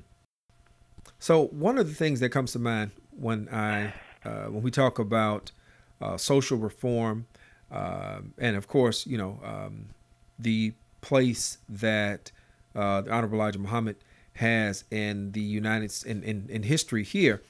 So 1.18 1.46
one 1.46 1.78
of 1.78 1.88
the 1.88 1.94
things 1.94 2.20
that 2.20 2.30
comes 2.30 2.52
to 2.52 2.58
mind 2.58 2.90
when 3.10 3.48
I 3.48 3.92
uh, 4.24 4.46
when 4.46 4.62
we 4.62 4.70
talk 4.70 4.98
about 4.98 5.52
uh, 6.00 6.16
social 6.16 6.58
reform, 6.58 7.26
uh, 7.70 8.20
and 8.38 8.56
of 8.56 8.68
course, 8.68 9.06
you 9.06 9.18
know, 9.18 9.38
um, 9.44 9.86
the 10.38 10.72
place 11.04 11.58
that 11.68 12.32
uh, 12.74 13.02
the 13.02 13.12
Honorable 13.12 13.36
Elijah 13.36 13.58
Muhammad 13.58 13.96
has 14.32 14.84
in 14.90 15.32
the 15.32 15.40
United 15.40 15.92
in, 16.06 16.22
in 16.22 16.46
in 16.48 16.62
history 16.62 17.04
here, 17.04 17.42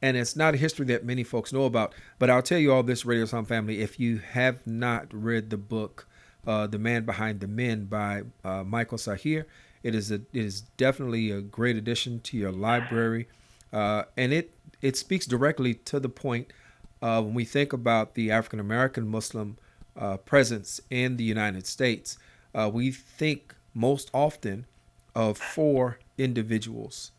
and 0.00 0.16
it's 0.16 0.34
not 0.34 0.54
a 0.54 0.56
history 0.56 0.86
that 0.86 1.04
many 1.04 1.22
folks 1.22 1.52
know 1.52 1.66
about. 1.66 1.92
But 2.18 2.30
I'll 2.30 2.42
tell 2.42 2.58
you 2.58 2.72
all 2.72 2.82
this, 2.82 3.04
Radio 3.04 3.26
Sound 3.26 3.46
family, 3.46 3.82
if 3.82 4.00
you 4.00 4.18
have 4.18 4.66
not 4.66 5.06
read 5.12 5.50
the 5.50 5.58
book, 5.58 6.08
uh, 6.46 6.66
"The 6.66 6.78
Man 6.78 7.04
Behind 7.04 7.40
the 7.40 7.46
Men" 7.46 7.84
by 7.84 8.22
uh, 8.42 8.64
Michael 8.64 8.98
Sahir, 8.98 9.44
it 9.82 9.94
is 9.94 10.10
a 10.10 10.14
it 10.14 10.26
is 10.32 10.62
definitely 10.78 11.30
a 11.30 11.42
great 11.42 11.76
addition 11.76 12.20
to 12.20 12.38
your 12.38 12.52
library, 12.52 13.28
uh, 13.70 14.04
and 14.16 14.32
it 14.32 14.54
it 14.80 14.96
speaks 14.96 15.26
directly 15.26 15.74
to 15.74 16.00
the 16.00 16.08
point 16.08 16.54
when 17.00 17.34
we 17.34 17.44
think 17.44 17.74
about 17.74 18.14
the 18.14 18.30
African 18.30 18.60
American 18.60 19.06
Muslim 19.06 19.58
uh, 19.94 20.16
presence 20.16 20.80
in 20.88 21.18
the 21.18 21.24
United 21.24 21.66
States. 21.66 22.16
Uh, 22.54 22.70
we 22.72 22.90
think 22.90 23.54
most 23.74 24.10
often 24.12 24.66
of 25.14 25.38
four 25.38 25.98
individuals, 26.18 27.12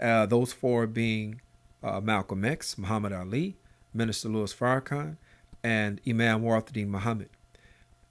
uh, 0.00 0.26
those 0.26 0.52
four 0.52 0.86
being 0.86 1.40
uh, 1.82 2.00
Malcolm 2.00 2.44
X, 2.44 2.78
Muhammad 2.78 3.12
Ali, 3.12 3.56
Minister 3.92 4.28
Louis 4.28 4.52
Farrakhan, 4.52 5.16
and 5.62 6.00
Imam 6.06 6.42
Wardi 6.42 6.84
Muhammad. 6.84 7.28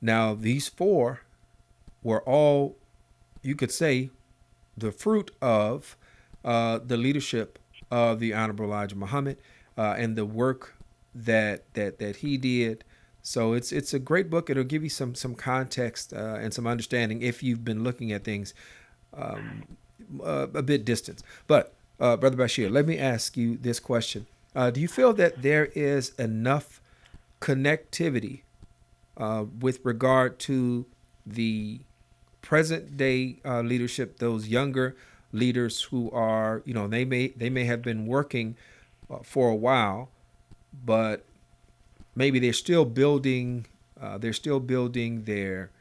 Now, 0.02 0.34
these 0.34 0.68
four 0.68 1.22
were 2.04 2.22
all, 2.24 2.78
you 3.42 3.56
could 3.56 3.72
say, 3.72 4.10
the 4.78 4.92
fruit 4.92 5.32
of 5.42 5.98
uh, 6.44 6.80
the 6.86 6.98
leadership 6.98 7.60
of 7.90 8.20
the 8.20 8.34
Honorable 8.34 8.66
Elijah 8.66 8.96
Muhammad 8.96 9.38
uh, 9.78 9.96
and 9.98 10.16
the 10.16 10.26
work 10.26 10.76
that 11.14 11.74
that 11.74 11.98
that 12.00 12.18
he 12.18 12.38
did. 12.38 12.84
So 13.26 13.54
it's 13.54 13.72
it's 13.72 13.92
a 13.92 13.98
great 13.98 14.30
book. 14.30 14.52
It'll 14.52 14.64
give 14.64 14.84
you 14.84 14.90
some 14.90 15.16
some 15.16 15.34
context 15.34 16.14
uh, 16.14 16.38
and 16.40 16.54
some 16.54 16.68
understanding 16.68 17.24
if 17.24 17.42
you've 17.42 17.66
been 17.66 17.84
looking 17.84 18.12
at 18.12 18.24
things 18.24 18.54
um, 19.18 19.64
uh, 20.24 20.46
a 20.54 20.62
bit 20.62 20.86
distant. 20.86 21.24
But 21.48 21.74
uh, 22.00 22.18
Brother 22.18 22.38
Bashir, 22.38 22.70
let 22.70 22.86
me 22.86 23.00
ask 23.00 23.36
you 23.36 23.58
this 23.58 23.80
question: 23.80 24.28
uh, 24.56 24.70
Do 24.70 24.80
you 24.80 24.88
feel 24.88 25.12
that 25.14 25.42
there 25.42 25.72
is 25.74 26.12
enough 26.20 26.80
connectivity 27.42 28.42
uh, 29.18 29.46
with 29.60 29.80
regard 29.84 30.38
to 30.42 30.86
the 31.26 31.80
present 32.44 32.96
day 32.96 33.38
leadership, 33.44 34.20
those 34.20 34.50
younger 34.50 34.96
leaders 35.34 35.82
who 35.82 36.12
are, 36.12 36.62
you 36.64 36.76
know, 36.76 36.88
they 36.88 37.04
may 37.06 37.30
they 37.30 37.50
may 37.50 37.64
have 37.66 37.82
been 37.82 38.06
working 38.06 38.56
for 39.24 39.50
a 39.50 39.56
while, 39.56 40.10
but 40.86 41.26
maybe 42.16 42.40
they're 42.40 42.54
still 42.54 42.86
building. 42.86 43.68
Uh, 44.00 44.18
they're 44.18 44.34
still 44.34 44.60
building 44.60 45.24
their. 45.24 45.72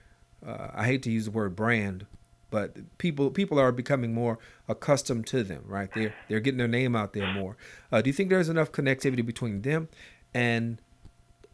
Uh, 0.46 0.68
I 0.74 0.84
hate 0.86 1.02
to 1.04 1.10
use 1.10 1.24
the 1.24 1.30
word 1.30 1.56
brand, 1.56 2.06
but 2.50 2.98
people 2.98 3.30
people 3.30 3.58
are 3.58 3.72
becoming 3.72 4.12
more 4.12 4.38
accustomed 4.68 5.26
to 5.28 5.42
them. 5.42 5.64
Right? 5.66 5.90
They're 5.94 6.14
they're 6.28 6.40
getting 6.40 6.58
their 6.58 6.68
name 6.68 6.94
out 6.94 7.12
there 7.12 7.32
more. 7.32 7.56
Uh, 7.90 8.02
do 8.02 8.10
you 8.10 8.14
think 8.14 8.30
there's 8.30 8.48
enough 8.48 8.72
connectivity 8.72 9.24
between 9.24 9.62
them 9.62 9.88
and 10.32 10.78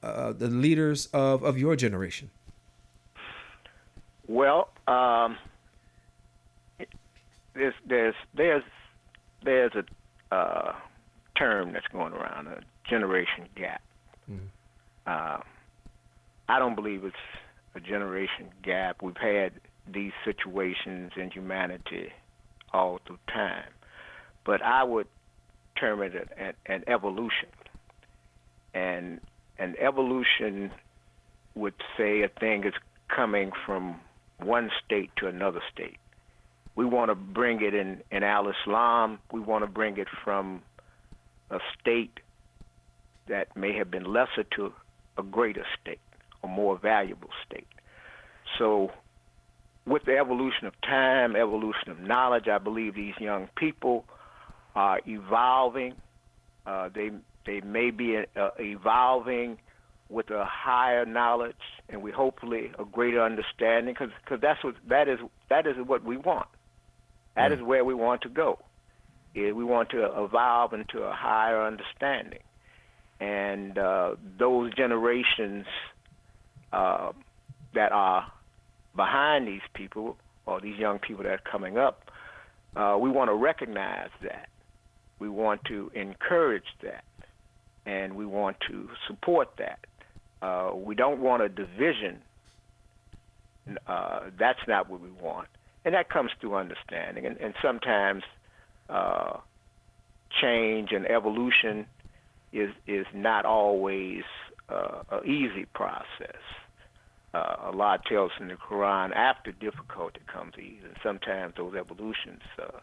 uh, 0.02 0.32
the 0.32 0.48
leaders 0.48 1.06
of 1.12 1.42
of 1.42 1.58
your 1.58 1.76
generation? 1.76 2.30
Well, 4.26 4.68
um, 4.86 5.36
there's 7.54 7.74
there's 7.86 8.14
there's 8.34 8.62
there's 9.44 9.72
a 9.74 10.34
uh, 10.34 10.74
term 11.36 11.72
that's 11.72 11.86
going 11.88 12.12
around, 12.12 12.46
a 12.46 12.60
generation 12.88 13.48
gap. 13.56 13.82
Mm-hmm. 14.30 14.46
Uh, 15.10 15.38
I 16.48 16.60
don't 16.60 16.76
believe 16.76 17.04
it's 17.04 17.16
a 17.74 17.80
generation 17.80 18.48
gap. 18.62 19.02
We've 19.02 19.16
had 19.16 19.52
these 19.92 20.12
situations 20.24 21.10
in 21.16 21.30
humanity 21.32 22.12
all 22.72 23.00
through 23.04 23.18
time, 23.26 23.70
but 24.46 24.62
I 24.62 24.84
would 24.84 25.08
term 25.78 26.02
it 26.02 26.12
an, 26.14 26.52
an 26.66 26.84
evolution. 26.86 27.48
And 28.72 29.20
an 29.58 29.74
evolution 29.80 30.70
would 31.56 31.74
say 31.96 32.22
a 32.22 32.28
thing 32.28 32.64
is 32.64 32.74
coming 33.08 33.50
from 33.66 33.96
one 34.38 34.70
state 34.84 35.10
to 35.16 35.26
another 35.26 35.60
state. 35.74 35.96
We 36.76 36.84
want 36.84 37.10
to 37.10 37.16
bring 37.16 37.62
it 37.62 37.74
in, 37.74 38.00
in 38.12 38.22
Al 38.22 38.48
Islam, 38.48 39.18
we 39.32 39.40
want 39.40 39.64
to 39.64 39.70
bring 39.70 39.96
it 39.98 40.06
from 40.22 40.62
a 41.50 41.58
state 41.80 42.20
that 43.28 43.56
may 43.56 43.76
have 43.76 43.90
been 43.90 44.04
lesser 44.04 44.44
to 44.56 44.72
a 45.18 45.22
greater 45.22 45.64
state, 45.80 46.00
a 46.42 46.48
more 46.48 46.78
valuable 46.78 47.30
state. 47.46 47.66
So, 48.58 48.90
with 49.86 50.04
the 50.04 50.16
evolution 50.16 50.66
of 50.66 50.74
time, 50.82 51.36
evolution 51.36 51.90
of 51.90 52.00
knowledge, 52.00 52.48
I 52.48 52.58
believe 52.58 52.94
these 52.94 53.14
young 53.18 53.48
people 53.56 54.04
are 54.74 55.00
evolving. 55.06 55.94
Uh, 56.66 56.88
they 56.94 57.10
they 57.46 57.60
may 57.60 57.90
be 57.90 58.18
uh, 58.36 58.50
evolving 58.58 59.58
with 60.08 60.30
a 60.30 60.44
higher 60.44 61.06
knowledge 61.06 61.54
and 61.88 62.02
we 62.02 62.10
hopefully 62.10 62.72
a 62.78 62.84
greater 62.84 63.22
understanding 63.22 63.94
because 63.94 64.10
because 64.24 64.40
that's 64.40 64.62
what 64.64 64.74
that 64.88 65.08
is 65.08 65.18
that 65.48 65.66
is 65.66 65.76
what 65.86 66.04
we 66.04 66.16
want. 66.16 66.48
That 67.36 67.52
is 67.52 67.62
where 67.62 67.84
we 67.84 67.94
want 67.94 68.22
to 68.22 68.28
go. 68.28 68.58
We 69.34 69.52
want 69.52 69.90
to 69.90 70.04
evolve 70.04 70.74
into 70.74 71.02
a 71.02 71.12
higher 71.12 71.64
understanding, 71.64 72.40
and 73.20 73.76
uh, 73.76 74.16
those 74.38 74.74
generations 74.74 75.66
uh, 76.72 77.12
that 77.74 77.92
are 77.92 78.32
behind 78.96 79.46
these 79.46 79.60
people 79.74 80.16
or 80.46 80.60
these 80.60 80.78
young 80.78 80.98
people 80.98 81.22
that 81.24 81.32
are 81.32 81.50
coming 81.50 81.78
up, 81.78 82.10
uh, 82.74 82.96
we 82.98 83.10
want 83.10 83.28
to 83.28 83.34
recognize 83.34 84.10
that. 84.22 84.48
We 85.18 85.28
want 85.28 85.64
to 85.66 85.90
encourage 85.94 86.64
that, 86.82 87.04
and 87.84 88.16
we 88.16 88.24
want 88.24 88.56
to 88.68 88.88
support 89.06 89.50
that. 89.58 89.80
Uh, 90.40 90.74
we 90.74 90.94
don't 90.94 91.20
want 91.20 91.42
a 91.42 91.48
division. 91.50 92.22
Uh, 93.86 94.20
that's 94.38 94.60
not 94.66 94.88
what 94.88 95.02
we 95.02 95.10
want, 95.10 95.48
and 95.84 95.94
that 95.94 96.08
comes 96.08 96.30
through 96.40 96.54
understanding. 96.54 97.26
And, 97.26 97.36
and 97.36 97.52
sometimes 97.60 98.22
uh, 98.88 99.36
change 100.40 100.92
and 100.92 101.06
evolution 101.06 101.86
is 102.52 102.70
is 102.86 103.06
not 103.14 103.44
always 103.44 104.22
uh, 104.68 105.02
an 105.10 105.26
easy 105.26 105.66
process. 105.74 106.42
Uh, 107.32 107.54
Allah 107.60 108.00
tells 108.08 108.32
in 108.40 108.48
the 108.48 108.54
Quran, 108.54 109.14
after 109.14 109.52
difficulty 109.52 110.20
comes 110.26 110.54
ease, 110.58 110.82
and 110.82 110.96
sometimes 111.02 111.54
those 111.56 111.74
evolutions 111.76 112.42
uh, 112.60 112.78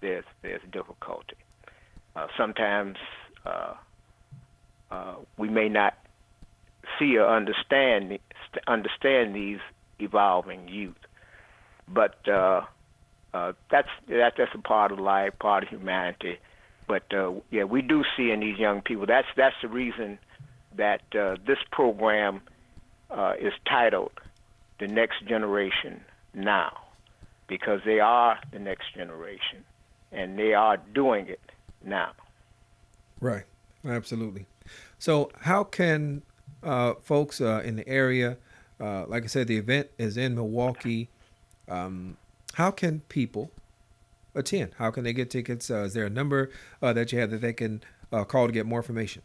there's 0.00 0.24
there's 0.42 0.62
difficulty. 0.70 1.36
Uh, 2.16 2.28
sometimes 2.36 2.96
uh, 3.44 3.74
uh, 4.90 5.14
we 5.36 5.48
may 5.48 5.68
not 5.68 5.94
see 6.98 7.16
or 7.16 7.26
understand 7.26 8.18
understand 8.66 9.34
these 9.34 9.58
evolving 9.98 10.68
youth, 10.68 10.96
but 11.88 12.26
uh, 12.28 12.62
that's 13.70 13.88
that, 14.08 14.34
that's 14.36 14.54
a 14.54 14.58
part 14.58 14.92
of 14.92 14.98
life, 14.98 15.32
part 15.40 15.64
of 15.64 15.68
humanity. 15.68 16.38
But 16.86 17.12
uh, 17.14 17.32
yeah, 17.50 17.64
we 17.64 17.82
do 17.82 18.04
see 18.16 18.30
in 18.30 18.40
these 18.40 18.58
young 18.58 18.82
people. 18.82 19.06
That's 19.06 19.28
that's 19.36 19.56
the 19.62 19.68
reason 19.68 20.18
that 20.76 21.02
uh, 21.14 21.36
this 21.46 21.58
program 21.70 22.42
uh, 23.10 23.34
is 23.40 23.52
titled 23.66 24.12
"The 24.80 24.88
Next 24.88 25.24
Generation 25.26 26.02
Now," 26.34 26.78
because 27.46 27.80
they 27.84 28.00
are 28.00 28.38
the 28.52 28.58
next 28.58 28.94
generation, 28.94 29.64
and 30.12 30.38
they 30.38 30.52
are 30.54 30.76
doing 30.76 31.28
it 31.28 31.40
now. 31.84 32.12
Right. 33.20 33.44
Absolutely. 33.86 34.46
So, 34.98 35.30
how 35.40 35.64
can 35.64 36.22
uh, 36.62 36.94
folks 37.02 37.40
uh, 37.40 37.62
in 37.64 37.76
the 37.76 37.86
area, 37.88 38.38
uh, 38.80 39.04
like 39.06 39.24
I 39.24 39.26
said, 39.26 39.48
the 39.48 39.58
event 39.58 39.88
is 39.98 40.16
in 40.16 40.34
Milwaukee. 40.34 41.08
Um, 41.68 42.16
how 42.54 42.70
can 42.70 43.00
people 43.08 43.50
attend? 44.34 44.72
How 44.78 44.90
can 44.90 45.04
they 45.04 45.12
get 45.12 45.30
tickets? 45.30 45.70
Uh, 45.70 45.84
is 45.84 45.94
there 45.94 46.06
a 46.06 46.10
number 46.10 46.50
uh, 46.82 46.92
that 46.92 47.12
you 47.12 47.18
have 47.18 47.30
that 47.30 47.40
they 47.40 47.52
can 47.52 47.82
uh, 48.12 48.24
call 48.24 48.46
to 48.46 48.52
get 48.52 48.66
more 48.66 48.78
information? 48.78 49.22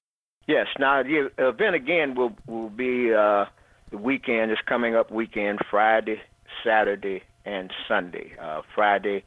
Yes. 0.47 0.68
Now 0.80 1.03
the 1.03 1.30
event 1.38 1.76
again 1.76 2.16
will 2.16 2.36
will 2.47 2.70
be 2.70 3.14
uh, 3.14 3.45
the 3.91 3.97
weekend. 3.97 4.51
It's 4.51 4.62
coming 4.68 4.95
up 4.95 5.12
weekend, 5.12 5.60
Friday, 5.70 6.22
Saturday, 6.64 7.24
and 7.45 7.72
Sunday. 7.88 8.34
Uh, 8.41 8.62
Friday 8.74 9.24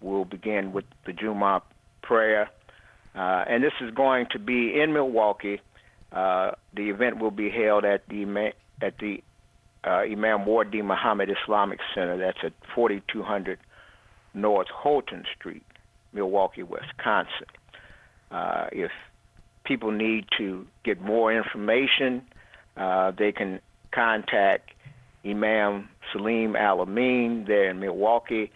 will 0.00 0.24
begin 0.24 0.72
with 0.72 0.84
the 1.06 1.12
Juma 1.12 1.62
prayer, 2.02 2.50
and 3.14 3.62
this 3.62 3.72
is 3.80 3.92
going 3.94 4.26
to 4.32 4.38
be 4.38 4.80
in 4.80 4.92
Milwaukee. 4.92 5.60
The 6.12 6.56
event 6.76 7.18
will 7.18 7.30
be 7.30 7.50
held 7.50 7.84
at 7.84 8.08
the 8.08 8.52
at 8.82 8.98
the 8.98 9.22
uh, 9.86 10.02
Imam 10.10 10.46
Wardi 10.46 10.82
Muhammad 10.82 11.30
Islamic 11.30 11.78
Center. 11.94 12.16
That's 12.16 12.38
at 12.42 12.52
4200 12.74 13.58
North 14.34 14.68
Holton 14.68 15.24
Street, 15.36 15.64
Milwaukee, 16.12 16.62
Wisconsin. 16.62 17.46
Uh, 18.30 18.66
if 18.72 18.90
people 19.64 19.90
need 19.90 20.26
to 20.36 20.66
get 20.84 21.00
more 21.00 21.32
information, 21.32 22.22
uh, 22.76 23.10
they 23.12 23.32
can 23.32 23.60
contact 23.92 24.70
Imam 25.24 25.88
Salim 26.12 26.56
Al 26.56 26.80
Amin 26.80 27.44
there 27.46 27.70
in 27.70 27.80
Milwaukee 27.80 28.50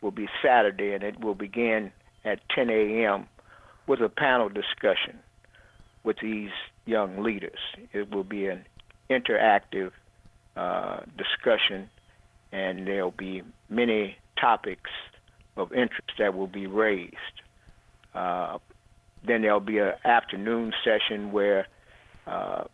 will 0.00 0.12
be 0.12 0.28
Saturday, 0.42 0.92
and 0.92 1.02
it 1.02 1.18
will 1.20 1.34
begin 1.34 1.90
at 2.24 2.38
10 2.54 2.70
a.m. 2.70 3.26
with 3.88 4.00
a 4.00 4.08
panel 4.08 4.48
discussion 4.48 5.18
with 6.04 6.18
these 6.22 6.50
young 6.86 7.20
leaders. 7.22 7.58
It 7.92 8.12
will 8.12 8.24
be 8.24 8.46
an 8.46 8.64
interactive 9.10 9.90
uh, 10.56 11.00
discussion 11.18 11.90
and 12.54 12.86
there'll 12.86 13.10
be 13.10 13.42
many 13.68 14.16
topics 14.40 14.90
of 15.56 15.72
interest 15.72 16.12
that 16.18 16.34
will 16.34 16.46
be 16.46 16.68
raised. 16.68 17.16
Uh, 18.14 18.58
then 19.26 19.42
there'll 19.42 19.60
be 19.60 19.78
an 19.78 19.92
afternoon 20.04 20.72
session 20.84 21.32
where 21.32 21.66
uh, 22.26 22.64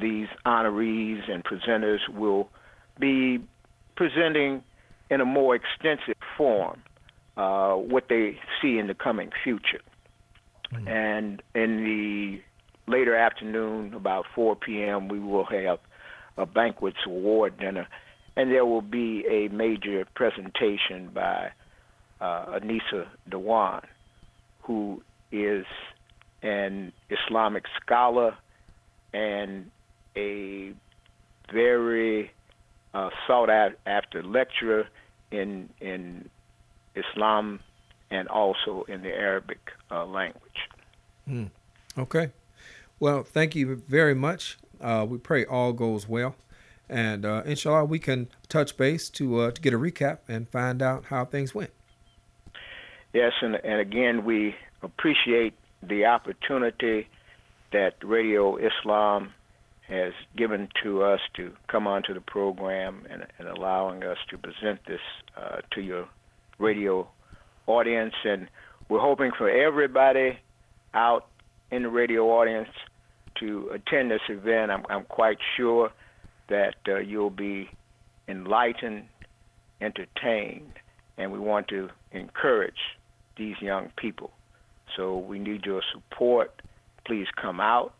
these 0.00 0.28
honorees 0.44 1.30
and 1.30 1.44
presenters 1.44 2.08
will 2.08 2.48
be 2.98 3.40
presenting 3.96 4.62
in 5.10 5.20
a 5.20 5.24
more 5.24 5.54
extensive 5.54 6.16
form 6.36 6.82
uh, 7.36 7.74
what 7.74 8.08
they 8.08 8.38
see 8.60 8.78
in 8.78 8.86
the 8.86 8.94
coming 8.94 9.30
future. 9.44 9.80
Mm-hmm. 10.72 10.88
And 10.88 11.42
in 11.54 11.84
the 11.84 12.90
later 12.90 13.14
afternoon, 13.14 13.94
about 13.94 14.26
4 14.34 14.56
p.m., 14.56 15.08
we 15.08 15.18
will 15.18 15.44
have 15.44 15.78
a 16.36 16.46
banquets 16.46 16.98
award 17.06 17.58
dinner 17.58 17.86
and 18.36 18.50
there 18.50 18.66
will 18.66 18.82
be 18.82 19.24
a 19.26 19.48
major 19.48 20.06
presentation 20.14 21.10
by 21.12 21.50
uh, 22.20 22.58
Anissa 22.58 23.06
Dewan, 23.28 23.80
who 24.62 25.02
is 25.32 25.64
an 26.42 26.92
Islamic 27.10 27.64
scholar 27.80 28.36
and 29.12 29.70
a 30.16 30.72
very 31.52 32.30
uh, 32.94 33.10
sought 33.26 33.50
after 33.86 34.22
lecturer 34.22 34.86
in 35.30 35.68
in 35.80 36.28
Islam 36.94 37.60
and 38.10 38.28
also 38.28 38.84
in 38.88 39.02
the 39.02 39.12
Arabic 39.12 39.58
uh, 39.90 40.06
language. 40.06 40.68
Mm. 41.28 41.50
Okay. 41.98 42.30
Well, 42.98 43.24
thank 43.24 43.54
you 43.54 43.82
very 43.88 44.14
much. 44.14 44.58
Uh, 44.80 45.06
we 45.08 45.18
pray 45.18 45.44
all 45.44 45.72
goes 45.72 46.08
well 46.08 46.36
and 46.88 47.24
uh, 47.24 47.42
inshallah 47.44 47.84
we 47.84 47.98
can 47.98 48.28
touch 48.48 48.76
base 48.76 49.08
to 49.10 49.40
uh, 49.40 49.50
to 49.50 49.60
get 49.60 49.72
a 49.72 49.78
recap 49.78 50.18
and 50.28 50.48
find 50.48 50.82
out 50.82 51.06
how 51.06 51.24
things 51.24 51.54
went. 51.54 51.70
Yes, 53.12 53.32
and 53.40 53.56
and 53.56 53.80
again 53.80 54.24
we 54.24 54.54
appreciate 54.82 55.54
the 55.82 56.06
opportunity 56.06 57.08
that 57.72 57.94
Radio 58.02 58.56
Islam 58.56 59.32
has 59.88 60.12
given 60.36 60.68
to 60.82 61.02
us 61.02 61.20
to 61.36 61.52
come 61.68 61.86
onto 61.86 62.12
the 62.12 62.20
program 62.20 63.06
and, 63.08 63.24
and 63.38 63.48
allowing 63.48 64.02
us 64.02 64.16
to 64.30 64.38
present 64.38 64.80
this 64.86 65.00
uh, 65.36 65.58
to 65.72 65.80
your 65.80 66.08
radio 66.58 67.08
audience. 67.66 68.14
And 68.24 68.48
we're 68.88 69.00
hoping 69.00 69.30
for 69.36 69.48
everybody 69.48 70.38
out 70.92 71.26
in 71.70 71.82
the 71.82 71.88
radio 71.88 72.24
audience 72.30 72.68
to 73.40 73.70
attend 73.74 74.10
this 74.10 74.20
event. 74.28 74.70
I'm, 74.70 74.84
I'm 74.88 75.04
quite 75.04 75.38
sure 75.56 75.90
that 76.48 76.76
uh, 76.88 76.98
you'll 76.98 77.30
be 77.30 77.68
enlightened, 78.28 79.04
entertained, 79.80 80.72
and 81.18 81.32
we 81.32 81.38
want 81.38 81.68
to 81.68 81.90
encourage 82.12 82.74
these 83.36 83.56
young 83.60 83.90
people. 83.96 84.30
So 84.96 85.18
we 85.18 85.38
need 85.38 85.64
your 85.64 85.82
support. 85.92 86.62
Please 87.06 87.26
come 87.40 87.60
out. 87.60 87.94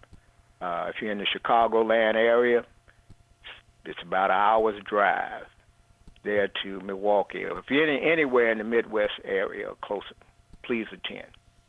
Uh, 0.61 0.87
if 0.89 1.03
you're 1.03 1.13
in 1.13 1.19
the 1.19 1.27
Chicagoland 1.27 2.15
area, 2.15 2.65
it's 3.85 3.99
about 4.03 4.31
an 4.31 4.37
hour's 4.37 4.83
drive 4.85 5.47
there 6.25 6.51
to 6.63 6.81
Milwaukee. 6.81 7.43
If 7.43 7.71
you're 7.71 7.89
any, 7.89 8.11
anywhere 8.11 8.51
in 8.51 8.59
the 8.59 8.65
Midwest 8.65 9.13
area 9.25 9.69
or 9.69 9.77
closer, 9.83 10.15
please 10.63 10.87
attend. 10.93 11.27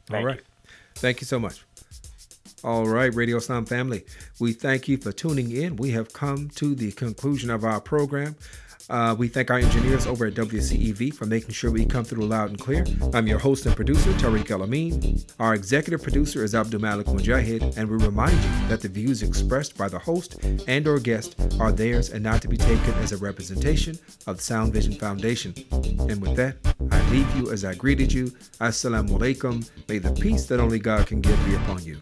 Thank 0.07 0.21
All 0.21 0.25
right. 0.25 0.37
you. 0.37 0.71
Thank 0.95 1.21
you 1.21 1.25
so 1.25 1.39
much. 1.39 1.63
All 2.63 2.87
right, 2.87 3.13
Radio 3.13 3.37
Sound 3.37 3.69
family, 3.69 4.03
we 4.39 4.51
thank 4.51 4.87
you 4.87 4.97
for 4.97 5.11
tuning 5.11 5.51
in. 5.51 5.75
We 5.75 5.91
have 5.91 6.11
come 6.11 6.49
to 6.55 6.73
the 6.73 6.91
conclusion 6.93 7.51
of 7.51 7.63
our 7.63 7.79
program. 7.79 8.35
Uh, 8.89 9.15
we 9.17 9.27
thank 9.27 9.51
our 9.51 9.57
engineers 9.57 10.07
over 10.07 10.25
at 10.25 10.33
WCEV 10.33 11.13
for 11.13 11.25
making 11.25 11.51
sure 11.51 11.71
we 11.71 11.85
come 11.85 12.05
through 12.05 12.25
loud 12.25 12.49
and 12.49 12.59
clear. 12.59 12.85
I'm 13.13 13.27
your 13.27 13.39
host 13.39 13.65
and 13.65 13.75
producer, 13.75 14.11
Tariq 14.13 14.49
El 14.49 14.63
Amin. 14.63 15.21
Our 15.39 15.53
executive 15.53 16.01
producer 16.01 16.43
is 16.43 16.55
Abdul 16.55 16.81
Malik 16.81 17.07
Mujahid, 17.07 17.77
and 17.77 17.89
we 17.89 17.97
remind 17.97 18.33
you 18.33 18.67
that 18.69 18.81
the 18.81 18.87
views 18.87 19.23
expressed 19.23 19.77
by 19.77 19.89
the 19.89 19.99
host 19.99 20.37
and 20.67 20.87
or 20.87 20.99
guest 20.99 21.35
are 21.59 21.71
theirs 21.71 22.11
and 22.11 22.23
not 22.23 22.41
to 22.41 22.47
be 22.47 22.57
taken 22.57 22.93
as 22.95 23.11
a 23.11 23.17
representation 23.17 23.97
of 24.25 24.37
the 24.37 24.43
Sound 24.43 24.73
Vision 24.73 24.93
Foundation. 24.93 25.53
And 25.71 26.21
with 26.21 26.35
that, 26.37 26.55
I 26.91 27.09
leave 27.11 27.35
you 27.35 27.51
as 27.51 27.65
I 27.65 27.73
greeted 27.73 28.13
you. 28.13 28.27
Assalamu 28.61 29.19
alaikum. 29.19 29.69
May 29.89 29.97
the 29.97 30.13
peace 30.13 30.45
that 30.45 30.59
only 30.59 30.79
God 30.79 31.07
can 31.07 31.21
give 31.21 31.43
be 31.45 31.55
upon 31.55 31.83
you. 31.83 32.01